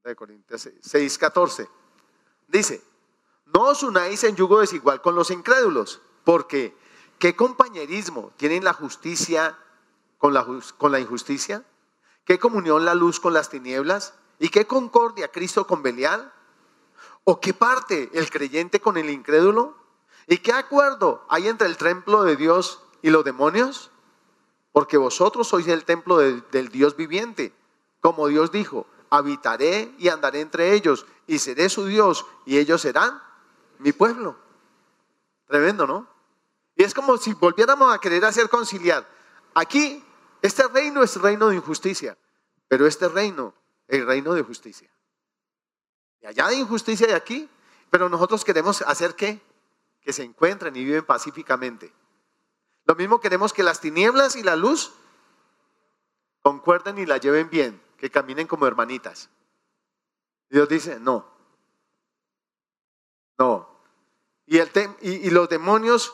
de 0.03 0.15
Corintios 0.15 0.69
6, 0.81 1.17
14. 1.19 1.69
Dice, 2.47 2.81
no 3.45 3.63
os 3.65 3.84
unáis 3.84 4.23
en 4.23 4.36
yugo 4.36 4.61
desigual 4.61 5.01
con 5.01 5.13
los 5.13 5.29
incrédulos, 5.29 6.01
porque 6.23 6.75
¿Qué 7.20 7.36
compañerismo 7.36 8.32
tienen 8.38 8.64
la 8.64 8.74
justicia 8.74 9.57
con 10.18 10.34
la, 10.34 10.99
injusticia? 10.99 11.64
¿Qué 12.26 12.39
comunión 12.39 12.86
la 12.86 12.95
luz 12.95 13.20
con 13.20 13.34
las 13.34 13.49
tinieblas? 13.49 14.14
¿Y 14.39 14.49
qué 14.49 14.66
concordia 14.66 15.30
Cristo 15.30 15.68
con 15.68 15.84
Belial? 15.84 16.32
¿O 17.24 17.39
qué 17.39 17.53
parte 17.53 18.09
el 18.14 18.30
creyente 18.30 18.80
con 18.80 18.97
el 18.97 19.09
incrédulo? 19.09 19.78
¿Y 20.28 20.38
qué 20.38 20.53
acuerdo 20.53 21.26
hay 21.30 21.47
entre 21.47 21.68
el 21.68 21.78
templo 21.78 22.24
de 22.24 22.36
Dios 22.36 22.82
y 23.01 23.09
los 23.09 23.24
demonios? 23.24 23.91
Porque 24.72 24.97
vosotros 24.97 25.47
sois 25.47 25.68
el 25.68 25.86
templo 25.86 26.18
del 26.18 26.70
Dios 26.70 26.95
viviente. 26.95 27.53
Como 28.01 28.28
Dios 28.28 28.51
dijo, 28.51 28.88
habitaré 29.09 29.93
y 29.97 30.09
andaré 30.09 30.41
entre 30.41 30.74
ellos 30.74 31.05
y 31.28 31.39
seré 31.39 31.70
su 31.70 31.86
Dios 31.86 32.26
y 32.45 32.57
ellos 32.57 32.82
serán 32.82 33.22
mi 33.80 33.91
pueblo. 33.91 34.36
Tremendo, 35.47 35.86
¿no? 35.86 36.12
Y 36.76 36.84
es 36.84 36.93
como 36.93 37.17
si 37.17 37.34
volviéramos 37.34 37.93
a 37.93 37.99
querer 37.99 38.26
hacer 38.26 38.49
conciliar. 38.49 39.07
Aquí, 39.53 40.03
este 40.41 40.67
reino 40.67 41.03
es 41.03 41.15
reino 41.21 41.49
de 41.49 41.55
injusticia, 41.55 42.17
pero 42.67 42.88
este 42.88 43.07
reino 43.07 43.53
es 43.88 44.03
reino 44.05 44.34
de 44.34 44.41
justicia. 44.41 44.89
Y 46.21 46.28
allá 46.28 46.47
de 46.47 46.55
injusticia 46.55 47.07
y 47.09 47.13
aquí, 47.13 47.49
pero 47.89 48.09
nosotros 48.09 48.43
queremos 48.43 48.82
hacer 48.82 49.15
que 49.15 49.39
que 50.03 50.13
se 50.13 50.24
encuentren 50.24 50.76
y 50.76 50.84
viven 50.84 51.05
pacíficamente. 51.05 51.91
Lo 52.86 52.95
mismo 52.95 53.19
queremos 53.19 53.53
que 53.53 53.63
las 53.63 53.80
tinieblas 53.80 54.36
y 54.36 54.43
la 54.43 54.55
luz 54.55 54.93
concuerden 56.41 56.97
y 56.97 57.05
la 57.05 57.17
lleven 57.17 57.49
bien, 57.49 57.82
que 57.97 58.11
caminen 58.11 58.47
como 58.47 58.67
hermanitas. 58.67 59.30
Dios 60.49 60.67
dice, 60.67 60.99
no, 60.99 61.26
no. 63.38 63.69
Y, 64.45 64.57
el 64.57 64.69
y, 65.01 65.30
los 65.30 65.47
demonios 65.47 66.13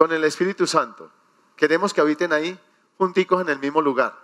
con 0.00 0.12
el 0.12 0.24
Espíritu 0.24 0.66
Santo, 0.66 1.10
queremos 1.56 1.92
que 1.92 2.00
habiten 2.00 2.32
ahí 2.32 2.58
junticos 2.96 3.42
en 3.42 3.50
el 3.50 3.58
mismo 3.58 3.82
lugar. 3.82 4.18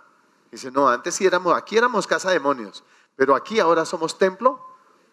Dice, 0.49 0.71
no, 0.71 0.89
antes 0.89 1.13
sí 1.13 1.23
éramos, 1.27 1.55
aquí 1.55 1.77
éramos 1.77 2.07
casa 2.07 2.29
de 2.29 2.39
demonios, 2.39 2.83
pero 3.15 3.35
aquí 3.35 3.59
ahora 3.59 3.85
somos 3.85 4.17
templo 4.17 4.59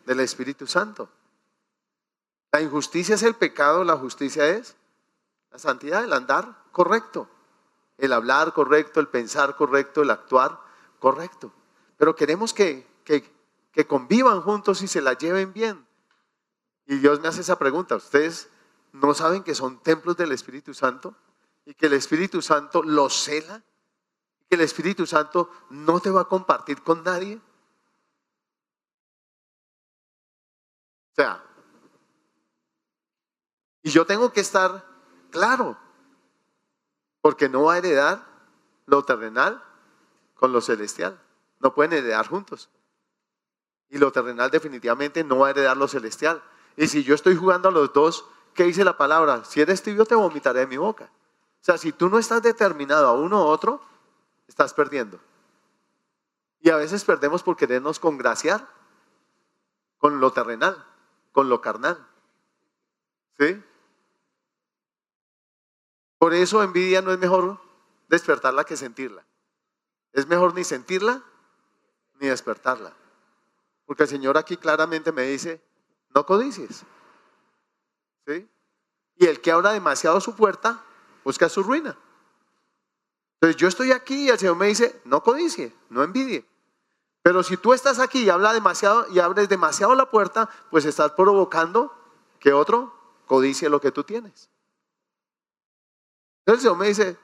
del 0.07 0.21
Espíritu 0.21 0.67
Santo. 0.67 1.11
La 2.51 2.63
injusticia 2.63 3.15
es 3.15 3.23
el 3.25 3.35
pecado, 3.35 3.85
la 3.85 3.99
justicia 3.99 4.49
es 4.49 4.75
la 5.51 5.59
santidad, 5.59 6.03
el 6.03 6.15
andar 6.15 6.57
correcto, 6.73 7.29
el 7.99 8.15
hablar 8.15 8.55
correcto, 8.55 9.01
el 9.01 9.09
pensar 9.09 9.57
correcto, 9.57 10.01
el 10.01 10.09
actuar 10.09 10.59
correcto. 10.99 11.53
Pero 11.99 12.17
queremos 12.17 12.55
que, 12.55 12.87
que, 13.05 13.87
convivan 13.87 14.41
juntos 14.41 14.81
y 14.81 14.89
se 14.89 15.03
la 15.03 15.13
lleven 15.13 15.53
bien. 15.53 15.87
Y 16.87 16.97
Dios 17.01 17.21
me 17.21 17.29
hace 17.29 17.43
esa 17.43 17.59
pregunta, 17.59 17.97
¿ustedes 17.97 18.49
no 18.95 19.13
saben 19.13 19.43
que 19.43 19.57
son 19.57 19.81
templos 19.81 20.17
del 20.17 20.31
Espíritu 20.31 20.73
Santo? 20.73 21.17
Y 21.65 21.75
que 21.75 21.87
el 21.87 21.95
Espíritu 21.95 22.41
Santo 22.41 22.83
los 22.83 23.13
cela, 23.13 23.61
y 24.41 24.45
que 24.45 24.55
el 24.55 24.61
Espíritu 24.61 25.05
Santo 25.05 25.51
no 25.71 25.99
te 25.99 26.11
va 26.11 26.23
a 26.23 26.29
compartir 26.29 26.81
con 26.81 27.03
nadie. 27.03 27.41
O 31.11 31.15
sea, 31.17 31.45
y 33.83 33.91
yo 33.91 34.07
tengo 34.07 34.33
que 34.33 34.41
estar 34.41 34.87
claro, 35.31 35.77
porque 37.21 37.49
no 37.49 37.65
va 37.65 37.75
a 37.75 37.79
heredar 37.79 38.25
lo 38.87 39.05
terrenal 39.05 39.61
con 40.35 40.53
lo 40.53 40.61
celestial. 40.61 41.21
No 41.59 41.75
pueden 41.75 41.95
heredar 41.95 42.29
juntos. 42.29 42.71
Y 43.89 43.99
lo 43.99 44.13
terrenal 44.13 44.51
definitivamente 44.53 45.25
no 45.25 45.39
va 45.39 45.49
a 45.49 45.51
heredar 45.51 45.77
lo 45.77 45.89
celestial. 45.89 46.45
Y 46.77 46.87
si 46.87 47.03
yo 47.03 47.17
estoy 47.17 47.35
jugando 47.35 47.71
a 47.71 47.73
los 47.73 47.93
dos, 47.93 48.27
¿qué 48.55 48.65
dice 48.65 48.85
la 48.85 48.97
palabra? 48.97 49.45
Si 49.45 49.61
eres 49.61 49.83
tibio 49.83 50.05
te 50.07 50.15
vomitaré 50.15 50.61
de 50.61 50.67
mi 50.67 50.77
boca. 50.77 51.05
O 51.05 51.65
sea, 51.65 51.79
si 51.79 51.93
tú 51.93 52.09
no 52.09 52.19
estás 52.19 52.43
determinado 52.43 53.07
a 53.07 53.13
uno 53.13 53.45
u 53.45 53.47
otro, 53.47 53.81
estás 54.49 54.75
perdiendo. 54.75 55.19
Y 56.61 56.71
a 56.71 56.77
veces 56.77 57.05
perdemos 57.05 57.43
por 57.43 57.57
querernos 57.57 57.99
congraciar 57.99 58.67
con 59.99 60.21
lo 60.21 60.33
terrenal, 60.33 60.83
con 61.33 61.49
lo 61.49 61.61
carnal. 61.61 62.07
¿Sí? 63.39 63.63
Por 66.19 66.33
eso 66.33 66.63
envidia 66.63 67.03
no 67.03 67.13
es 67.13 67.19
mejor 67.19 67.59
despertarla 68.09 68.65
que 68.65 68.77
sentirla. 68.77 69.27
Es 70.13 70.27
mejor 70.27 70.55
ni 70.55 70.65
sentirla 70.65 71.23
ni 72.21 72.29
despertarla. 72.29 72.93
Porque 73.87 74.05
el 74.05 74.09
Señor 74.09 74.39
aquí 74.39 74.57
claramente 74.57 75.13
me 75.13 75.23
dice, 75.23 75.63
no 76.15 76.25
codicies. 76.25 76.85
Y 78.27 79.27
el 79.27 79.41
que 79.41 79.53
abra 79.53 79.73
demasiado 79.73 80.21
su 80.21 80.35
puerta, 80.35 80.83
busca 81.25 81.49
su 81.49 81.63
ruina. 81.63 81.97
Entonces 83.35 83.57
yo 83.57 83.69
estoy 83.69 83.93
aquí 83.93 84.25
y 84.25 84.29
el 84.29 84.39
Señor 84.39 84.57
me 84.57 84.67
dice, 84.67 85.01
no 85.05 85.23
codicie, 85.23 85.75
no 85.91 86.03
envidie. 86.03 86.47
Pero 87.23 87.43
si 87.43 87.57
tú 87.57 87.73
estás 87.73 87.99
aquí 88.01 88.25
y 88.25 88.31
habla 88.31 88.53
demasiado 88.53 89.07
y 89.11 89.19
abres 89.19 89.49
demasiado 89.49 89.95
la 89.95 90.11
puerta, 90.11 90.49
pues 90.71 90.85
estás 90.85 91.13
provocando 91.13 91.95
que 92.39 92.53
otro 92.53 92.95
codicie 93.27 93.69
lo 93.69 93.81
que 93.81 93.93
tú 93.93 94.05
tienes. 94.05 94.51
Entonces 96.41 96.65
el 96.65 96.71
Señor 96.71 96.77
me 96.77 96.89
dice, 96.89 97.19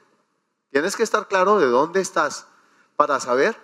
tienes 0.69 0.95
que 0.95 1.03
estar 1.03 1.27
claro 1.27 1.59
de 1.59 1.67
dónde 1.67 2.01
estás 2.01 2.47
para 2.95 3.19
saber 3.19 3.59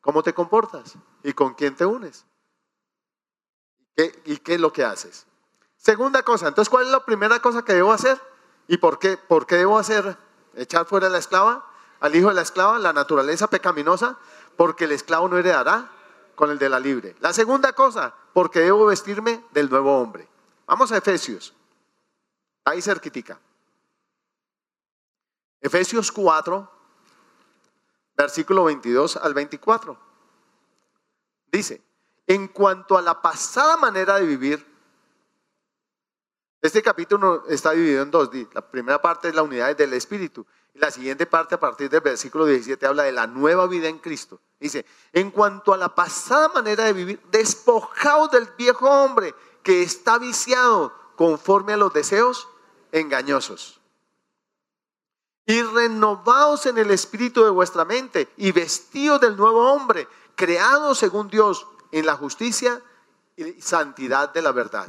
cómo 0.00 0.22
te 0.22 0.34
comportas 0.34 0.94
y 1.22 1.32
con 1.32 1.54
quién 1.54 1.76
te 1.76 1.86
unes. 1.86 2.26
¿Y 4.24 4.38
qué 4.38 4.54
es 4.54 4.60
lo 4.60 4.72
que 4.72 4.84
haces? 4.84 5.26
Segunda 5.84 6.22
cosa, 6.22 6.48
entonces, 6.48 6.70
¿cuál 6.70 6.86
es 6.86 6.90
la 6.90 7.04
primera 7.04 7.40
cosa 7.40 7.62
que 7.62 7.74
debo 7.74 7.92
hacer? 7.92 8.18
¿Y 8.68 8.78
por 8.78 8.98
qué, 8.98 9.18
por 9.18 9.46
qué 9.46 9.56
debo 9.56 9.78
hacer? 9.78 10.16
Echar 10.54 10.86
fuera 10.86 11.08
a 11.08 11.10
la 11.10 11.18
esclava, 11.18 11.70
al 12.00 12.16
hijo 12.16 12.28
de 12.28 12.34
la 12.34 12.40
esclava, 12.40 12.78
la 12.78 12.94
naturaleza 12.94 13.48
pecaminosa, 13.48 14.16
porque 14.56 14.86
el 14.86 14.92
esclavo 14.92 15.28
no 15.28 15.36
heredará 15.36 15.90
con 16.36 16.50
el 16.50 16.58
de 16.58 16.70
la 16.70 16.80
libre. 16.80 17.14
La 17.20 17.34
segunda 17.34 17.74
cosa, 17.74 18.14
porque 18.32 18.60
debo 18.60 18.86
vestirme 18.86 19.44
del 19.50 19.68
nuevo 19.68 20.00
hombre. 20.00 20.26
Vamos 20.66 20.90
a 20.90 20.96
Efesios, 20.96 21.52
ahí 22.64 22.80
cerquitica. 22.80 23.38
Efesios 25.60 26.10
4, 26.10 26.70
versículo 28.16 28.64
22 28.64 29.18
al 29.18 29.34
24. 29.34 29.98
Dice, 31.52 31.84
en 32.26 32.48
cuanto 32.48 32.96
a 32.96 33.02
la 33.02 33.20
pasada 33.20 33.76
manera 33.76 34.14
de 34.14 34.24
vivir, 34.24 34.73
este 36.64 36.82
capítulo 36.82 37.44
está 37.46 37.72
dividido 37.72 38.02
en 38.02 38.10
dos. 38.10 38.30
La 38.54 38.62
primera 38.62 39.02
parte 39.02 39.28
es 39.28 39.34
la 39.34 39.42
unidad 39.42 39.76
del 39.76 39.92
Espíritu. 39.92 40.46
Y 40.72 40.78
la 40.78 40.90
siguiente 40.90 41.26
parte, 41.26 41.56
a 41.56 41.60
partir 41.60 41.90
del 41.90 42.00
versículo 42.00 42.46
17, 42.46 42.86
habla 42.86 43.02
de 43.02 43.12
la 43.12 43.26
nueva 43.26 43.66
vida 43.66 43.86
en 43.86 43.98
Cristo. 43.98 44.40
Dice, 44.58 44.86
en 45.12 45.30
cuanto 45.30 45.74
a 45.74 45.76
la 45.76 45.94
pasada 45.94 46.48
manera 46.48 46.84
de 46.84 46.94
vivir, 46.94 47.20
despojados 47.30 48.30
del 48.30 48.48
viejo 48.56 48.88
hombre 48.88 49.34
que 49.62 49.82
está 49.82 50.16
viciado 50.16 50.94
conforme 51.16 51.74
a 51.74 51.76
los 51.76 51.92
deseos 51.92 52.48
engañosos 52.92 53.78
y 55.44 55.60
renovados 55.60 56.64
en 56.64 56.78
el 56.78 56.90
espíritu 56.90 57.44
de 57.44 57.50
vuestra 57.50 57.84
mente 57.84 58.30
y 58.38 58.52
vestidos 58.52 59.20
del 59.20 59.36
nuevo 59.36 59.70
hombre, 59.70 60.08
creado 60.34 60.94
según 60.94 61.28
Dios 61.28 61.66
en 61.92 62.06
la 62.06 62.16
justicia 62.16 62.82
y 63.36 63.60
santidad 63.60 64.32
de 64.32 64.40
la 64.40 64.52
verdad. 64.52 64.86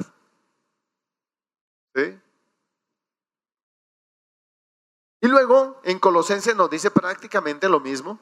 Y 5.20 5.28
luego 5.28 5.80
en 5.82 5.98
Colosenses 5.98 6.54
nos 6.54 6.70
dice 6.70 6.90
prácticamente 6.90 7.68
lo 7.68 7.80
mismo, 7.80 8.18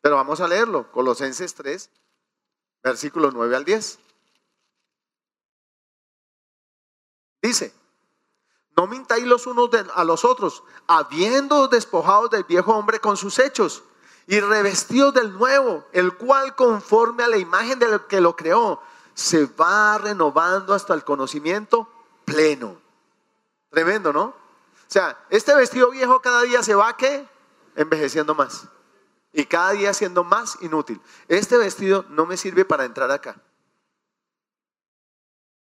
pero 0.00 0.16
vamos 0.16 0.40
a 0.40 0.48
leerlo. 0.48 0.90
Colosenses 0.90 1.54
3, 1.54 1.90
versículos 2.82 3.34
9 3.34 3.56
al 3.56 3.64
10. 3.64 3.98
Dice, 7.42 7.74
no 8.76 8.86
mintáis 8.86 9.26
los 9.26 9.46
unos 9.46 9.70
a 9.94 10.04
los 10.04 10.24
otros, 10.24 10.64
habiendo 10.86 11.68
despojado 11.68 12.28
del 12.28 12.44
viejo 12.44 12.74
hombre 12.74 13.00
con 13.00 13.16
sus 13.16 13.38
hechos 13.38 13.82
y 14.26 14.40
revestidos 14.40 15.12
del 15.12 15.32
nuevo, 15.32 15.84
el 15.92 16.16
cual 16.16 16.54
conforme 16.54 17.24
a 17.24 17.28
la 17.28 17.36
imagen 17.36 17.78
del 17.78 18.06
que 18.06 18.20
lo 18.20 18.34
creó, 18.34 18.80
se 19.14 19.44
va 19.46 19.98
renovando 19.98 20.72
hasta 20.72 20.94
el 20.94 21.04
conocimiento 21.04 21.91
pleno. 22.32 22.80
Tremendo, 23.70 24.12
¿no? 24.12 24.24
O 24.24 24.34
sea, 24.88 25.18
este 25.30 25.54
vestido 25.54 25.90
viejo 25.90 26.20
cada 26.20 26.42
día 26.42 26.62
se 26.62 26.74
va 26.74 26.96
¿qué? 26.96 27.26
envejeciendo 27.74 28.34
más 28.34 28.68
y 29.32 29.46
cada 29.46 29.72
día 29.72 29.94
siendo 29.94 30.24
más 30.24 30.58
inútil. 30.60 31.00
Este 31.28 31.56
vestido 31.56 32.04
no 32.10 32.26
me 32.26 32.36
sirve 32.36 32.64
para 32.64 32.84
entrar 32.84 33.10
acá. 33.10 33.40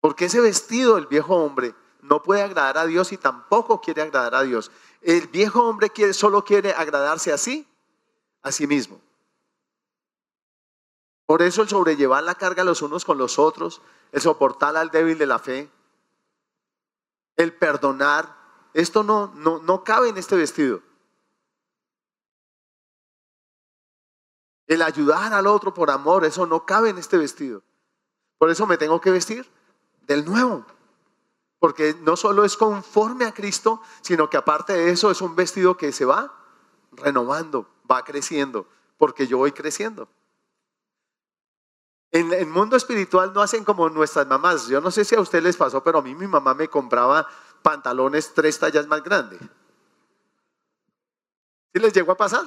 Porque 0.00 0.24
ese 0.24 0.40
vestido 0.40 0.96
del 0.96 1.06
viejo 1.06 1.36
hombre 1.36 1.74
no 2.00 2.22
puede 2.22 2.42
agradar 2.42 2.78
a 2.78 2.86
Dios 2.86 3.12
y 3.12 3.18
tampoco 3.18 3.80
quiere 3.80 4.02
agradar 4.02 4.34
a 4.34 4.42
Dios. 4.42 4.70
El 5.00 5.28
viejo 5.28 5.62
hombre 5.62 5.92
solo 6.12 6.44
quiere 6.44 6.72
agradarse 6.72 7.32
a 7.32 7.38
sí, 7.38 7.68
a 8.42 8.50
sí 8.50 8.66
mismo. 8.66 9.00
Por 11.26 11.42
eso 11.42 11.62
el 11.62 11.68
sobrellevar 11.68 12.24
la 12.24 12.34
carga 12.34 12.64
los 12.64 12.82
unos 12.82 13.04
con 13.04 13.16
los 13.16 13.38
otros, 13.38 13.80
el 14.10 14.20
soportar 14.20 14.76
al 14.76 14.90
débil 14.90 15.18
de 15.18 15.26
la 15.26 15.38
fe, 15.38 15.70
el 17.36 17.52
perdonar, 17.54 18.36
esto 18.74 19.02
no, 19.02 19.32
no, 19.34 19.58
no 19.58 19.84
cabe 19.84 20.08
en 20.08 20.18
este 20.18 20.36
vestido. 20.36 20.82
El 24.66 24.82
ayudar 24.82 25.32
al 25.32 25.46
otro 25.46 25.74
por 25.74 25.90
amor, 25.90 26.24
eso 26.24 26.46
no 26.46 26.64
cabe 26.64 26.90
en 26.90 26.98
este 26.98 27.18
vestido. 27.18 27.62
Por 28.38 28.50
eso 28.50 28.66
me 28.66 28.78
tengo 28.78 29.00
que 29.00 29.10
vestir 29.10 29.48
del 30.06 30.24
nuevo. 30.24 30.64
Porque 31.58 31.94
no 32.00 32.16
solo 32.16 32.44
es 32.44 32.56
conforme 32.56 33.24
a 33.24 33.34
Cristo, 33.34 33.82
sino 34.00 34.28
que 34.28 34.36
aparte 34.36 34.72
de 34.72 34.90
eso 34.90 35.10
es 35.10 35.20
un 35.20 35.36
vestido 35.36 35.76
que 35.76 35.92
se 35.92 36.04
va 36.04 36.34
renovando, 36.92 37.68
va 37.90 38.04
creciendo, 38.04 38.66
porque 38.98 39.26
yo 39.26 39.38
voy 39.38 39.52
creciendo. 39.52 40.08
En 42.12 42.30
el 42.32 42.46
mundo 42.46 42.76
espiritual 42.76 43.32
no 43.32 43.40
hacen 43.40 43.64
como 43.64 43.88
nuestras 43.88 44.26
mamás. 44.26 44.68
Yo 44.68 44.82
no 44.82 44.90
sé 44.90 45.04
si 45.04 45.14
a 45.14 45.20
usted 45.20 45.42
les 45.42 45.56
pasó, 45.56 45.82
pero 45.82 45.98
a 45.98 46.02
mí 46.02 46.14
mi 46.14 46.26
mamá 46.26 46.52
me 46.52 46.68
compraba 46.68 47.26
pantalones 47.62 48.34
tres 48.34 48.58
tallas 48.58 48.86
más 48.86 49.02
grandes. 49.02 49.40
¿Sí 51.72 51.80
les 51.80 51.92
llegó 51.94 52.12
a 52.12 52.16
pasar? 52.16 52.44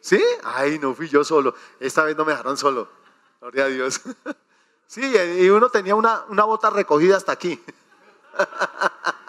¿Sí? 0.00 0.22
Ay, 0.44 0.78
no 0.78 0.94
fui 0.94 1.08
yo 1.08 1.24
solo. 1.24 1.52
Esta 1.80 2.04
vez 2.04 2.16
no 2.16 2.24
me 2.24 2.30
dejaron 2.30 2.56
solo. 2.56 2.88
Gloria 3.40 3.64
a 3.64 3.68
Dios. 3.68 4.00
Sí, 4.86 5.02
y 5.38 5.48
uno 5.50 5.68
tenía 5.68 5.94
una, 5.94 6.24
una 6.30 6.42
bota 6.42 6.68
recogida 6.68 7.16
hasta 7.16 7.30
aquí. 7.30 7.62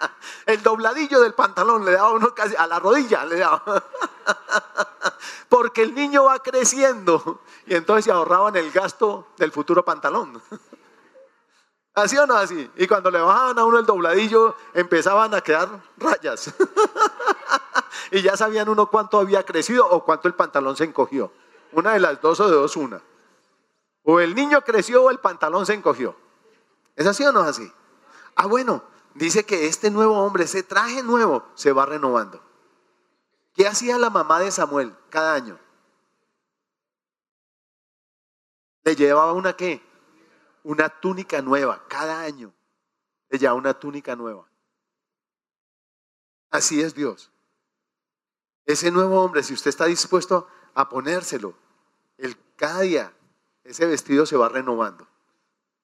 El 0.46 0.62
dobladillo 0.62 1.20
del 1.20 1.34
pantalón 1.34 1.84
le 1.84 1.92
daba 1.92 2.12
uno 2.12 2.34
casi 2.34 2.54
a 2.56 2.66
la 2.66 2.78
rodilla, 2.78 3.24
le 3.24 3.38
daba. 3.38 3.84
Porque 5.48 5.82
el 5.82 5.94
niño 5.94 6.24
va 6.24 6.38
creciendo 6.40 7.40
y 7.66 7.74
entonces 7.74 8.06
se 8.06 8.12
ahorraban 8.12 8.56
el 8.56 8.70
gasto 8.70 9.28
del 9.36 9.52
futuro 9.52 9.84
pantalón. 9.84 10.42
¿Así 11.94 12.16
o 12.16 12.26
no 12.26 12.34
así? 12.36 12.70
Y 12.76 12.86
cuando 12.86 13.10
le 13.10 13.20
bajaban 13.20 13.58
a 13.58 13.64
uno 13.64 13.78
el 13.78 13.84
dobladillo, 13.84 14.56
empezaban 14.72 15.34
a 15.34 15.42
quedar 15.42 15.68
rayas. 15.98 16.54
y 18.10 18.22
ya 18.22 18.36
sabían 18.36 18.68
uno 18.68 18.86
cuánto 18.86 19.18
había 19.18 19.44
crecido 19.44 19.86
o 19.86 20.02
cuánto 20.02 20.26
el 20.26 20.34
pantalón 20.34 20.74
se 20.74 20.84
encogió. 20.84 21.32
Una 21.72 21.92
de 21.92 22.00
las 22.00 22.20
dos 22.20 22.40
o 22.40 22.48
de 22.48 22.56
dos, 22.56 22.76
una. 22.76 23.02
O 24.04 24.20
el 24.20 24.34
niño 24.34 24.62
creció 24.62 25.04
o 25.04 25.10
el 25.10 25.18
pantalón 25.18 25.66
se 25.66 25.74
encogió. 25.74 26.16
¿Es 26.96 27.06
así 27.06 27.24
o 27.24 27.32
no 27.32 27.42
es 27.42 27.48
así? 27.48 27.72
Ah, 28.36 28.46
bueno, 28.46 28.82
dice 29.14 29.44
que 29.44 29.66
este 29.66 29.90
nuevo 29.90 30.18
hombre, 30.18 30.44
ese 30.44 30.62
traje 30.62 31.02
nuevo, 31.02 31.46
se 31.54 31.72
va 31.72 31.86
renovando. 31.86 32.42
¿Qué 33.54 33.66
hacía 33.66 33.98
la 33.98 34.10
mamá 34.10 34.40
de 34.40 34.50
Samuel 34.50 34.96
cada 35.10 35.34
año? 35.34 35.58
Le 38.84 38.96
llevaba 38.96 39.32
una 39.32 39.54
qué? 39.54 39.82
Una 40.64 40.88
túnica 40.88 41.42
nueva, 41.42 41.86
cada 41.88 42.22
año. 42.22 42.52
Le 43.28 43.38
llevaba 43.38 43.58
una 43.58 43.74
túnica 43.74 44.16
nueva. 44.16 44.48
Así 46.50 46.80
es 46.80 46.94
Dios. 46.94 47.30
Ese 48.66 48.90
nuevo 48.90 49.22
hombre, 49.22 49.42
si 49.42 49.54
usted 49.54 49.70
está 49.70 49.86
dispuesto 49.86 50.46
a 50.74 50.88
ponérselo, 50.88 51.54
el, 52.18 52.36
cada 52.56 52.80
día 52.80 53.12
ese 53.64 53.86
vestido 53.86 54.26
se 54.26 54.36
va 54.36 54.48
renovando. 54.48 55.06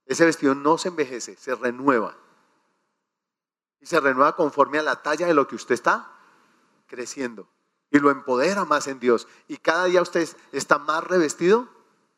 Ese 0.07 0.25
vestido 0.25 0.55
no 0.55 0.79
se 0.79 0.89
envejece, 0.89 1.37
se 1.37 1.55
renueva. 1.55 2.17
Y 3.81 3.87
se 3.87 4.01
renueva 4.01 4.37
conforme 4.37 4.79
a 4.79 4.83
la 4.83 5.03
talla 5.03 5.27
de 5.27 5.35
lo 5.35 5.47
que 5.47 5.57
usted 5.57 5.75
está 5.75 6.13
creciendo. 6.87 7.49
Y 7.91 7.99
lo 7.99 8.11
empodera 8.11 8.65
más 8.65 8.87
en 8.87 9.01
Dios. 9.01 9.29
Y 9.47 9.59
cada 9.59 9.85
día 9.85 10.03
usted 10.03 10.29
está 10.53 10.79
más 10.79 11.05
revestido 11.05 11.69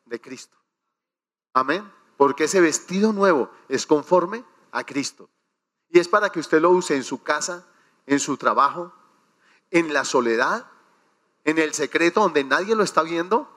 de 0.07 0.21
Cristo. 0.21 0.57
Amén. 1.53 1.91
Porque 2.17 2.45
ese 2.45 2.61
vestido 2.61 3.13
nuevo 3.13 3.51
es 3.69 3.87
conforme 3.87 4.45
a 4.73 4.85
Cristo. 4.85 5.29
Y 5.89 5.99
es 5.99 6.09
para 6.09 6.31
que 6.31 6.41
usted 6.41 6.61
lo 6.61 6.71
use 6.71 6.97
en 6.97 7.05
su 7.05 7.23
casa, 7.23 7.67
en 8.07 8.21
su 8.21 8.37
trabajo, 8.37 8.93
en 9.71 9.93
la 9.93 10.05
soledad, 10.05 10.67
en 11.45 11.59
el 11.59 11.75
secreto 11.75 12.21
donde 12.21 12.45
nadie 12.45 12.75
lo 12.75 12.83
está 12.83 13.03
viendo 13.03 13.49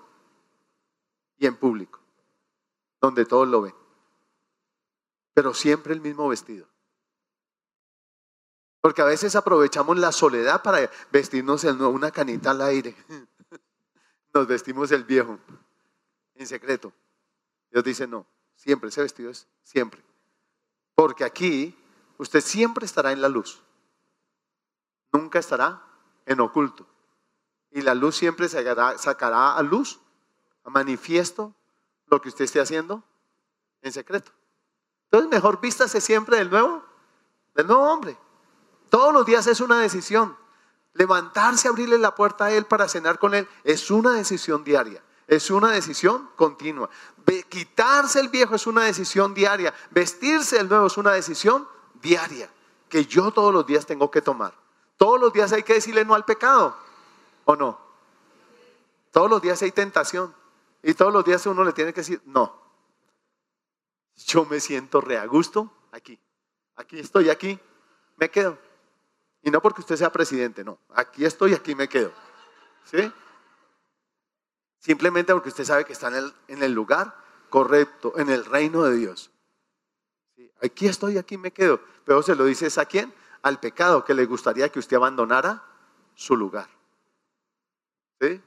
y 1.38 1.45
en 1.45 1.56
público, 1.56 1.99
donde 3.01 3.26
todos 3.26 3.47
lo 3.47 3.62
ven. 3.62 3.76
Pero 5.34 5.54
siempre 5.54 5.93
el 5.93 6.01
mismo 6.01 6.28
vestido. 6.28 6.68
Porque 8.84 9.01
a 9.01 9.05
veces 9.05 9.34
aprovechamos 9.38 9.97
la 9.97 10.11
soledad 10.11 10.61
para 10.61 10.91
vestirnos 11.09 11.63
el 11.63 11.81
una 11.81 12.11
canita 12.11 12.51
al 12.51 12.61
aire. 12.63 12.93
Nos 14.34 14.45
vestimos 14.45 14.91
el 14.91 15.05
viejo 15.05 15.39
en 16.36 16.45
secreto. 16.45 16.91
Dios 17.71 17.81
dice, 17.86 18.07
no, 18.07 18.27
siempre, 18.57 18.89
ese 18.89 19.01
vestido 19.01 19.31
es 19.31 19.47
siempre. 19.63 20.03
Porque 20.95 21.23
aquí 21.23 21.73
usted 22.17 22.41
siempre 22.41 22.86
estará 22.86 23.13
en 23.13 23.21
la 23.21 23.29
luz. 23.29 23.61
Nunca 25.13 25.39
estará 25.39 25.81
en 26.25 26.41
oculto. 26.41 26.86
Y 27.71 27.84
la 27.84 27.95
luz 27.95 28.17
siempre 28.17 28.49
sacará, 28.49 28.97
sacará 28.97 29.53
a 29.55 29.63
luz 29.63 30.01
a 30.65 30.69
manifiesto 30.69 31.55
lo 32.07 32.19
que 32.19 32.27
usted 32.27 32.43
esté 32.43 32.59
haciendo 32.59 33.01
en 33.81 33.93
secreto. 33.93 34.34
Entonces, 35.05 35.29
mejor 35.29 35.61
vístase 35.61 36.01
siempre 36.01 36.36
del 36.36 36.49
nuevo, 36.49 36.84
del 37.55 37.67
nuevo 37.67 37.84
hombre. 37.84 38.17
Todos 38.94 39.12
los 39.12 39.26
días 39.26 39.48
es 39.48 39.60
una 39.60 39.80
decisión. 39.80 40.38
Levantarse, 40.94 41.68
abrirle 41.68 41.98
la 41.98 42.14
puerta 42.14 42.46
a 42.46 42.52
Él 42.52 42.66
para 42.68 42.88
cenar 42.88 43.18
con 43.18 43.34
Él, 43.34 43.48
es 43.64 43.89
una 43.89 44.14
decisión 44.14 44.64
diaria. 44.64 45.02
Es 45.28 45.50
una 45.50 45.72
decisión 45.72 46.30
continua. 46.36 46.91
Quitarse 47.50 48.20
el 48.20 48.30
viejo 48.30 48.54
es 48.54 48.68
una 48.68 48.84
decisión 48.84 49.34
diaria. 49.34 49.74
Vestirse 49.89 50.60
el 50.60 50.70
nuevo 50.70 50.86
es 50.86 50.98
una 50.98 51.12
decisión 51.12 51.68
diaria 52.04 52.48
que 52.88 53.04
yo 53.08 53.32
todos 53.32 53.52
los 53.52 53.66
días 53.66 53.88
tengo 53.88 54.12
que 54.12 54.22
tomar. 54.22 54.54
Todos 54.96 55.20
los 55.20 55.34
días 55.34 55.52
hay 55.54 55.64
que 55.64 55.74
decirle 55.74 56.06
no 56.06 56.14
al 56.14 56.24
pecado, 56.24 56.78
¿o 57.46 57.56
no? 57.56 57.80
Todos 59.10 59.28
los 59.28 59.41
días 59.41 59.60
hay 59.64 59.72
tentación. 59.72 60.36
Y 60.84 60.94
todos 60.94 61.12
los 61.12 61.26
días 61.26 61.44
uno 61.48 61.64
le 61.64 61.74
tiene 61.74 61.94
que 61.94 62.02
decir, 62.02 62.22
no, 62.26 62.62
yo 64.28 64.46
me 64.46 64.60
siento 64.60 65.02
re 65.02 65.18
a 65.18 65.26
gusto 65.26 65.74
aquí. 65.91 66.20
Aquí 66.76 67.00
estoy, 67.00 67.32
aquí 67.32 67.60
me 68.18 68.30
quedo. 68.30 68.56
Y 69.44 69.52
no 69.52 69.62
porque 69.62 69.82
usted 69.82 69.98
sea 69.98 70.12
presidente, 70.12 70.64
no. 70.64 70.80
Aquí 70.96 71.26
estoy, 71.26 71.54
aquí 71.54 71.76
me 71.76 71.89
quedo. 71.89 72.12
¿Sí? 72.86 73.12
Simplemente 74.80 75.34
porque 75.34 75.50
usted 75.50 75.66
sabe 75.66 75.86
que 75.86 75.94
está 75.94 76.08
en 76.08 76.16
el, 76.16 76.34
en 76.48 76.64
el 76.64 76.72
lugar 76.72 77.16
correcto, 77.50 78.14
en 78.18 78.30
el 78.30 78.46
reino 78.46 78.84
de 78.84 78.96
Dios. 78.96 79.32
Aquí 80.62 80.88
estoy, 80.88 81.18
aquí 81.18 81.38
me 81.38 81.52
quedo. 81.52 81.82
Pero 82.06 82.24
se 82.24 82.36
lo 82.36 82.46
dices 82.46 82.78
a 82.78 82.86
quién? 82.86 83.14
Al 83.41 83.60
pecado 83.60 84.06
que 84.06 84.14
le 84.14 84.26
gustaría 84.26 84.70
que 84.70 84.80
usted 84.80 84.96
abandonara 84.96 85.64
su 86.16 86.38
lugar. 86.38 86.70
¿Sí? 88.22 88.41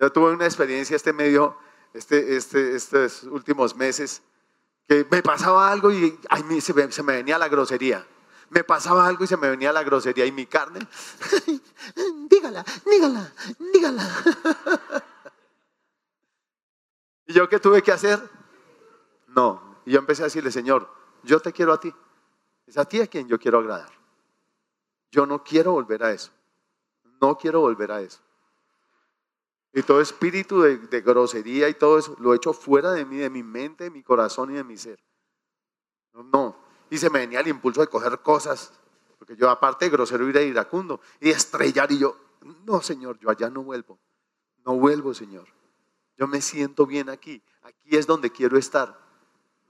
Yo 0.00 0.12
tuve 0.12 0.32
una 0.32 0.44
experiencia 0.44 0.94
este 0.94 1.14
medio, 1.14 1.56
este, 1.94 2.36
este, 2.36 2.76
estos 2.76 3.24
últimos 3.24 3.74
meses, 3.74 4.22
que 4.86 5.06
me 5.10 5.22
pasaba 5.22 5.72
algo 5.72 5.90
y 5.90 6.18
me, 6.46 6.60
se 6.60 7.02
me 7.02 7.16
venía 7.16 7.38
la 7.38 7.48
grosería. 7.48 8.06
Me 8.50 8.64
pasaba 8.64 9.06
algo 9.06 9.24
y 9.24 9.26
se 9.26 9.36
me 9.36 9.50
venía 9.50 9.72
la 9.72 9.82
grosería 9.82 10.24
y 10.24 10.32
mi 10.32 10.46
carne, 10.46 10.80
dígala, 12.30 12.64
dígala, 12.86 13.32
dígala. 13.72 14.08
¿Y 17.26 17.34
yo 17.34 17.48
qué 17.48 17.60
tuve 17.60 17.82
que 17.82 17.92
hacer? 17.92 18.18
No. 19.28 19.80
Y 19.84 19.92
yo 19.92 19.98
empecé 19.98 20.22
a 20.22 20.24
decirle, 20.24 20.50
Señor, 20.50 20.90
yo 21.22 21.40
te 21.40 21.52
quiero 21.52 21.74
a 21.74 21.80
ti. 21.80 21.94
Es 22.66 22.78
a 22.78 22.86
ti 22.86 23.00
a 23.00 23.06
quien 23.06 23.28
yo 23.28 23.38
quiero 23.38 23.58
agradar. 23.58 23.90
Yo 25.10 25.26
no 25.26 25.44
quiero 25.44 25.72
volver 25.72 26.02
a 26.04 26.12
eso. 26.12 26.30
No 27.20 27.36
quiero 27.36 27.60
volver 27.60 27.92
a 27.92 28.00
eso. 28.00 28.20
Y 29.72 29.82
todo 29.82 30.00
espíritu 30.00 30.62
de, 30.62 31.00
grosería 31.02 31.68
y 31.68 31.74
todo 31.74 31.98
eso 31.98 32.16
lo 32.18 32.32
he 32.32 32.36
hecho 32.36 32.52
fuera 32.52 32.92
de 32.92 33.04
mí, 33.04 33.16
de 33.16 33.30
mi 33.30 33.42
mente, 33.42 33.84
de 33.84 33.90
mi 33.90 34.02
corazón 34.02 34.50
y 34.50 34.54
de 34.54 34.64
mi 34.64 34.76
ser. 34.76 34.98
No, 36.14 36.56
Y 36.90 36.98
se 36.98 37.10
me 37.10 37.20
venía 37.20 37.40
el 37.40 37.48
impulso 37.48 37.80
de 37.80 37.86
coger 37.86 38.20
cosas, 38.20 38.72
porque 39.18 39.36
yo 39.36 39.50
aparte 39.50 39.86
de 39.86 39.90
grosero 39.90 40.28
ir 40.28 40.38
a 40.38 40.42
iracundo 40.42 41.00
y 41.20 41.30
estrellar 41.30 41.90
y 41.92 41.98
yo, 41.98 42.16
no 42.64 42.80
Señor, 42.80 43.18
yo 43.18 43.30
allá 43.30 43.50
no 43.50 43.62
vuelvo. 43.62 43.98
No 44.64 44.74
vuelvo, 44.76 45.14
Señor. 45.14 45.48
Yo 46.16 46.26
me 46.26 46.40
siento 46.40 46.86
bien 46.86 47.08
aquí. 47.08 47.42
Aquí 47.62 47.96
es 47.96 48.06
donde 48.06 48.30
quiero 48.30 48.58
estar. 48.58 48.98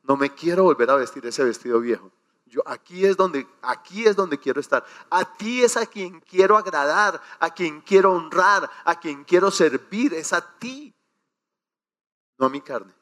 No 0.02 0.16
me 0.16 0.34
quiero 0.34 0.64
volver 0.64 0.90
a 0.90 0.96
vestir 0.96 1.24
ese 1.26 1.44
vestido 1.44 1.80
viejo. 1.80 2.10
Yo 2.46 2.62
aquí 2.66 3.04
es 3.04 3.16
donde 3.16 3.46
aquí 3.60 4.06
es 4.06 4.16
donde 4.16 4.38
quiero 4.38 4.60
estar. 4.60 4.84
A 5.10 5.36
ti 5.36 5.62
es 5.62 5.76
a 5.76 5.86
quien 5.86 6.20
quiero 6.20 6.56
agradar, 6.56 7.20
a 7.38 7.50
quien 7.50 7.82
quiero 7.82 8.12
honrar, 8.12 8.70
a 8.84 8.98
quien 8.98 9.24
quiero 9.24 9.50
servir, 9.50 10.14
es 10.14 10.32
a 10.32 10.58
ti. 10.58 10.94
No 12.38 12.46
a 12.46 12.48
mi 12.48 12.60
carne, 12.60 12.94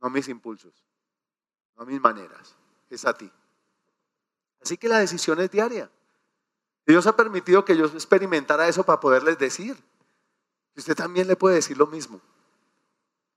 no 0.00 0.08
a 0.08 0.10
mis 0.10 0.28
impulsos, 0.28 0.84
no 1.74 1.82
a 1.82 1.86
mis 1.86 2.00
maneras, 2.00 2.54
es 2.90 3.04
a 3.04 3.14
ti. 3.14 3.30
Así 4.62 4.76
que 4.76 4.88
la 4.88 4.98
decisión 4.98 5.40
es 5.40 5.50
diaria. 5.50 5.90
Dios 6.86 7.06
ha 7.06 7.16
permitido 7.16 7.64
que 7.64 7.76
yo 7.76 7.86
experimentara 7.86 8.68
eso 8.68 8.84
para 8.84 9.00
poderles 9.00 9.38
decir. 9.38 9.76
usted 10.76 10.96
también 10.96 11.28
le 11.28 11.36
puede 11.36 11.56
decir 11.56 11.78
lo 11.78 11.86
mismo. 11.86 12.20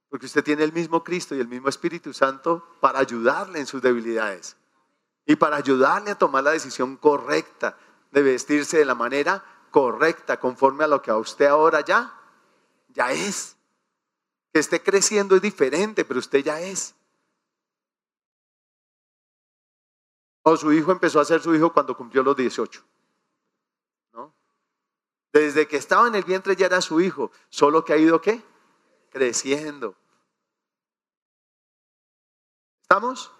Porque 0.08 0.26
usted 0.26 0.44
tiene 0.44 0.64
el 0.64 0.72
mismo 0.72 1.02
Cristo 1.02 1.34
y 1.34 1.40
el 1.40 1.48
mismo 1.48 1.68
Espíritu 1.68 2.12
Santo 2.12 2.66
para 2.80 2.98
ayudarle 2.98 3.60
en 3.60 3.66
sus 3.66 3.82
debilidades 3.82 4.56
y 5.26 5.36
para 5.36 5.56
ayudarle 5.56 6.10
a 6.10 6.18
tomar 6.18 6.44
la 6.44 6.52
decisión 6.52 6.96
correcta 6.96 7.76
de 8.10 8.22
vestirse 8.22 8.78
de 8.78 8.84
la 8.84 8.94
manera 8.94 9.44
correcta, 9.70 10.38
conforme 10.38 10.84
a 10.84 10.86
lo 10.86 11.02
que 11.02 11.10
a 11.10 11.16
usted 11.16 11.46
ahora 11.46 11.80
ya, 11.80 12.14
ya 12.88 13.10
es. 13.12 13.56
Que 14.52 14.60
esté 14.60 14.82
creciendo 14.82 15.34
es 15.34 15.42
diferente, 15.42 16.04
pero 16.04 16.20
usted 16.20 16.44
ya 16.44 16.60
es. 16.60 16.94
O 20.46 20.56
su 20.58 20.72
hijo 20.72 20.92
empezó 20.92 21.20
a 21.20 21.24
ser 21.24 21.40
su 21.42 21.54
hijo 21.54 21.72
cuando 21.72 21.96
cumplió 21.96 22.22
los 22.22 22.36
18. 22.36 22.84
¿No? 24.12 24.34
Desde 25.32 25.66
que 25.66 25.78
estaba 25.78 26.06
en 26.06 26.14
el 26.14 26.22
vientre 26.22 26.54
ya 26.54 26.66
era 26.66 26.82
su 26.82 27.00
hijo, 27.00 27.32
solo 27.48 27.82
que 27.82 27.94
ha 27.94 27.96
ido 27.96 28.20
qué? 28.20 28.42
Creciendo. 29.10 29.96
¿Estamos? 32.82 33.32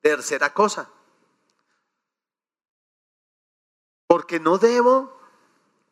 Tercera 0.00 0.54
cosa. 0.54 0.88
Porque 4.06 4.38
no 4.38 4.56
debo 4.58 5.20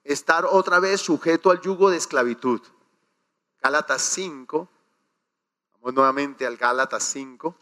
estar 0.04 0.46
otra 0.46 0.78
vez 0.78 1.00
sujeto 1.00 1.50
al 1.50 1.60
yugo 1.60 1.90
de 1.90 1.96
esclavitud. 1.96 2.62
Gálatas 3.60 4.02
5. 4.02 4.68
Vamos 5.72 5.94
nuevamente 5.94 6.46
al 6.46 6.56
Gálatas 6.56 7.02
5. 7.02 7.56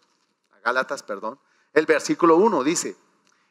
A 0.53 0.59
Gálatas, 0.59 1.03
perdón. 1.03 1.41
El 1.77 1.85
versículo 1.85 2.37
1 2.39 2.65
dice, 2.65 2.97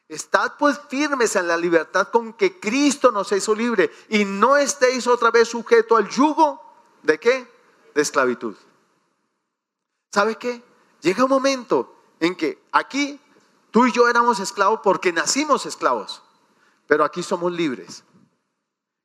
Estad 0.10 0.54
pues 0.58 0.82
firmes 0.90 1.36
en 1.36 1.48
la 1.48 1.58
libertad 1.58 2.10
con 2.10 2.34
que 2.34 2.60
Cristo 2.60 3.12
nos 3.12 3.32
hizo 3.32 3.54
libre 3.54 3.92
y 4.10 4.26
no 4.26 4.58
estéis 4.58 5.06
otra 5.06 5.30
vez 5.30 5.48
sujeto 5.48 5.96
al 5.96 6.10
yugo 6.10 6.62
de 7.04 7.20
qué? 7.20 7.48
De 7.94 8.02
esclavitud. 8.02 8.56
¿Sabe 10.12 10.38
qué? 10.38 10.64
Llega 11.02 11.24
un 11.24 11.30
momento 11.30 11.96
en 12.20 12.36
que 12.36 12.64
aquí 12.72 13.20
tú 13.70 13.86
y 13.86 13.92
yo 13.92 14.10
éramos 14.10 14.40
esclavos 14.40 14.80
porque 14.84 15.14
nacimos 15.14 15.68
esclavos 15.68 16.24
pero 16.88 17.04
aquí 17.04 17.24
somos 17.24 17.52
libres. 17.52 18.04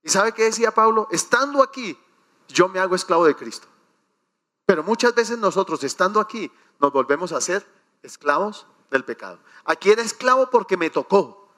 ¿Y 0.03 0.09
sabe 0.09 0.33
qué 0.33 0.45
decía 0.45 0.73
Pablo? 0.73 1.09
Estando 1.11 1.63
aquí, 1.63 1.99
yo 2.49 2.69
me 2.69 2.81
hago 2.81 2.95
esclavo 2.95 3.27
de 3.27 3.37
Cristo. 3.37 3.69
Pero 4.67 4.83
muchas 4.83 5.15
veces 5.15 5.39
nosotros, 5.39 5.83
estando 5.85 6.21
aquí, 6.21 6.51
nos 6.79 6.93
volvemos 6.93 7.33
a 7.33 7.41
ser 7.41 7.67
esclavos 8.03 8.67
del 8.91 9.05
pecado. 9.05 9.39
Aquí 9.65 9.91
era 9.91 10.03
esclavo 10.03 10.51
porque 10.51 10.77
me 10.77 10.91
tocó. 10.91 11.49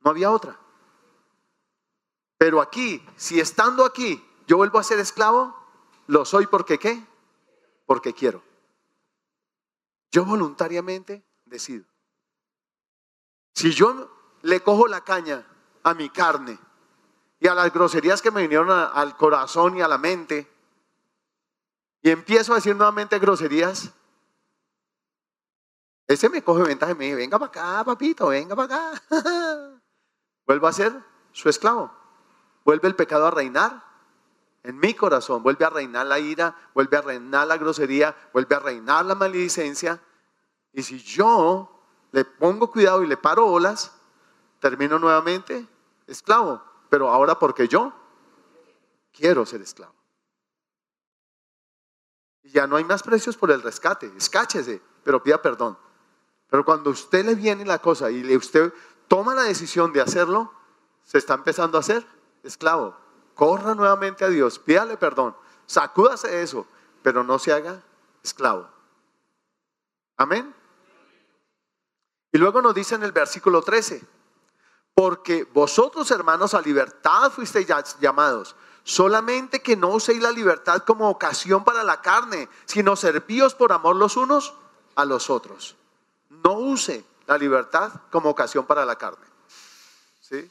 No 0.00 0.10
había 0.10 0.30
otra. 0.30 0.58
Pero 2.38 2.60
aquí, 2.60 3.04
si 3.16 3.40
estando 3.40 3.84
aquí, 3.84 4.24
yo 4.46 4.56
vuelvo 4.56 4.78
a 4.78 4.84
ser 4.84 5.00
esclavo, 5.00 5.56
lo 6.06 6.24
soy 6.24 6.46
porque 6.46 6.78
qué? 6.78 7.04
Porque 7.84 8.14
quiero. 8.14 8.42
Yo 10.12 10.24
voluntariamente 10.24 11.24
decido. 11.44 11.84
Si 13.54 13.72
yo 13.72 14.10
le 14.42 14.62
cojo 14.62 14.86
la 14.86 15.02
caña 15.02 15.44
a 15.82 15.94
mi 15.94 16.08
carne 16.10 16.58
y 17.40 17.48
a 17.48 17.54
las 17.54 17.72
groserías 17.72 18.22
que 18.22 18.30
me 18.30 18.42
vinieron 18.42 18.70
al 18.70 19.16
corazón 19.16 19.76
y 19.76 19.82
a 19.82 19.88
la 19.88 19.98
mente, 19.98 20.48
y 22.02 22.10
empiezo 22.10 22.52
a 22.52 22.56
decir 22.56 22.76
nuevamente 22.76 23.18
groserías, 23.18 23.92
ese 26.08 26.30
me 26.30 26.42
coge 26.42 26.62
ventaja 26.62 26.92
y 26.92 26.94
me 26.94 27.04
dice, 27.04 27.16
venga 27.16 27.38
para 27.38 27.50
acá, 27.50 27.84
papito, 27.84 28.28
venga 28.28 28.56
para 28.56 28.92
acá. 28.92 29.02
Vuelvo 30.46 30.66
a 30.66 30.72
ser 30.72 30.92
su 31.32 31.50
esclavo. 31.50 31.92
Vuelve 32.64 32.88
el 32.88 32.96
pecado 32.96 33.26
a 33.26 33.30
reinar 33.30 33.84
en 34.62 34.78
mi 34.78 34.94
corazón. 34.94 35.42
Vuelve 35.42 35.66
a 35.66 35.70
reinar 35.70 36.06
la 36.06 36.18
ira, 36.18 36.56
vuelve 36.72 36.96
a 36.96 37.02
reinar 37.02 37.46
la 37.46 37.58
grosería, 37.58 38.16
vuelve 38.32 38.56
a 38.56 38.58
reinar 38.58 39.04
la 39.04 39.14
maledicencia. 39.14 40.00
Y 40.72 40.82
si 40.82 40.98
yo 40.98 41.78
le 42.12 42.24
pongo 42.24 42.70
cuidado 42.70 43.02
y 43.02 43.06
le 43.06 43.18
paro 43.18 43.46
olas, 43.46 43.92
termino 44.60 44.98
nuevamente 44.98 45.68
esclavo, 46.06 46.62
pero 46.88 47.10
ahora 47.10 47.38
porque 47.38 47.68
yo 47.68 47.92
quiero 49.12 49.44
ser 49.44 49.60
esclavo. 49.60 49.94
Y 52.42 52.50
ya 52.50 52.66
no 52.66 52.76
hay 52.76 52.84
más 52.84 53.02
precios 53.02 53.36
por 53.36 53.50
el 53.50 53.60
rescate, 53.60 54.10
escáchese, 54.16 54.80
pero 55.04 55.22
pida 55.22 55.42
perdón. 55.42 55.76
Pero 56.50 56.64
cuando 56.64 56.90
usted 56.90 57.24
le 57.24 57.34
viene 57.34 57.64
la 57.64 57.78
cosa 57.78 58.10
y 58.10 58.36
usted 58.36 58.72
toma 59.06 59.34
la 59.34 59.42
decisión 59.42 59.92
de 59.92 60.00
hacerlo, 60.00 60.52
se 61.04 61.18
está 61.18 61.34
empezando 61.34 61.76
a 61.76 61.80
hacer 61.80 62.06
esclavo. 62.42 62.96
Corra 63.34 63.74
nuevamente 63.74 64.24
a 64.24 64.28
Dios, 64.28 64.58
pídale 64.58 64.96
perdón, 64.96 65.36
sacúdase 65.66 66.42
eso, 66.42 66.66
pero 67.02 67.22
no 67.22 67.38
se 67.38 67.52
haga 67.52 67.82
esclavo. 68.22 68.68
Amén. 70.16 70.54
Y 72.32 72.38
luego 72.38 72.60
nos 72.60 72.74
dice 72.74 72.94
en 72.94 73.02
el 73.04 73.12
versículo 73.12 73.62
13, 73.62 74.02
porque 74.94 75.44
vosotros, 75.44 76.10
hermanos, 76.10 76.54
a 76.54 76.60
libertad 76.60 77.30
fuisteis 77.30 77.68
llamados. 78.00 78.56
Solamente 78.82 79.62
que 79.62 79.76
no 79.76 79.88
uséis 79.90 80.20
la 80.20 80.30
libertad 80.30 80.82
como 80.82 81.08
ocasión 81.08 81.62
para 81.62 81.84
la 81.84 82.00
carne, 82.00 82.48
sino 82.64 82.96
servíos 82.96 83.54
por 83.54 83.72
amor 83.72 83.96
los 83.96 84.16
unos 84.16 84.54
a 84.96 85.04
los 85.04 85.30
otros. 85.30 85.77
No 86.44 86.52
use 86.54 87.04
la 87.26 87.38
libertad 87.38 87.92
como 88.10 88.30
ocasión 88.30 88.66
para 88.66 88.84
la 88.84 88.96
carne. 88.96 89.26
¿Sí? 90.20 90.50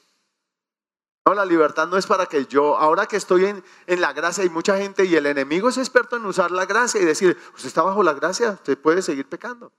No, 1.25 1.33
la 1.33 1.45
libertad 1.45 1.87
no 1.87 1.97
es 1.97 2.07
para 2.07 2.25
que 2.25 2.45
yo, 2.45 2.77
ahora 2.77 3.05
que 3.05 3.17
estoy 3.17 3.45
en, 3.45 3.63
en, 3.85 3.99
la 3.99 4.13
gracia, 4.13 4.43
hay 4.43 4.49
mucha 4.49 4.77
gente 4.77 5.03
y 5.03 5.15
el 5.15 5.25
enemigo 5.25 5.69
es 5.69 5.77
experto 5.77 6.15
en 6.15 6.25
usar 6.25 6.51
la 6.51 6.65
gracia 6.65 7.01
y 7.01 7.05
decir, 7.05 7.37
usted 7.53 7.67
está 7.67 7.81
bajo 7.81 8.01
la 8.01 8.13
gracia, 8.13 8.51
usted 8.51 8.77
puede 8.77 9.01
seguir 9.01 9.27
pecando. 9.27 9.71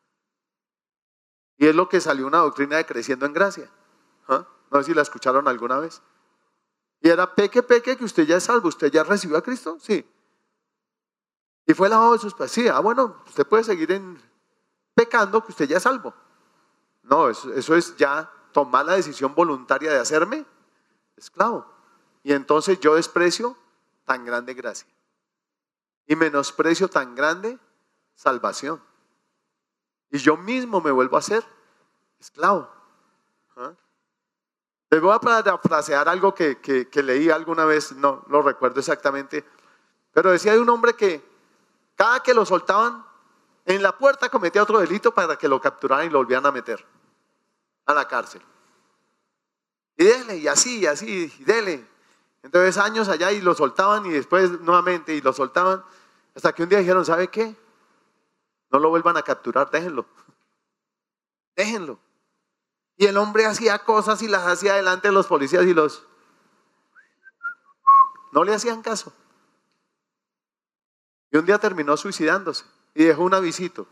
Y 1.57 1.67
es 1.67 1.75
lo 1.75 1.89
que 1.89 2.01
salió 2.01 2.27
una 2.27 2.39
doctrina 2.39 2.77
de 2.77 2.87
creciendo 2.87 3.27
en 3.27 3.33
gracia. 3.33 3.71
¿Ah? 4.29 4.47
No 4.71 4.79
sé 4.79 4.85
si 4.85 4.95
la 4.95 5.03
escucharon 5.03 5.49
alguna 5.49 5.79
vez. 5.79 6.03
Y 7.01 7.09
era 7.09 7.35
peque, 7.35 7.63
peque, 7.63 7.97
que 7.97 8.05
usted 8.05 8.25
ya 8.25 8.37
es 8.37 8.45
salvo. 8.45 8.69
¿Usted 8.69 8.91
ya 8.93 9.03
recibió 9.03 9.37
a 9.37 9.43
Cristo? 9.43 9.77
Sí. 9.81 10.07
Y 11.67 11.75
fue 11.75 11.89
lavado 11.89 12.13
de 12.13 12.19
sus 12.19 12.35
pies. 12.35 12.51
Sí, 12.51 12.69
ah, 12.69 12.81
bueno, 12.81 13.23
usted 13.27 13.47
puede 13.47 13.65
seguir 13.65 13.91
en 13.93 14.21
pecando, 14.99 15.45
que 15.45 15.53
usted 15.53 15.69
ya 15.69 15.77
es 15.77 15.85
salvo. 15.85 16.13
No, 17.05 17.29
eso, 17.29 17.77
es 17.77 17.97
ya 17.97 18.29
tomar 18.51 18.85
la 18.85 18.95
decisión 18.95 19.33
voluntaria 19.33 19.93
de 19.93 20.01
hacerme 20.01 20.45
esclavo. 21.17 21.65
Y 22.25 22.33
entonces 22.33 22.81
yo 22.81 22.97
desprecio 22.97 23.57
tan 24.05 24.25
grande 24.25 24.55
gracia. 24.55 24.89
Y 26.05 26.17
menosprecio 26.17 26.89
tan 26.89 27.15
grande 27.15 27.61
salvación. 28.17 28.83
Y 30.11 30.19
yo 30.19 30.37
mismo 30.37 30.81
me 30.81 30.91
vuelvo 30.91 31.17
a 31.17 31.23
ser 31.23 31.45
esclavo. 32.19 32.69
Les 34.91 35.01
voy 35.01 35.15
a 35.15 35.21
parafrasear 35.21 36.09
algo 36.09 36.35
que, 36.35 36.89
leí 36.93 37.31
alguna 37.31 37.67
vez, 37.67 37.93
no 37.93 38.25
lo 38.29 38.43
recuerdo 38.43 38.81
exactamente, 38.81 39.45
pero 40.13 40.33
decía 40.33 40.55
de 40.55 40.61
un 40.61 40.71
hombre 40.71 40.95
que 40.95 41.23
cada 41.95 42.21
que 42.21 42.35
lo 42.35 42.45
soltaban 42.45 43.08
en 43.75 43.83
la 43.83 43.97
puerta 43.97 44.31
cometía 44.31 44.63
otro 44.63 44.81
delito 44.81 45.13
para 45.13 45.37
que 45.37 45.47
lo 45.47 45.61
capturaran 45.61 46.07
y 46.07 46.09
lo 46.09 46.19
volvieran 46.19 46.47
a 46.47 46.51
meter 46.51 46.83
a 47.85 47.93
la 47.93 48.09
cárcel. 48.09 48.41
Y 49.95 50.05
dele, 50.05 50.37
y 50.39 50.49
así, 50.49 50.81
y 50.81 50.87
así, 50.87 51.31
y 51.39 51.45
dele. 51.45 51.87
Entonces 52.43 52.79
años 52.79 53.09
allá 53.09 53.31
y 53.31 53.43
lo 53.43 53.55
soltaban 53.55 54.07
y 54.07 54.11
después 54.11 54.59
nuevamente 54.63 55.15
y 55.15 55.21
lo 55.21 55.35
soltaban. 55.35 55.85
Hasta 56.35 56.55
que 56.55 56.63
un 56.63 56.71
día 56.71 56.79
dijeron, 56.79 57.05
¿sabe 57.05 57.29
qué? 57.29 57.55
No 58.71 58.79
lo 58.79 58.89
vuelvan 58.89 59.19
a 59.19 59.23
capturar, 59.23 59.71
déjenlo. 59.71 60.07
Déjenlo. 61.55 61.99
Y 62.97 63.05
el 63.05 63.19
hombre 63.19 63.45
hacía 63.45 63.81
cosas 63.81 64.23
y 64.23 64.29
las 64.29 64.47
hacía 64.47 64.75
delante 64.75 65.09
de 65.09 65.13
los 65.13 65.27
policías 65.27 65.65
y 65.65 65.75
los... 65.75 66.07
No 68.33 68.45
le 68.45 68.55
hacían 68.55 68.81
caso. 68.81 69.13
Y 71.31 71.37
un 71.37 71.45
día 71.45 71.59
terminó 71.59 71.99
suicidándose 71.99 72.65
y 72.99 73.05
dejó 73.05 73.23
un 73.23 73.35
avisito. 73.35 73.87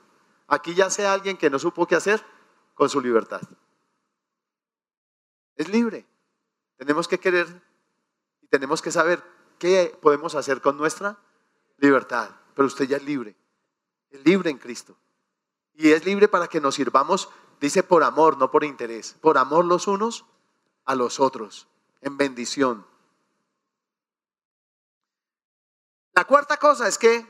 Aquí 0.48 0.74
ya 0.74 0.90
sea 0.90 1.12
alguien 1.12 1.36
que 1.36 1.48
no 1.48 1.59
supo 1.59 1.86
qué 1.86 1.94
hacer 1.94 2.24
con 2.74 2.88
su 2.88 3.00
libertad. 3.00 3.40
Es 5.54 5.68
libre. 5.68 6.04
Tenemos 6.76 7.07
que 7.07 7.18
querer 7.18 7.46
y 8.42 8.48
tenemos 8.48 8.82
que 8.82 8.90
saber 8.90 9.22
qué 9.59 9.96
podemos 10.02 10.34
hacer 10.34 10.61
con 10.61 10.76
nuestra 10.76 11.18
libertad. 11.76 12.30
Pero 12.54 12.66
usted 12.66 12.86
ya 12.86 12.96
es 12.96 13.04
libre. 13.04 13.36
Es 14.11 14.24
libre 14.24 14.50
en 14.50 14.59
Cristo. 14.59 14.96
Y 15.74 15.92
es 15.92 16.04
libre 16.04 16.26
para 16.26 16.48
que 16.48 16.61
nos 16.61 16.74
sirvamos 16.74 17.28
Dice 17.61 17.82
por 17.82 18.02
amor, 18.02 18.36
no 18.36 18.50
por 18.50 18.64
interés. 18.64 19.14
Por 19.20 19.38
amor 19.38 19.64
los 19.64 19.86
unos 19.86 20.26
a 20.84 20.94
los 20.94 21.20
otros, 21.20 21.66
en 22.00 22.16
bendición. 22.16 22.86
La 26.12 26.24
cuarta 26.24 26.57
cosa 26.59 26.86
es 26.88 26.98
que, 26.98 27.26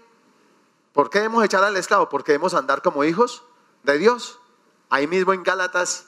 ¿por 0.96 1.10
qué 1.10 1.18
debemos 1.18 1.44
echar 1.44 1.62
al 1.62 1.76
esclavo? 1.76 2.08
Porque 2.08 2.32
debemos 2.32 2.54
andar 2.54 2.80
como 2.80 3.04
hijos 3.04 3.44
de 3.82 3.98
Dios. 3.98 4.40
Ahí 4.88 5.06
mismo 5.06 5.34
en 5.34 5.42
Gálatas 5.42 6.06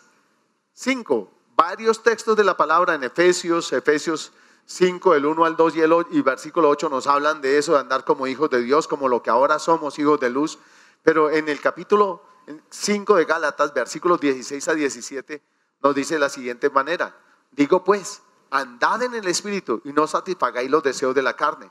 5, 0.73 1.31
varios 1.55 2.03
textos 2.03 2.37
de 2.37 2.43
la 2.43 2.57
palabra 2.57 2.95
en 2.95 3.05
Efesios, 3.05 3.71
Efesios 3.75 4.33
5, 4.65 5.15
el 5.15 5.27
1 5.27 5.45
al 5.45 5.57
2 5.57 5.77
y 5.77 5.81
el 5.83 5.93
y 6.11 6.23
versículo 6.23 6.71
8 6.71 6.89
nos 6.89 7.07
hablan 7.07 7.43
de 7.43 7.59
eso, 7.59 7.75
de 7.75 7.81
andar 7.81 8.05
como 8.05 8.27
hijos 8.27 8.49
de 8.49 8.63
Dios, 8.63 8.89
como 8.89 9.09
lo 9.09 9.23
que 9.23 9.29
ahora 9.29 9.59
somos, 9.59 9.99
hijos 9.99 10.19
de 10.21 10.31
luz. 10.31 10.59
Pero 11.03 11.31
en 11.31 11.51
el 11.51 11.61
capítulo 11.61 12.23
5 12.71 13.17
de 13.17 13.27
Gálatas, 13.27 13.75
versículos 13.75 14.19
16 14.21 14.69
a 14.69 14.75
17, 14.75 15.43
nos 15.83 15.95
dice 15.95 16.15
de 16.15 16.21
la 16.21 16.31
siguiente 16.31 16.71
manera. 16.71 17.15
Digo 17.51 17.85
pues, 17.85 18.23
andad 18.51 19.03
en 19.03 19.15
el 19.15 19.29
Espíritu 19.29 19.83
y 19.85 19.93
no 19.93 20.07
satisfagáis 20.07 20.71
los 20.71 20.83
deseos 20.83 21.15
de 21.15 21.23
la 21.23 21.37
carne. 21.37 21.71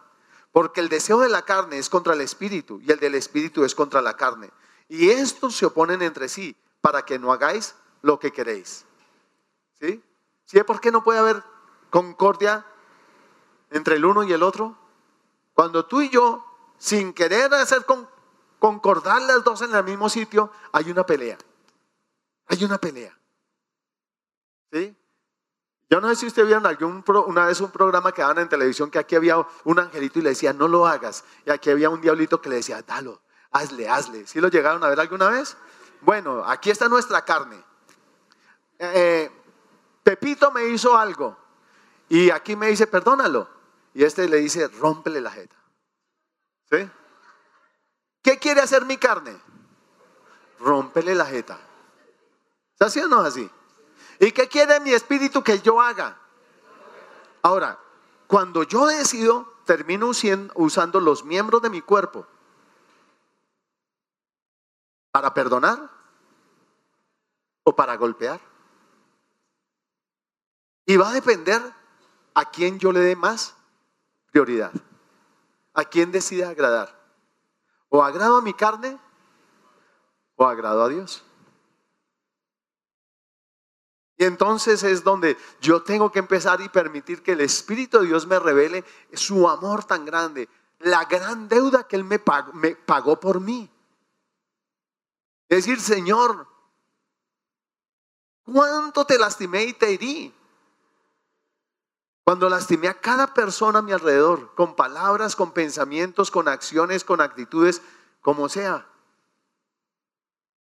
Porque 0.52 0.82
el 0.82 0.90
deseo 0.90 1.20
de 1.20 1.30
la 1.30 1.44
carne 1.44 1.78
es 1.78 1.90
contra 1.90 2.14
el 2.14 2.22
Espíritu 2.22 2.80
y 2.82 2.92
el 2.92 3.00
del 3.00 3.16
Espíritu 3.16 3.64
es 3.64 3.76
contra 3.76 4.02
la 4.02 4.16
carne. 4.16 4.52
Y 4.88 5.10
estos 5.10 5.56
se 5.56 5.66
oponen 5.66 6.02
entre 6.02 6.30
sí 6.30 6.56
para 6.82 7.04
que 7.04 7.20
no 7.20 7.32
hagáis 7.32 7.76
lo 8.02 8.20
que 8.20 8.32
queréis. 8.32 8.86
¿Sí? 9.80 10.04
¿Sí? 10.46 10.64
¿Por 10.64 10.80
qué 10.80 10.92
no 10.92 11.04
puede 11.04 11.20
haber 11.20 11.44
concordia 11.90 12.66
entre 13.70 13.96
el 13.96 14.06
uno 14.06 14.24
y 14.24 14.34
el 14.34 14.44
otro? 14.44 14.78
Cuando 15.54 15.86
tú 15.86 16.02
y 16.02 16.10
yo, 16.10 16.46
sin 16.78 17.14
querer 17.14 17.54
hacer 17.54 17.86
con, 17.86 18.08
concordar 18.60 19.22
las 19.24 19.44
dos 19.44 19.62
en 19.62 19.76
el 19.76 19.84
mismo 19.84 20.10
sitio, 20.10 20.52
hay 20.72 20.90
una 20.90 21.06
pelea. 21.06 21.38
Hay 22.48 22.64
una 22.64 22.78
pelea. 22.78 23.18
¿Sí? 24.72 24.96
Yo 25.90 26.02
no 26.02 26.10
sé 26.10 26.16
si 26.18 26.26
ustedes 26.28 26.48
vieron 26.48 26.66
algún 26.66 27.04
una 27.28 27.46
vez 27.46 27.62
un 27.62 27.72
programa 27.72 28.12
que 28.12 28.22
daban 28.22 28.40
en 28.40 28.50
televisión 28.50 28.92
que 28.92 29.00
aquí 29.00 29.16
había 29.16 29.38
un 29.64 29.80
angelito 29.80 30.20
y 30.20 30.22
le 30.22 30.30
decía, 30.30 30.52
no 30.52 30.68
lo 30.68 30.86
hagas. 30.86 31.24
Y 31.46 31.52
aquí 31.52 31.70
había 31.70 31.90
un 31.90 32.02
diablito 32.02 32.42
que 32.42 32.50
le 32.50 32.58
decía, 32.58 32.82
dalo, 32.82 33.22
hazle, 33.52 33.88
hazle. 33.88 34.28
¿Sí 34.28 34.42
lo 34.42 34.50
llegaron 34.50 34.84
a 34.84 34.90
ver 34.90 35.00
alguna 35.00 35.30
vez? 35.30 35.56
Bueno, 36.02 36.44
aquí 36.46 36.70
está 36.70 36.90
nuestra 36.90 37.24
carne. 37.24 37.64
Eh, 38.80 39.32
Pepito 40.04 40.52
me 40.52 40.66
hizo 40.68 40.98
algo 40.98 41.38
y 42.10 42.32
aquí 42.32 42.56
me 42.56 42.68
dice, 42.68 42.88
perdónalo. 42.88 43.50
Y 43.94 44.04
este 44.04 44.28
le 44.28 44.38
dice, 44.38 44.68
rómpele 44.68 45.22
la 45.22 45.32
jeta. 45.32 45.56
¿Sí? 46.70 46.90
¿Qué 48.22 48.38
quiere 48.38 48.62
hacer 48.62 48.86
mi 48.86 48.98
carne? 48.98 49.40
Rómpele 50.60 51.16
la 51.16 51.26
jeta. 51.26 51.58
¿Es 52.76 52.82
así 52.88 53.00
o 53.00 53.08
no 53.08 53.22
es 53.22 53.30
así? 53.30 53.50
¿Y 54.20 54.32
qué 54.32 54.48
quiere 54.48 54.80
mi 54.80 54.94
espíritu 54.94 55.44
que 55.44 55.60
yo 55.60 55.82
haga? 55.82 56.18
Ahora, 57.42 57.80
cuando 58.28 58.64
yo 58.64 58.86
decido, 58.88 59.54
termino 59.66 60.10
usando 60.56 61.00
los 61.00 61.24
miembros 61.24 61.62
de 61.62 61.70
mi 61.70 61.82
cuerpo 61.82 62.26
para 65.12 65.34
perdonar 65.34 65.90
o 67.64 67.76
para 67.76 67.96
golpear. 67.96 68.40
Y 70.86 70.96
va 70.96 71.10
a 71.10 71.14
depender 71.14 71.62
a 72.34 72.46
quién 72.50 72.80
yo 72.80 72.92
le 72.92 73.02
dé 73.02 73.16
más 73.16 73.56
prioridad, 74.32 74.72
a 75.74 75.84
quién 75.84 76.12
decida 76.12 76.50
agradar. 76.50 76.96
O 77.90 78.04
agrado 78.04 78.38
a 78.38 78.42
mi 78.42 78.54
carne 78.54 79.00
o 80.36 80.46
agrado 80.46 80.84
a 80.84 80.90
Dios. 80.90 81.24
Y 84.18 84.26
entonces 84.26 84.82
es 84.82 85.04
donde 85.04 85.38
yo 85.62 85.84
tengo 85.84 86.12
que 86.12 86.20
empezar 86.20 86.60
y 86.62 86.70
permitir 86.70 87.22
que 87.22 87.34
el 87.34 87.42
Espíritu 87.42 88.00
de 88.00 88.08
Dios 88.08 88.26
me 88.26 88.40
revele 88.40 88.84
su 89.14 89.48
amor 89.48 89.84
tan 89.84 90.06
grande, 90.06 90.50
la 90.80 91.06
gran 91.06 91.48
deuda 91.48 91.88
que 91.88 91.96
Él 91.96 92.04
me 92.04 92.18
pagó, 92.18 93.20
por 93.20 93.40
mí. 93.40 93.70
Es 95.50 95.66
decir, 95.66 95.80
Señor, 95.80 96.48
¿cuánto 98.44 99.06
te 99.06 99.20
lastimé 99.20 99.66
y 99.66 99.74
te 99.74 99.94
herí? 99.94 100.34
Cuando 102.24 102.50
lastimé 102.50 102.88
a 102.88 103.00
cada 103.00 103.34
persona 103.36 103.80
a 103.80 103.84
mi 103.84 103.92
alrededor, 103.92 104.54
con 104.56 104.76
palabras, 104.76 105.36
con 105.36 105.52
pensamientos, 105.52 106.32
con 106.32 106.48
acciones, 106.48 107.04
con 107.04 107.22
actitudes, 107.22 107.84
como 108.22 108.50
sea. 108.50 108.86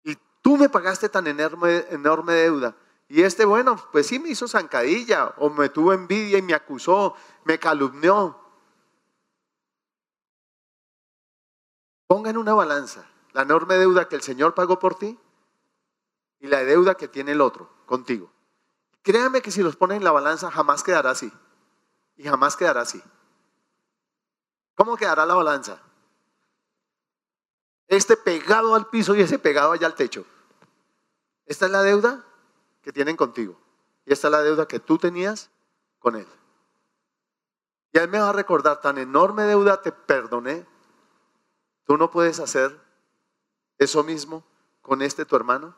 Y 0.03 0.17
tú 0.41 0.57
me 0.57 0.67
pagaste 0.67 1.07
tan 1.07 1.25
enorme 1.25 2.33
deuda. 2.33 2.75
Y 3.07 3.21
este, 3.21 3.45
bueno, 3.45 3.75
pues 3.91 4.07
sí 4.07 4.19
me 4.19 4.29
hizo 4.29 4.47
zancadilla, 4.47 5.33
o 5.37 5.49
me 5.49 5.69
tuvo 5.69 5.93
envidia 5.93 6.39
y 6.39 6.41
me 6.41 6.53
acusó, 6.53 7.15
me 7.43 7.59
calumnió. 7.59 8.39
Ponga 12.07 12.29
en 12.29 12.37
una 12.37 12.53
balanza 12.53 13.07
la 13.33 13.41
enorme 13.41 13.75
deuda 13.75 14.07
que 14.07 14.15
el 14.15 14.21
Señor 14.21 14.55
pagó 14.55 14.79
por 14.79 14.95
ti 14.95 15.19
y 16.39 16.47
la 16.47 16.63
deuda 16.63 16.95
que 16.95 17.07
tiene 17.07 17.33
el 17.33 17.41
otro 17.41 17.69
contigo. 17.85 18.31
Créame 19.01 19.41
que 19.41 19.51
si 19.51 19.61
los 19.61 19.75
ponen 19.75 19.97
en 19.97 20.03
la 20.03 20.11
balanza 20.11 20.49
jamás 20.49 20.83
quedará 20.83 21.11
así 21.11 21.31
y 22.15 22.23
jamás 22.23 22.55
quedará 22.55 22.81
así. 22.81 23.03
¿Cómo 24.75 24.97
quedará 24.97 25.25
la 25.25 25.35
balanza? 25.35 25.81
Este 27.87 28.17
pegado 28.17 28.73
al 28.73 28.87
piso 28.87 29.15
y 29.15 29.21
ese 29.21 29.37
pegado 29.37 29.73
allá 29.73 29.87
al 29.87 29.95
techo. 29.95 30.25
Esta 31.45 31.65
es 31.65 31.71
la 31.71 31.83
deuda 31.83 32.25
que 32.85 32.93
tienen 32.93 33.17
contigo. 33.17 33.57
Y 34.05 34.13
esta 34.13 34.27
es 34.27 34.31
la 34.31 34.43
deuda 34.43 34.67
que 34.67 34.79
tú 34.79 34.99
tenías 34.99 35.49
con 35.97 36.15
él. 36.15 36.27
Y 37.91 37.97
él 37.97 38.07
me 38.09 38.19
va 38.19 38.29
a 38.29 38.33
recordar, 38.33 38.79
tan 38.79 38.99
enorme 38.99 39.41
deuda 39.41 39.81
te 39.81 39.91
perdoné. 39.91 40.67
Tú 41.85 41.97
no 41.97 42.11
puedes 42.11 42.39
hacer 42.39 42.79
eso 43.79 44.03
mismo 44.03 44.43
con 44.83 45.01
este 45.01 45.25
tu 45.25 45.35
hermano, 45.35 45.75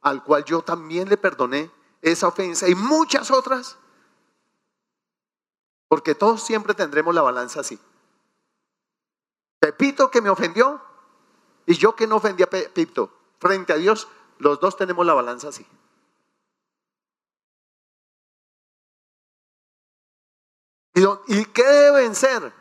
al 0.00 0.24
cual 0.24 0.44
yo 0.44 0.62
también 0.62 1.08
le 1.08 1.16
perdoné 1.16 1.70
esa 2.02 2.26
ofensa 2.26 2.68
y 2.68 2.74
muchas 2.74 3.30
otras. 3.30 3.78
Porque 5.86 6.16
todos 6.16 6.42
siempre 6.42 6.74
tendremos 6.74 7.14
la 7.14 7.22
balanza 7.22 7.60
así. 7.60 7.78
Pepito 9.60 10.10
que 10.10 10.20
me 10.20 10.28
ofendió 10.30 10.82
y 11.66 11.74
yo 11.74 11.94
que 11.94 12.08
no 12.08 12.16
ofendí 12.16 12.42
a 12.42 12.50
Pepito. 12.50 13.12
Frente 13.38 13.72
a 13.72 13.76
Dios, 13.76 14.08
los 14.38 14.58
dos 14.58 14.76
tenemos 14.76 15.06
la 15.06 15.14
balanza 15.14 15.50
así. 15.50 15.64
¿Y 21.26 21.44
qué 21.46 21.64
debe 21.64 22.02
vencer? 22.02 22.52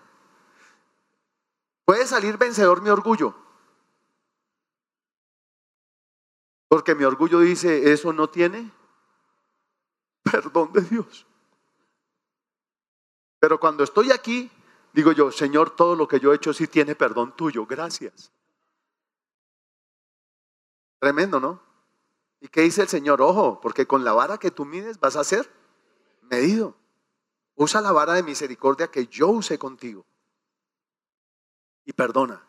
Puede 1.85 2.05
salir 2.05 2.37
vencedor 2.37 2.81
mi 2.81 2.89
orgullo. 2.89 3.35
Porque 6.67 6.95
mi 6.95 7.05
orgullo 7.05 7.39
dice, 7.39 7.91
eso 7.93 8.11
no 8.11 8.29
tiene 8.29 8.71
perdón 10.23 10.73
de 10.73 10.81
Dios. 10.81 11.25
Pero 13.39 13.59
cuando 13.59 13.83
estoy 13.83 14.11
aquí, 14.11 14.51
digo 14.93 15.11
yo, 15.11 15.31
Señor, 15.31 15.75
todo 15.75 15.95
lo 15.95 16.07
que 16.07 16.19
yo 16.19 16.33
he 16.33 16.35
hecho 16.35 16.53
sí 16.53 16.67
tiene 16.67 16.95
perdón 16.95 17.35
tuyo, 17.35 17.65
gracias. 17.65 18.31
Tremendo, 20.99 21.39
¿no? 21.39 21.61
¿Y 22.41 22.47
qué 22.47 22.61
dice 22.61 22.81
el 22.81 22.87
Señor? 22.87 23.21
Ojo, 23.21 23.61
porque 23.61 23.85
con 23.85 24.03
la 24.03 24.13
vara 24.13 24.37
que 24.37 24.51
tú 24.51 24.65
mides 24.65 24.99
vas 24.99 25.15
a 25.15 25.23
ser 25.23 25.49
medido. 26.23 26.75
Usa 27.57 27.81
la 27.81 27.91
vara 27.91 28.13
de 28.13 28.21
misericordia 28.21 28.87
que 28.87 29.07
yo 29.07 29.29
usé 29.29 29.57
contigo. 29.57 30.05
Y 31.85 31.91
perdona. 31.91 32.41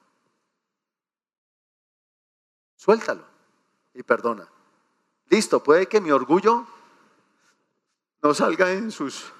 Suéltalo 2.76 3.24
y 3.94 4.02
perdona. 4.02 4.46
Listo, 5.30 5.62
puede 5.62 5.86
que 5.86 6.00
mi 6.00 6.10
orgullo 6.10 6.66
no 8.22 8.34
salga 8.34 8.70
en 8.72 8.92
sus 8.92 9.32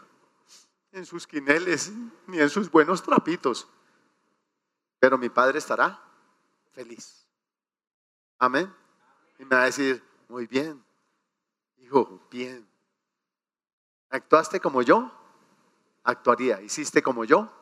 en 0.92 1.04
sus 1.04 1.26
quineles 1.26 1.92
ni 2.26 2.40
en 2.40 2.48
sus 2.48 2.70
buenos 2.70 3.02
trapitos. 3.02 3.68
Pero 4.98 5.18
mi 5.18 5.28
padre 5.28 5.58
estará 5.58 6.02
feliz. 6.72 7.26
Amén. 8.38 8.74
Y 9.38 9.44
me 9.44 9.54
va 9.54 9.62
a 9.62 9.66
decir, 9.66 10.02
muy 10.28 10.46
bien, 10.46 10.82
hijo, 11.76 12.26
bien. 12.30 12.66
¿Actuaste 14.08 14.60
como 14.60 14.80
yo? 14.80 15.12
Actuaría. 16.09 16.62
¿Hiciste 16.62 17.02
como 17.02 17.26
yo? 17.26 17.52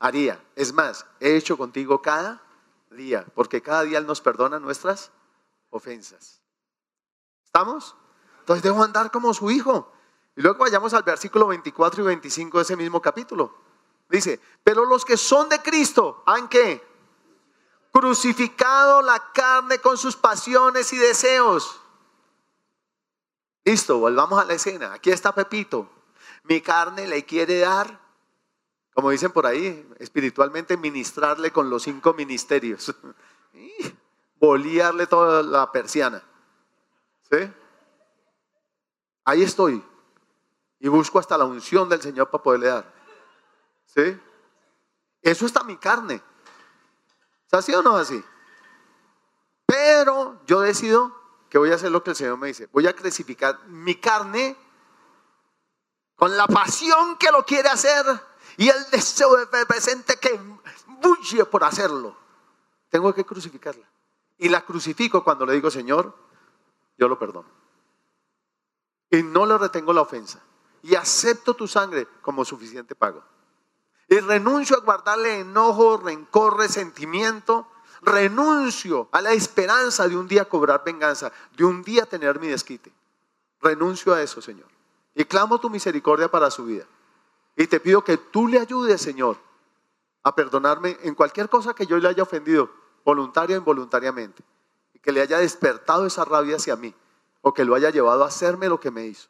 Haría. 0.00 0.44
Es 0.56 0.72
más, 0.72 1.06
he 1.20 1.36
hecho 1.36 1.56
contigo 1.56 2.02
cada 2.02 2.42
día, 2.90 3.24
porque 3.36 3.62
cada 3.62 3.84
día 3.84 3.98
Él 3.98 4.06
nos 4.08 4.20
perdona 4.20 4.58
nuestras 4.58 5.12
ofensas. 5.70 6.40
¿Estamos? 7.44 7.94
Entonces 8.40 8.64
debo 8.64 8.82
andar 8.82 9.12
como 9.12 9.32
su 9.32 9.48
hijo. 9.48 9.92
Y 10.34 10.42
luego 10.42 10.58
vayamos 10.58 10.92
al 10.92 11.04
versículo 11.04 11.46
24 11.46 12.02
y 12.02 12.06
25 12.06 12.58
de 12.58 12.62
ese 12.64 12.76
mismo 12.76 13.00
capítulo. 13.00 13.54
Dice, 14.08 14.40
pero 14.64 14.84
los 14.86 15.04
que 15.04 15.16
son 15.16 15.48
de 15.48 15.60
Cristo, 15.60 16.24
¿han 16.26 16.48
qué? 16.48 16.84
Crucificado 17.92 19.02
la 19.02 19.30
carne 19.32 19.78
con 19.78 19.96
sus 19.96 20.16
pasiones 20.16 20.92
y 20.92 20.96
deseos. 20.96 21.80
Listo, 23.64 23.98
volvamos 23.98 24.42
a 24.42 24.44
la 24.44 24.54
escena. 24.54 24.94
Aquí 24.94 25.12
está 25.12 25.32
Pepito. 25.32 25.93
Mi 26.44 26.60
carne 26.60 27.06
le 27.06 27.24
quiere 27.24 27.58
dar, 27.58 28.00
como 28.94 29.10
dicen 29.10 29.32
por 29.32 29.46
ahí, 29.46 29.86
espiritualmente 29.98 30.76
ministrarle 30.76 31.50
con 31.50 31.68
los 31.70 31.82
cinco 31.82 32.14
ministerios. 32.14 32.94
Bolíarle 34.40 35.06
toda 35.06 35.42
la 35.42 35.72
persiana. 35.72 36.22
¿Sí? 37.30 37.50
Ahí 39.24 39.42
estoy, 39.42 39.82
y 40.80 40.88
busco 40.88 41.18
hasta 41.18 41.38
la 41.38 41.46
unción 41.46 41.88
del 41.88 42.02
Señor 42.02 42.28
para 42.28 42.42
poderle 42.42 42.66
dar. 42.66 42.92
¿Sí? 43.86 44.20
Eso 45.22 45.46
está 45.46 45.64
mi 45.64 45.78
carne. 45.78 46.20
¿Es 47.46 47.54
así 47.54 47.72
o 47.72 47.82
no 47.82 47.96
así? 47.96 48.22
Pero 49.64 50.42
yo 50.44 50.60
decido 50.60 51.10
que 51.48 51.56
voy 51.56 51.72
a 51.72 51.76
hacer 51.76 51.90
lo 51.90 52.04
que 52.04 52.10
el 52.10 52.16
Señor 52.16 52.36
me 52.36 52.48
dice. 52.48 52.68
Voy 52.70 52.86
a 52.86 52.94
crucificar 52.94 53.66
mi 53.66 53.94
carne 53.94 54.58
con 56.16 56.36
la 56.36 56.46
pasión 56.46 57.16
que 57.16 57.30
lo 57.30 57.44
quiere 57.44 57.68
hacer 57.68 58.04
y 58.56 58.68
el 58.68 58.90
deseo 58.90 59.36
de 59.46 59.66
presente 59.66 60.16
que 60.16 60.40
bulle 60.86 61.44
por 61.46 61.64
hacerlo. 61.64 62.16
Tengo 62.88 63.12
que 63.14 63.24
crucificarla. 63.24 63.88
Y 64.38 64.48
la 64.48 64.64
crucifico 64.64 65.22
cuando 65.22 65.46
le 65.46 65.54
digo, 65.54 65.70
Señor, 65.70 66.14
yo 66.96 67.08
lo 67.08 67.18
perdono. 67.18 67.48
Y 69.10 69.22
no 69.22 69.46
le 69.46 69.58
retengo 69.58 69.92
la 69.92 70.02
ofensa 70.02 70.40
y 70.82 70.94
acepto 70.94 71.54
tu 71.54 71.66
sangre 71.66 72.06
como 72.20 72.44
suficiente 72.44 72.94
pago. 72.94 73.22
Y 74.08 74.18
renuncio 74.20 74.76
a 74.76 74.80
guardarle 74.80 75.40
enojo, 75.40 75.96
rencor, 75.96 76.58
resentimiento, 76.58 77.68
Renuncio 78.04 79.08
a 79.12 79.22
la 79.22 79.32
esperanza 79.32 80.06
de 80.06 80.16
un 80.16 80.28
día 80.28 80.44
cobrar 80.44 80.82
venganza, 80.84 81.32
de 81.56 81.64
un 81.64 81.82
día 81.82 82.04
tener 82.04 82.38
mi 82.38 82.48
desquite. 82.48 82.92
Renuncio 83.62 84.12
a 84.12 84.20
eso, 84.20 84.42
Señor. 84.42 84.68
Y 85.14 85.24
clamo 85.24 85.58
tu 85.58 85.70
misericordia 85.70 86.30
para 86.30 86.50
su 86.50 86.64
vida. 86.64 86.86
Y 87.56 87.66
te 87.66 87.80
pido 87.80 88.02
que 88.02 88.16
tú 88.16 88.48
le 88.48 88.58
ayudes, 88.58 89.00
Señor, 89.00 89.38
a 90.22 90.34
perdonarme 90.34 90.98
en 91.02 91.14
cualquier 91.14 91.48
cosa 91.48 91.74
que 91.74 91.86
yo 91.86 91.98
le 91.98 92.08
haya 92.08 92.22
ofendido, 92.22 92.70
voluntaria 93.04 93.56
o 93.56 93.58
involuntariamente. 93.60 94.42
Y 94.92 94.98
que 94.98 95.12
le 95.12 95.20
haya 95.20 95.38
despertado 95.38 96.06
esa 96.06 96.24
rabia 96.24 96.56
hacia 96.56 96.76
mí. 96.76 96.94
O 97.42 97.52
que 97.52 97.64
lo 97.64 97.74
haya 97.74 97.90
llevado 97.90 98.24
a 98.24 98.28
hacerme 98.28 98.68
lo 98.68 98.80
que 98.80 98.90
me 98.90 99.06
hizo. 99.06 99.28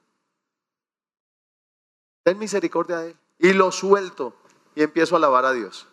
Ten 2.23 2.39
misericordia 2.39 2.99
de 2.99 3.11
él. 3.11 3.17
Y 3.39 3.53
lo 3.53 3.71
suelto 3.73 4.35
y 4.75 4.83
empiezo 4.83 5.17
a 5.17 5.19
alabar 5.19 5.45
a 5.45 5.53
Dios. 5.53 5.87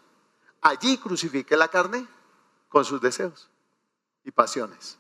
Allí 0.62 0.98
crucifiqué 0.98 1.58
la 1.58 1.68
carne 1.68 2.08
con 2.70 2.86
sus 2.86 3.02
deseos 3.02 3.50
y 4.24 4.32
pasiones. 4.32 4.98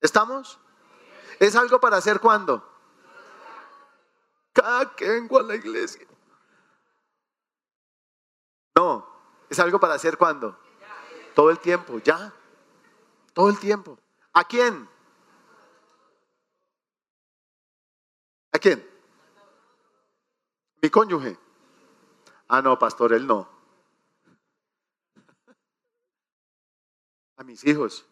¿Estamos? 0.00 0.58
¿Es 1.38 1.56
algo 1.56 1.80
para 1.80 1.96
hacer 1.96 2.20
cuando? 2.20 2.68
Que 4.96 5.08
vengo 5.08 5.38
a 5.38 5.42
la 5.42 5.56
iglesia. 5.56 6.06
No, 8.74 9.06
es 9.50 9.58
algo 9.58 9.78
para 9.78 9.94
hacer 9.94 10.16
cuando? 10.16 10.58
Todo 11.34 11.50
el 11.50 11.58
tiempo, 11.58 11.98
ya. 11.98 12.32
Todo 13.34 13.50
el 13.50 13.58
tiempo. 13.58 13.98
¿A 14.32 14.44
quién? 14.44 14.88
¿A 18.52 18.58
quién? 18.58 18.88
Mi 20.80 20.88
cónyuge. 20.88 21.38
Ah, 22.48 22.62
no, 22.62 22.78
pastor, 22.78 23.12
él 23.12 23.26
no. 23.26 23.48
A 27.36 27.42
mis 27.42 27.64
hijos, 27.64 28.06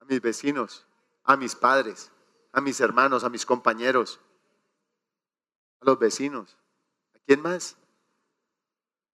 a 0.00 0.04
mis 0.04 0.20
vecinos, 0.20 0.86
a 1.24 1.36
mis 1.36 1.54
padres, 1.54 2.10
a 2.52 2.60
mis 2.60 2.80
hermanos, 2.80 3.22
a 3.22 3.28
mis 3.28 3.46
compañeros, 3.46 4.20
a 5.80 5.84
los 5.84 5.98
vecinos. 5.98 6.56
¿A 7.14 7.18
quién 7.26 7.42
más? 7.42 7.76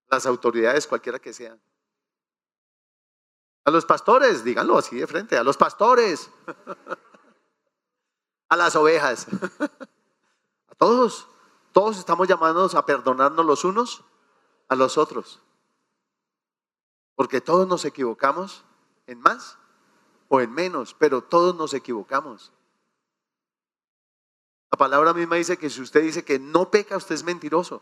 Las 0.09 0.27
autoridades, 0.27 0.87
cualquiera 0.87 1.19
que 1.19 1.33
sean. 1.33 1.61
A 3.65 3.71
los 3.71 3.85
pastores, 3.85 4.45
díganlo 4.45 4.79
así 4.79 4.97
de 4.97 5.07
frente, 5.07 5.37
a 5.37 5.43
los 5.43 5.57
pastores, 5.57 6.31
a 8.49 8.57
las 8.57 8.77
ovejas, 8.77 9.27
a 10.69 10.75
todos. 10.77 11.29
Todos 11.73 11.99
estamos 11.99 12.29
llamados 12.29 12.75
a 12.75 12.87
perdonarnos 12.87 13.45
los 13.45 13.65
unos 13.65 14.05
a 14.69 14.75
los 14.75 14.99
otros. 14.99 15.41
Porque 17.15 17.41
todos 17.41 17.67
nos 17.67 17.85
equivocamos 17.85 18.65
en 19.07 19.21
más 19.21 19.59
o 20.29 20.41
en 20.41 20.53
menos, 20.53 20.95
pero 20.95 21.23
todos 21.23 21.55
nos 21.55 21.75
equivocamos. 21.75 22.53
La 24.77 24.79
palabra 24.79 25.15
misma 25.15 25.37
dice 25.37 25.57
que 25.57 25.71
si 25.71 25.81
usted 25.81 26.03
dice 26.03 26.23
que 26.23 26.39
no 26.39 26.71
peca, 26.71 26.99
usted 26.99 27.15
es 27.15 27.25
mentiroso. 27.25 27.81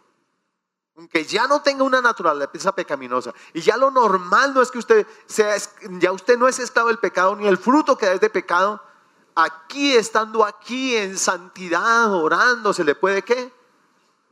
Aunque 0.94 1.24
ya 1.24 1.48
no 1.48 1.60
tenga 1.60 1.82
una 1.82 2.00
naturaleza 2.00 2.72
pecaminosa. 2.72 3.34
Y 3.52 3.62
ya 3.62 3.76
lo 3.76 3.90
normal 3.90 4.54
no 4.54 4.62
es 4.62 4.70
que 4.70 4.78
usted 4.78 5.04
sea, 5.26 5.56
ya 5.98 6.12
usted 6.12 6.38
no 6.38 6.46
es 6.46 6.60
esclavo 6.60 6.86
del 6.86 7.00
pecado, 7.00 7.34
ni 7.34 7.48
el 7.48 7.58
fruto 7.58 7.98
que 7.98 8.12
es 8.12 8.20
de 8.20 8.30
pecado. 8.30 8.80
Aquí, 9.34 9.96
estando 9.96 10.44
aquí 10.44 10.94
en 10.94 11.18
santidad, 11.18 12.12
orando, 12.12 12.72
¿se 12.72 12.84
le 12.84 12.94
puede 12.94 13.22
qué? 13.22 13.52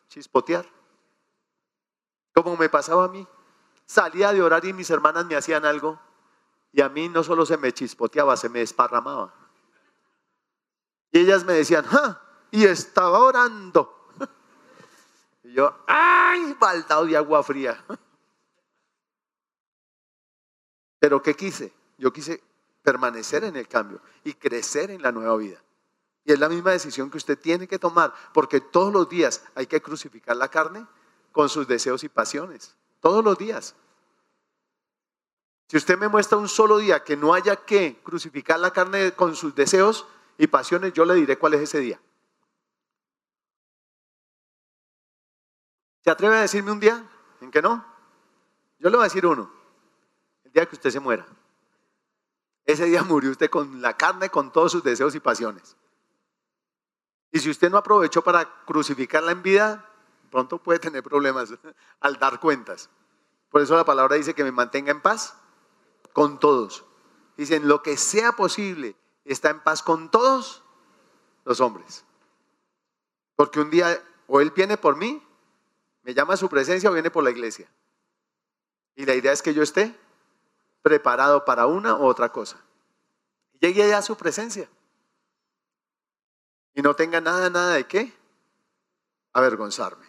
chispotear. 0.06 0.64
Como 2.32 2.56
me 2.56 2.68
pasaba 2.68 3.06
a 3.06 3.08
mí. 3.08 3.26
Salía 3.86 4.32
de 4.32 4.40
orar 4.40 4.64
y 4.64 4.72
mis 4.72 4.88
hermanas 4.88 5.26
me 5.26 5.34
hacían 5.34 5.64
algo 5.64 5.98
y 6.70 6.80
a 6.80 6.88
mí 6.88 7.08
no 7.08 7.24
solo 7.24 7.44
se 7.44 7.56
me 7.56 7.72
chispoteaba, 7.72 8.36
se 8.36 8.48
me 8.48 8.60
desparramaba. 8.60 9.34
Y 11.10 11.18
ellas 11.18 11.42
me 11.42 11.54
decían, 11.54 11.84
¡ah! 11.90 12.20
Y 12.52 12.64
estaba 12.64 13.18
orando. 13.18 14.08
Y 15.42 15.54
yo, 15.54 15.74
¡ay! 15.88 16.54
Baldado 16.60 17.04
de 17.06 17.16
agua 17.16 17.42
fría. 17.42 17.84
Pero 21.00 21.20
¿qué 21.20 21.34
quise? 21.34 21.72
Yo 21.98 22.12
quise 22.12 22.40
permanecer 22.82 23.42
en 23.42 23.56
el 23.56 23.66
cambio 23.66 24.00
y 24.22 24.34
crecer 24.34 24.90
en 24.90 25.02
la 25.02 25.10
nueva 25.10 25.36
vida. 25.36 25.60
Y 26.24 26.32
es 26.32 26.38
la 26.38 26.48
misma 26.48 26.70
decisión 26.70 27.10
que 27.10 27.16
usted 27.16 27.38
tiene 27.38 27.66
que 27.66 27.78
tomar, 27.78 28.14
porque 28.32 28.60
todos 28.60 28.92
los 28.92 29.08
días 29.08 29.42
hay 29.56 29.66
que 29.66 29.82
crucificar 29.82 30.36
la 30.36 30.48
carne 30.48 30.86
con 31.32 31.48
sus 31.48 31.66
deseos 31.66 32.04
y 32.04 32.08
pasiones. 32.08 32.76
Todos 33.00 33.24
los 33.24 33.36
días. 33.36 33.74
Si 35.68 35.76
usted 35.76 35.98
me 35.98 36.06
muestra 36.06 36.38
un 36.38 36.48
solo 36.48 36.78
día 36.78 37.02
que 37.02 37.16
no 37.16 37.34
haya 37.34 37.56
que 37.56 37.98
crucificar 38.04 38.60
la 38.60 38.72
carne 38.72 39.12
con 39.12 39.34
sus 39.34 39.54
deseos 39.54 40.06
y 40.38 40.46
pasiones, 40.46 40.92
yo 40.92 41.04
le 41.04 41.14
diré 41.14 41.38
cuál 41.38 41.54
es 41.54 41.62
ese 41.62 41.80
día. 41.80 42.00
¿Se 46.02 46.10
atreve 46.10 46.36
a 46.36 46.40
decirme 46.40 46.72
un 46.72 46.80
día 46.80 47.04
en 47.40 47.50
que 47.50 47.62
no? 47.62 47.84
Yo 48.78 48.90
le 48.90 48.96
voy 48.96 49.04
a 49.04 49.08
decir 49.08 49.24
uno. 49.24 49.50
El 50.44 50.52
día 50.52 50.66
que 50.66 50.74
usted 50.74 50.90
se 50.90 51.00
muera. 51.00 51.26
Ese 52.64 52.84
día 52.86 53.02
murió 53.02 53.30
usted 53.30 53.50
con 53.50 53.80
la 53.80 53.96
carne, 53.96 54.28
con 54.30 54.52
todos 54.52 54.72
sus 54.72 54.82
deseos 54.82 55.14
y 55.14 55.20
pasiones. 55.20 55.76
Y 57.30 57.40
si 57.40 57.50
usted 57.50 57.70
no 57.70 57.78
aprovechó 57.78 58.22
para 58.22 58.64
crucificarla 58.64 59.32
en 59.32 59.42
vida, 59.42 59.88
pronto 60.30 60.58
puede 60.58 60.78
tener 60.78 61.02
problemas 61.02 61.54
al 62.00 62.18
dar 62.18 62.40
cuentas. 62.40 62.90
Por 63.50 63.62
eso 63.62 63.76
la 63.76 63.84
palabra 63.84 64.16
dice 64.16 64.34
que 64.34 64.44
me 64.44 64.52
mantenga 64.52 64.90
en 64.90 65.00
paz 65.00 65.36
con 66.12 66.38
todos. 66.38 66.84
Dicen, 67.36 67.68
lo 67.68 67.82
que 67.82 67.96
sea 67.96 68.32
posible 68.32 68.96
está 69.24 69.50
en 69.50 69.60
paz 69.60 69.82
con 69.82 70.10
todos 70.10 70.62
los 71.44 71.60
hombres. 71.60 72.04
Porque 73.36 73.60
un 73.60 73.70
día 73.70 74.02
o 74.26 74.40
Él 74.40 74.50
viene 74.50 74.76
por 74.76 74.96
mí, 74.96 75.22
me 76.02 76.14
llama 76.14 76.34
a 76.34 76.36
su 76.36 76.48
presencia 76.48 76.90
o 76.90 76.92
viene 76.92 77.10
por 77.10 77.24
la 77.24 77.30
iglesia. 77.30 77.68
Y 78.94 79.06
la 79.06 79.14
idea 79.14 79.32
es 79.32 79.42
que 79.42 79.54
yo 79.54 79.62
esté 79.62 79.94
preparado 80.82 81.44
para 81.44 81.66
una 81.66 81.96
u 81.96 82.04
otra 82.04 82.30
cosa. 82.30 82.60
Llegue 83.60 83.84
allá 83.84 83.98
a 83.98 84.02
su 84.02 84.16
presencia 84.16 84.68
y 86.74 86.82
no 86.82 86.94
tenga 86.94 87.20
nada, 87.20 87.48
nada 87.50 87.74
de 87.74 87.86
qué 87.86 88.12
avergonzarme. 89.32 90.06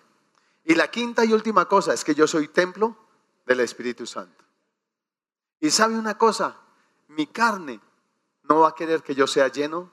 Y 0.64 0.76
la 0.76 0.89
quinta 0.89 1.26
y 1.26 1.34
última 1.34 1.68
cosa 1.68 1.94
es 1.94 2.04
que 2.04 2.16
yo 2.16 2.26
soy 2.28 2.48
templo 2.48 2.98
del 3.46 3.60
Espíritu 3.60 4.06
Santo. 4.06 4.44
Y 5.60 5.72
sabe 5.72 5.96
una 5.98 6.18
cosa, 6.18 6.58
mi 7.08 7.28
carne 7.28 7.80
no 8.44 8.62
va 8.62 8.70
a 8.70 8.76
querer 8.76 9.04
que 9.04 9.16
yo 9.16 9.28
sea 9.28 9.48
lleno 9.50 9.91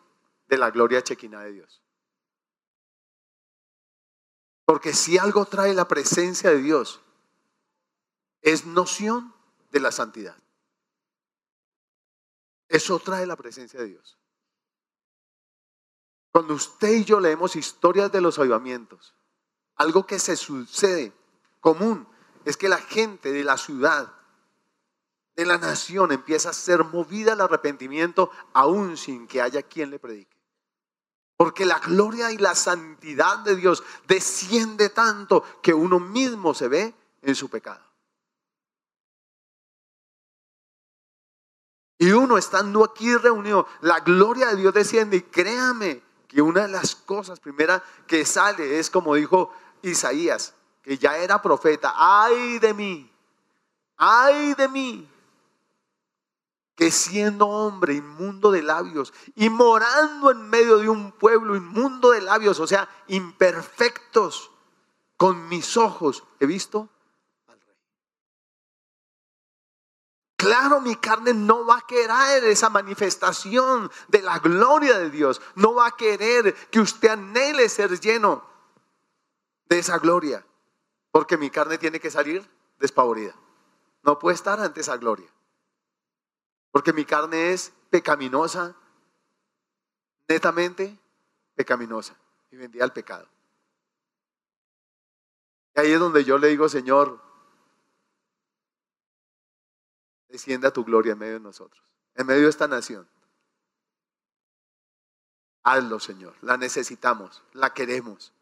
de 0.49 0.59
la 0.59 0.71
gloria 0.71 1.03
chequina 1.03 1.41
de 1.41 1.53
Dios. 1.53 1.80
Porque 4.71 4.95
si 4.95 5.19
algo 5.19 5.47
trae 5.47 5.75
la 5.75 5.89
presencia 5.89 6.51
de 6.51 6.59
Dios, 6.59 7.01
es 8.41 8.67
noción 8.67 9.35
de 9.73 9.81
la 9.81 9.91
santidad. 9.91 10.37
Eso 12.69 13.01
trae 13.01 13.27
la 13.27 13.35
presencia 13.35 13.81
de 13.81 13.87
Dios. 13.87 14.17
Cuando 16.31 16.55
usted 16.55 16.93
y 16.93 17.05
yo 17.05 17.19
leemos 17.19 17.57
historias 17.57 18.13
de 18.13 18.21
los 18.21 18.39
avivamientos, 18.39 19.17
algo 19.75 20.07
que 20.07 20.21
se 20.21 20.37
sucede 20.37 21.13
común 21.59 22.07
es 22.45 22.57
que 22.57 22.69
la 22.69 22.79
gente 22.79 23.33
de 23.33 23.43
la 23.43 23.57
ciudad, 23.57 24.15
de 25.35 25.47
la 25.47 25.59
nación, 25.59 26.13
empieza 26.13 26.51
a 26.51 26.53
ser 26.53 26.85
movida 26.85 27.33
al 27.33 27.41
arrepentimiento 27.41 28.31
aún 28.53 28.97
sin 28.97 29.27
que 29.27 29.43
haya 29.43 29.65
quien 29.65 29.91
le 29.91 29.99
predique. 29.99 30.40
Porque 31.41 31.65
la 31.65 31.79
gloria 31.79 32.31
y 32.31 32.37
la 32.37 32.55
santidad 32.55 33.39
de 33.39 33.57
Dios 33.57 33.83
desciende 34.07 34.91
tanto 34.91 35.43
que 35.63 35.73
uno 35.73 35.99
mismo 35.99 36.53
se 36.53 36.69
ve 36.69 36.95
en 37.23 37.35
su 37.35 37.49
pecado. 37.49 37.81
Y 41.97 42.11
uno 42.11 42.37
estando 42.37 42.85
aquí 42.85 43.17
reunido, 43.17 43.67
la 43.81 44.01
gloria 44.01 44.49
de 44.49 44.57
Dios 44.57 44.75
desciende 44.75 45.17
y 45.17 45.23
créame, 45.23 46.03
que 46.29 46.43
una 46.43 46.67
de 46.67 46.73
las 46.73 46.95
cosas 46.95 47.41
primera 47.41 47.83
que 48.07 48.27
sale 48.27 48.79
es 48.79 48.91
como 48.91 49.15
dijo 49.15 49.51
Isaías, 49.81 50.53
que 50.83 50.99
ya 50.99 51.17
era 51.17 51.41
profeta, 51.41 51.95
ay 51.97 52.59
de 52.59 52.75
mí, 52.75 53.11
ay 53.97 54.53
de 54.53 54.69
mí, 54.69 55.11
que 56.81 56.91
siendo 56.91 57.47
hombre 57.47 57.93
inmundo 57.93 58.51
de 58.51 58.63
labios 58.63 59.13
y 59.35 59.51
morando 59.51 60.31
en 60.31 60.49
medio 60.49 60.79
de 60.79 60.89
un 60.89 61.13
pueblo 61.13 61.55
inmundo 61.55 62.13
de 62.13 62.23
labios, 62.23 62.59
o 62.59 62.67
sea, 62.67 62.89
imperfectos, 63.09 64.51
con 65.19 65.47
mis 65.51 65.77
ojos 65.77 66.25
he 66.41 66.47
visto 66.47 66.89
Claro, 70.37 70.81
mi 70.81 70.97
carne 70.97 71.35
no 71.35 71.67
va 71.67 71.77
a 71.77 71.87
querer 71.87 72.45
esa 72.45 72.71
manifestación 72.71 73.91
de 74.09 74.23
la 74.23 74.39
gloria 74.39 74.99
de 74.99 75.11
Dios. 75.11 75.43
No 75.57 75.75
va 75.75 75.89
a 75.89 75.97
querer 75.99 76.55
que 76.71 76.81
usted 76.81 77.11
anhele 77.11 77.69
ser 77.69 78.01
lleno 78.01 78.43
de 79.69 79.81
esa 79.81 79.99
gloria. 79.99 80.47
Porque 81.11 81.37
mi 81.37 81.51
carne 81.51 81.77
tiene 81.77 82.01
que 82.01 82.11
salir 82.11 82.49
despavorida. 82.79 83.35
No 84.03 84.19
puede 84.19 84.37
estar 84.37 84.59
ante 84.61 84.81
esa 84.81 84.97
gloria. 84.97 85.31
Porque 86.71 86.93
mi 86.93 87.05
carne 87.05 87.53
es 87.53 87.73
pecaminosa, 87.91 88.77
netamente 90.29 90.99
pecaminosa. 91.55 92.17
Y 92.51 92.57
vendía 92.57 92.85
al 92.85 92.93
pecado. 92.93 93.29
Y 95.77 95.81
ahí 95.81 95.93
es 95.93 96.01
donde 96.01 96.25
yo 96.25 96.39
le 96.39 96.49
digo, 96.49 96.69
Señor, 96.69 97.21
descienda 100.29 100.73
tu 100.73 100.85
gloria 100.85 101.13
en 101.13 101.19
medio 101.19 101.35
de 101.35 101.41
nosotros, 101.41 101.83
en 102.15 102.27
medio 102.27 102.43
de 102.43 102.51
esta 102.51 102.67
nación. 102.67 103.09
Hazlo, 105.63 106.01
Señor. 106.01 106.35
La 106.43 106.57
necesitamos, 106.57 107.43
la 107.53 107.75
queremos. 107.75 108.33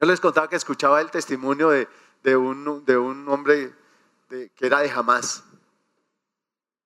Yo 0.00 0.06
les 0.06 0.20
contaba 0.20 0.48
que 0.48 0.56
escuchaba 0.56 1.00
el 1.00 1.10
testimonio 1.10 1.70
de, 1.70 2.36
un, 2.36 2.84
de 2.84 2.96
un, 2.96 3.28
hombre 3.28 3.74
que 4.28 4.66
era 4.66 4.80
de 4.80 4.90
jamás. 4.90 5.44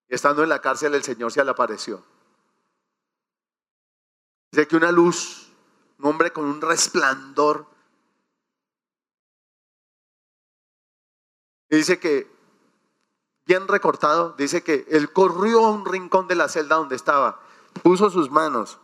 Estando 0.07 0.43
en 0.43 0.49
la 0.49 0.61
cárcel 0.61 0.93
el 0.95 1.03
Señor 1.03 1.31
se 1.31 1.43
le 1.43 1.51
apareció. 1.51 2.03
Dice 4.51 4.67
que 4.67 4.75
una 4.75 4.91
luz, 4.91 5.51
un 5.99 6.05
hombre 6.05 6.31
con 6.31 6.45
un 6.45 6.61
resplandor. 6.61 7.65
Dice 11.69 11.99
que, 11.99 12.31
bien 13.45 13.67
recortado, 13.67 14.33
dice 14.37 14.63
que 14.63 14.85
él 14.89 15.11
corrió 15.11 15.65
a 15.65 15.71
un 15.71 15.85
rincón 15.85 16.27
de 16.27 16.35
la 16.35 16.47
celda 16.47 16.77
donde 16.77 16.95
estaba 16.95 17.41
puso 17.81 18.09
sus 18.09 18.29
manos 18.31 18.79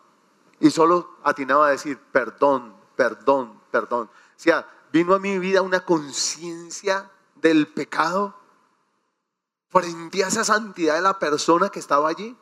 y 0.60 0.70
solo 0.70 1.18
atinaba 1.24 1.68
a 1.68 1.72
decir, 1.72 1.98
perdón, 2.12 2.76
perdón, 2.96 3.62
perdón. 3.72 4.08
O 4.08 4.40
sea, 4.40 4.68
vino 4.92 5.14
a 5.14 5.20
mi 5.20 5.40
vida 5.40 5.62
una 5.62 5.86
conciencia 5.86 7.10
del 7.36 7.68
pecado 7.68 8.36
frente 9.72 10.24
a 10.24 10.28
esa 10.28 10.44
santidad 10.44 10.96
de 10.96 11.02
la 11.02 11.18
persona 11.18 11.70
que 11.70 11.80
estaba 11.80 12.10
allí. 12.10 12.38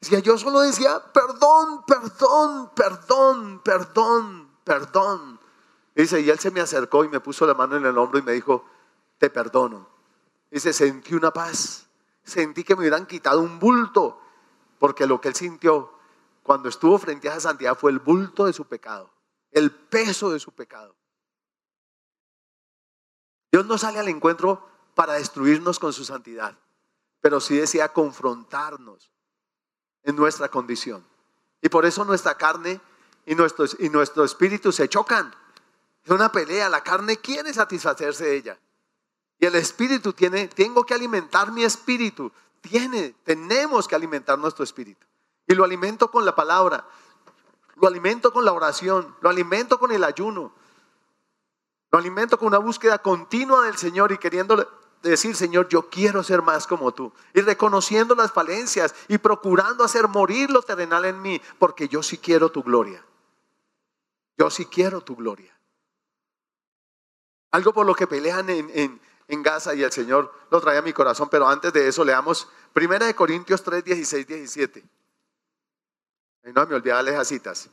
Decía, 0.00 0.18
yo 0.18 0.36
solo 0.36 0.60
decía, 0.60 1.00
perdón, 1.12 1.84
perdón, 1.86 2.70
perdón, 2.74 3.60
perdón, 3.64 4.50
perdón. 4.64 5.40
dice, 5.94 6.20
y 6.20 6.30
él 6.30 6.38
se 6.38 6.50
me 6.50 6.60
acercó 6.60 7.04
y 7.04 7.08
me 7.08 7.20
puso 7.20 7.46
la 7.46 7.54
mano 7.54 7.76
en 7.76 7.86
el 7.86 7.96
hombro 7.96 8.18
y 8.18 8.22
me 8.22 8.32
dijo, 8.32 8.64
te 9.18 9.30
perdono. 9.30 9.88
dice, 10.50 10.72
sentí 10.72 11.14
una 11.14 11.32
paz, 11.32 11.86
sentí 12.24 12.64
que 12.64 12.74
me 12.74 12.80
hubieran 12.80 13.06
quitado 13.06 13.40
un 13.40 13.58
bulto 13.58 14.20
porque 14.78 15.06
lo 15.06 15.20
que 15.20 15.28
él 15.28 15.34
sintió 15.34 15.92
cuando 16.42 16.68
estuvo 16.68 16.98
frente 16.98 17.28
a 17.28 17.32
esa 17.32 17.50
santidad 17.50 17.76
fue 17.76 17.90
el 17.90 17.98
bulto 17.98 18.46
de 18.46 18.52
su 18.52 18.64
pecado, 18.66 19.10
el 19.52 19.70
peso 19.70 20.30
de 20.30 20.40
su 20.40 20.52
pecado. 20.52 20.94
Dios 23.50 23.66
no 23.66 23.78
sale 23.78 23.98
al 23.98 24.08
encuentro 24.08 24.68
para 24.98 25.12
destruirnos 25.12 25.78
con 25.78 25.92
su 25.92 26.04
santidad, 26.04 26.58
pero 27.20 27.38
sí 27.38 27.56
desea 27.56 27.92
confrontarnos 27.92 29.12
en 30.02 30.16
nuestra 30.16 30.48
condición. 30.48 31.06
Y 31.62 31.68
por 31.68 31.86
eso 31.86 32.04
nuestra 32.04 32.36
carne 32.36 32.80
y 33.24 33.36
nuestro, 33.36 33.66
y 33.78 33.90
nuestro 33.90 34.24
espíritu 34.24 34.72
se 34.72 34.88
chocan. 34.88 35.32
Es 36.02 36.10
una 36.10 36.32
pelea, 36.32 36.68
la 36.68 36.82
carne 36.82 37.16
quiere 37.18 37.54
satisfacerse 37.54 38.24
de 38.24 38.36
ella. 38.38 38.58
Y 39.38 39.46
el 39.46 39.54
espíritu 39.54 40.14
tiene, 40.14 40.48
tengo 40.48 40.82
que 40.82 40.94
alimentar 40.94 41.52
mi 41.52 41.62
espíritu 41.62 42.32
tiene, 42.60 43.14
tenemos 43.22 43.86
que 43.86 43.94
alimentar 43.94 44.36
nuestro 44.36 44.64
espíritu. 44.64 45.06
Y 45.46 45.54
lo 45.54 45.62
alimento 45.62 46.10
con 46.10 46.24
la 46.24 46.34
palabra, 46.34 46.84
lo 47.76 47.86
alimento 47.86 48.32
con 48.32 48.44
la 48.44 48.52
oración, 48.52 49.14
lo 49.20 49.30
alimento 49.30 49.78
con 49.78 49.92
el 49.92 50.02
ayuno, 50.02 50.52
lo 51.92 51.98
alimento 52.00 52.36
con 52.36 52.48
una 52.48 52.58
búsqueda 52.58 52.98
continua 52.98 53.64
del 53.66 53.76
Señor 53.76 54.10
y 54.10 54.18
queriendo 54.18 54.77
decir, 55.02 55.36
Señor, 55.36 55.68
yo 55.68 55.88
quiero 55.88 56.22
ser 56.22 56.42
más 56.42 56.66
como 56.66 56.92
tú. 56.92 57.12
Y 57.34 57.40
reconociendo 57.40 58.14
las 58.14 58.32
falencias 58.32 58.94
y 59.08 59.18
procurando 59.18 59.84
hacer 59.84 60.08
morir 60.08 60.50
lo 60.50 60.62
terrenal 60.62 61.04
en 61.04 61.20
mí, 61.20 61.40
porque 61.58 61.88
yo 61.88 62.02
sí 62.02 62.18
quiero 62.18 62.50
tu 62.50 62.62
gloria. 62.62 63.04
Yo 64.36 64.50
sí 64.50 64.66
quiero 64.66 65.00
tu 65.00 65.16
gloria. 65.16 65.56
Algo 67.50 67.72
por 67.72 67.86
lo 67.86 67.94
que 67.94 68.06
pelean 68.06 68.48
en, 68.50 69.00
Gaza 69.42 69.74
y 69.74 69.82
el 69.82 69.92
Señor 69.92 70.32
lo 70.50 70.60
trae 70.60 70.78
a 70.78 70.82
mi 70.82 70.92
corazón. 70.92 71.28
Pero 71.30 71.48
antes 71.48 71.72
de 71.72 71.88
eso 71.88 72.04
leamos 72.04 72.48
1 72.74 73.14
Corintios 73.16 73.62
3, 73.62 73.84
16, 73.84 74.26
17. 74.26 74.84
Y 76.44 76.52
no 76.52 76.66
me 76.66 76.74
olvidaba 76.74 77.02
las 77.02 77.28
citas. 77.28 77.68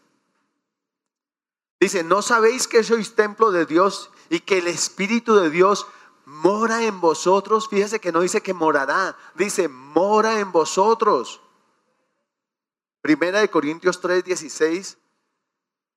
Dice, 1.80 2.04
¿no 2.04 2.22
sabéis 2.22 2.68
que 2.68 2.84
sois 2.84 3.16
templo 3.16 3.52
de 3.52 3.66
Dios 3.66 4.10
y 4.30 4.40
que 4.40 4.58
el 4.58 4.68
Espíritu 4.68 5.36
de 5.36 5.50
Dios 5.50 5.88
mora 6.26 6.84
en 6.84 7.00
vosotros? 7.00 7.68
Fíjese 7.70 8.00
que 8.00 8.12
no 8.12 8.22
dice 8.22 8.42
que 8.42 8.54
morará, 8.54 9.16
dice 9.36 9.68
mora 9.68 10.40
en 10.40 10.52
vosotros. 10.52 11.42
Primera 13.02 13.40
de 13.40 13.50
Corintios 13.50 14.02
3, 14.02 14.24
16 14.24 14.98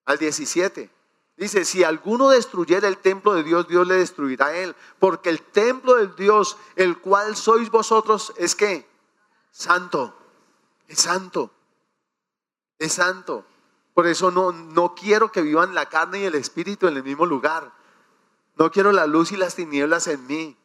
al 0.04 0.18
17. 0.18 0.90
Dice, 1.38 1.64
si 1.64 1.84
alguno 1.84 2.30
destruyera 2.30 2.88
el 2.88 2.98
templo 2.98 3.32
de 3.32 3.44
Dios, 3.44 3.68
Dios 3.68 3.86
le 3.86 3.94
destruirá 3.94 4.46
a 4.46 4.56
él. 4.56 4.74
Porque 4.98 5.30
el 5.30 5.40
templo 5.40 5.94
de 5.94 6.08
Dios, 6.08 6.56
el 6.74 6.98
cual 6.98 7.36
sois 7.36 7.70
vosotros, 7.70 8.34
es 8.36 8.56
que 8.56 8.88
santo. 9.52 10.14
Es 10.88 10.98
santo. 10.98 11.52
Es 12.78 12.94
santo. 12.94 13.46
Por 13.94 14.06
eso 14.08 14.30
no, 14.30 14.50
no 14.52 14.94
quiero 14.94 15.30
que 15.30 15.42
vivan 15.42 15.74
la 15.74 15.86
carne 15.86 16.20
y 16.20 16.24
el 16.24 16.34
espíritu 16.34 16.88
en 16.88 16.96
el 16.96 17.04
mismo 17.04 17.24
lugar. 17.24 17.72
No 18.58 18.70
quiero 18.70 18.92
la 18.92 19.06
luz 19.06 19.32
y 19.32 19.36
las 19.36 19.54
tinieblas 19.54 20.06
en 20.08 20.26
mí. 20.26 20.56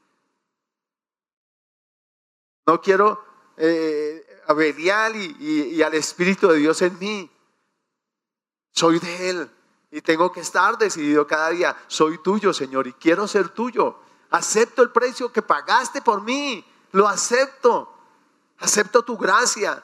No 2.65 2.81
quiero 2.81 3.23
eh, 3.57 4.41
a 4.47 4.53
Belial 4.53 5.15
y 5.15 5.81
al 5.81 5.93
Espíritu 5.93 6.47
de 6.47 6.57
Dios 6.57 6.81
en 6.81 6.97
mí. 6.97 7.31
Soy 8.71 8.99
de 8.99 9.29
Él. 9.29 9.51
Y 9.91 10.01
tengo 10.01 10.31
que 10.31 10.39
estar 10.39 10.75
decidido 10.79 11.27
cada 11.27 11.51
día, 11.51 11.77
soy 11.85 12.17
tuyo, 12.17 12.51
Señor, 12.51 12.87
y 12.87 12.93
quiero 12.93 13.27
ser 13.27 13.49
tuyo. 13.49 13.99
Acepto 14.31 14.81
el 14.81 14.89
precio 14.89 15.31
que 15.31 15.43
pagaste 15.43 16.01
por 16.01 16.23
mí, 16.23 16.65
lo 16.93 17.07
acepto. 17.07 17.93
Acepto 18.57 19.03
tu 19.03 19.17
gracia, 19.17 19.83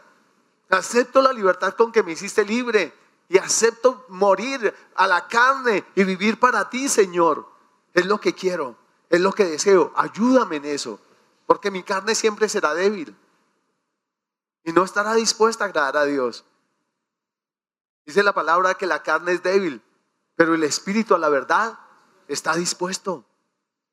acepto 0.70 1.22
la 1.22 1.34
libertad 1.34 1.74
con 1.74 1.91
que 1.91 2.01
me 2.01 2.14
hiciste 2.14 2.45
libre 2.45 2.93
y 3.28 3.38
acepto 3.38 4.05
morir 4.10 4.74
a 4.95 5.05
la 5.05 5.28
carne 5.28 5.84
y 5.96 6.04
vivir 6.04 6.39
para 6.39 6.70
ti, 6.70 6.88
Señor. 6.88 7.49
Es 7.93 8.05
lo 8.05 8.20
que 8.20 8.33
quiero, 8.33 8.75
es 9.09 9.21
lo 9.21 9.32
que 9.32 9.45
deseo. 9.45 9.91
Ayúdame 9.95 10.57
en 10.57 10.66
eso, 10.66 10.99
porque 11.45 11.71
mi 11.71 11.83
carne 11.83 12.16
siempre 12.16 12.49
será 12.49 12.74
débil 12.74 13.16
y 14.63 14.71
no 14.71 14.83
estará 14.83 15.16
dispuesta 15.16 15.63
a 15.63 15.67
agradar 15.67 15.97
a 15.97 16.05
Dios. 16.05 16.45
Dice 18.05 18.24
la 18.24 18.33
palabra 18.33 18.75
que 18.75 18.87
la 18.87 19.03
carne 19.03 19.33
es 19.33 19.43
débil, 19.43 19.82
pero 20.36 20.53
el 20.53 20.63
espíritu 20.63 21.16
a 21.16 21.20
la 21.20 21.29
verdad 21.29 21.78
está 22.28 22.55
dispuesto. 22.55 23.25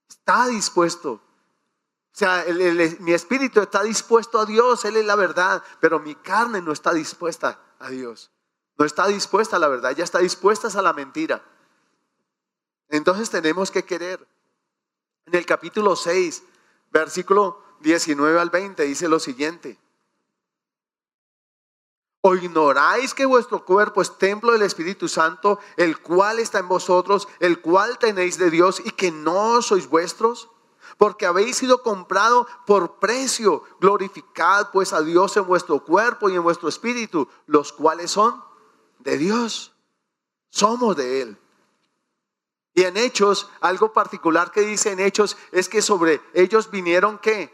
Está 0.09 0.47
dispuesto. 0.47 1.13
O 1.13 2.19
sea, 2.19 2.45
mi 3.01 3.13
espíritu 3.13 3.61
está 3.61 3.83
dispuesto 3.83 4.41
a 4.41 4.47
Dios, 4.47 4.85
Él 4.85 4.97
es 4.97 5.05
la 5.05 5.17
verdad, 5.17 5.63
pero 5.81 6.01
mi 6.01 6.15
carne 6.15 6.63
no 6.63 6.73
está 6.73 6.93
dispuesta 6.95 7.61
a 7.79 7.91
Dios. 7.91 8.31
No 8.79 8.85
está 8.85 9.07
dispuesta 9.07 9.57
a 9.57 9.59
la 9.59 9.69
verdad, 9.69 9.93
ya 9.95 10.05
está 10.05 10.19
dispuesta 10.19 10.69
a 10.69 10.83
la 10.83 10.93
mentira. 10.93 11.43
Entonces 12.89 13.31
tenemos 13.31 13.71
que 13.71 13.85
querer. 13.85 14.27
En 15.27 15.35
el 15.35 15.45
capítulo 15.45 15.97
6, 15.97 16.43
versículo 16.91 17.61
19 17.81 18.39
al 18.39 18.51
20, 18.51 18.83
dice 18.85 19.09
lo 19.09 19.19
siguiente. 19.19 19.79
¿O 22.21 22.35
ignoráis 22.35 23.15
que 23.15 23.25
vuestro 23.25 23.65
cuerpo 23.65 24.03
es 24.03 24.19
templo 24.19 24.53
del 24.53 24.63
Espíritu 24.63 25.07
Santo, 25.09 25.61
el 25.77 26.01
cual 26.01 26.41
está 26.41 26.59
en 26.59 26.69
vosotros, 26.69 27.29
el 27.39 27.61
cual 27.61 27.99
tenéis 27.99 28.39
de 28.39 28.51
Dios 28.51 28.83
y 28.85 28.91
que 28.91 29.13
no 29.13 29.63
sois 29.63 29.89
vuestros? 29.89 30.49
Porque 30.99 31.27
habéis 31.27 31.57
sido 31.57 31.83
comprado 31.83 32.49
por 32.67 32.99
precio. 32.99 33.63
Glorificad 33.81 34.71
pues 34.73 34.93
a 34.93 35.03
Dios 35.03 35.37
en 35.37 35.47
vuestro 35.47 35.85
cuerpo 35.85 36.29
y 36.29 36.35
en 36.35 36.43
vuestro 36.43 36.69
espíritu, 36.69 37.29
los 37.47 37.73
cuales 37.73 38.11
son 38.11 38.43
de 39.01 39.19
Dios. 39.19 39.73
Somos 40.51 40.97
de 40.97 41.23
Él. 41.23 41.39
Y 42.77 42.85
en 42.85 42.99
Hechos, 42.99 43.49
algo 43.63 43.95
particular 43.95 44.51
que 44.51 44.61
dice 44.61 44.93
en 44.93 45.01
Hechos 45.01 45.39
es 45.51 45.67
que 45.67 45.81
sobre 45.81 46.21
ellos 46.35 46.71
vinieron 46.71 47.17
qué? 47.17 47.51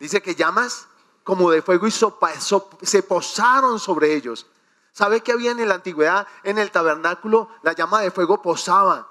Dice 0.00 0.20
que 0.20 0.34
llamas 0.34 0.88
como 1.22 1.52
de 1.52 1.62
fuego 1.62 1.86
y 1.86 1.92
se 1.92 3.02
posaron 3.04 3.78
sobre 3.78 4.14
ellos. 4.14 4.48
¿Sabe 4.90 5.20
qué 5.20 5.30
había 5.30 5.52
en 5.52 5.68
la 5.68 5.76
antigüedad? 5.76 6.26
En 6.42 6.58
el 6.58 6.72
tabernáculo 6.72 7.48
la 7.62 7.72
llama 7.72 8.00
de 8.00 8.10
fuego 8.10 8.42
posaba 8.42 9.08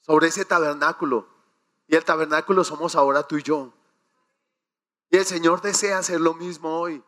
sobre 0.00 0.28
ese 0.28 0.44
tabernáculo. 0.44 1.26
Y 1.88 1.96
el 1.96 2.04
tabernáculo 2.04 2.62
somos 2.62 2.94
ahora 2.94 3.26
tú 3.26 3.38
y 3.38 3.42
yo. 3.42 3.72
Y 5.10 5.16
el 5.16 5.26
Señor 5.26 5.60
desea 5.60 5.98
hacer 5.98 6.20
lo 6.20 6.34
mismo 6.34 6.78
hoy. 6.78 7.02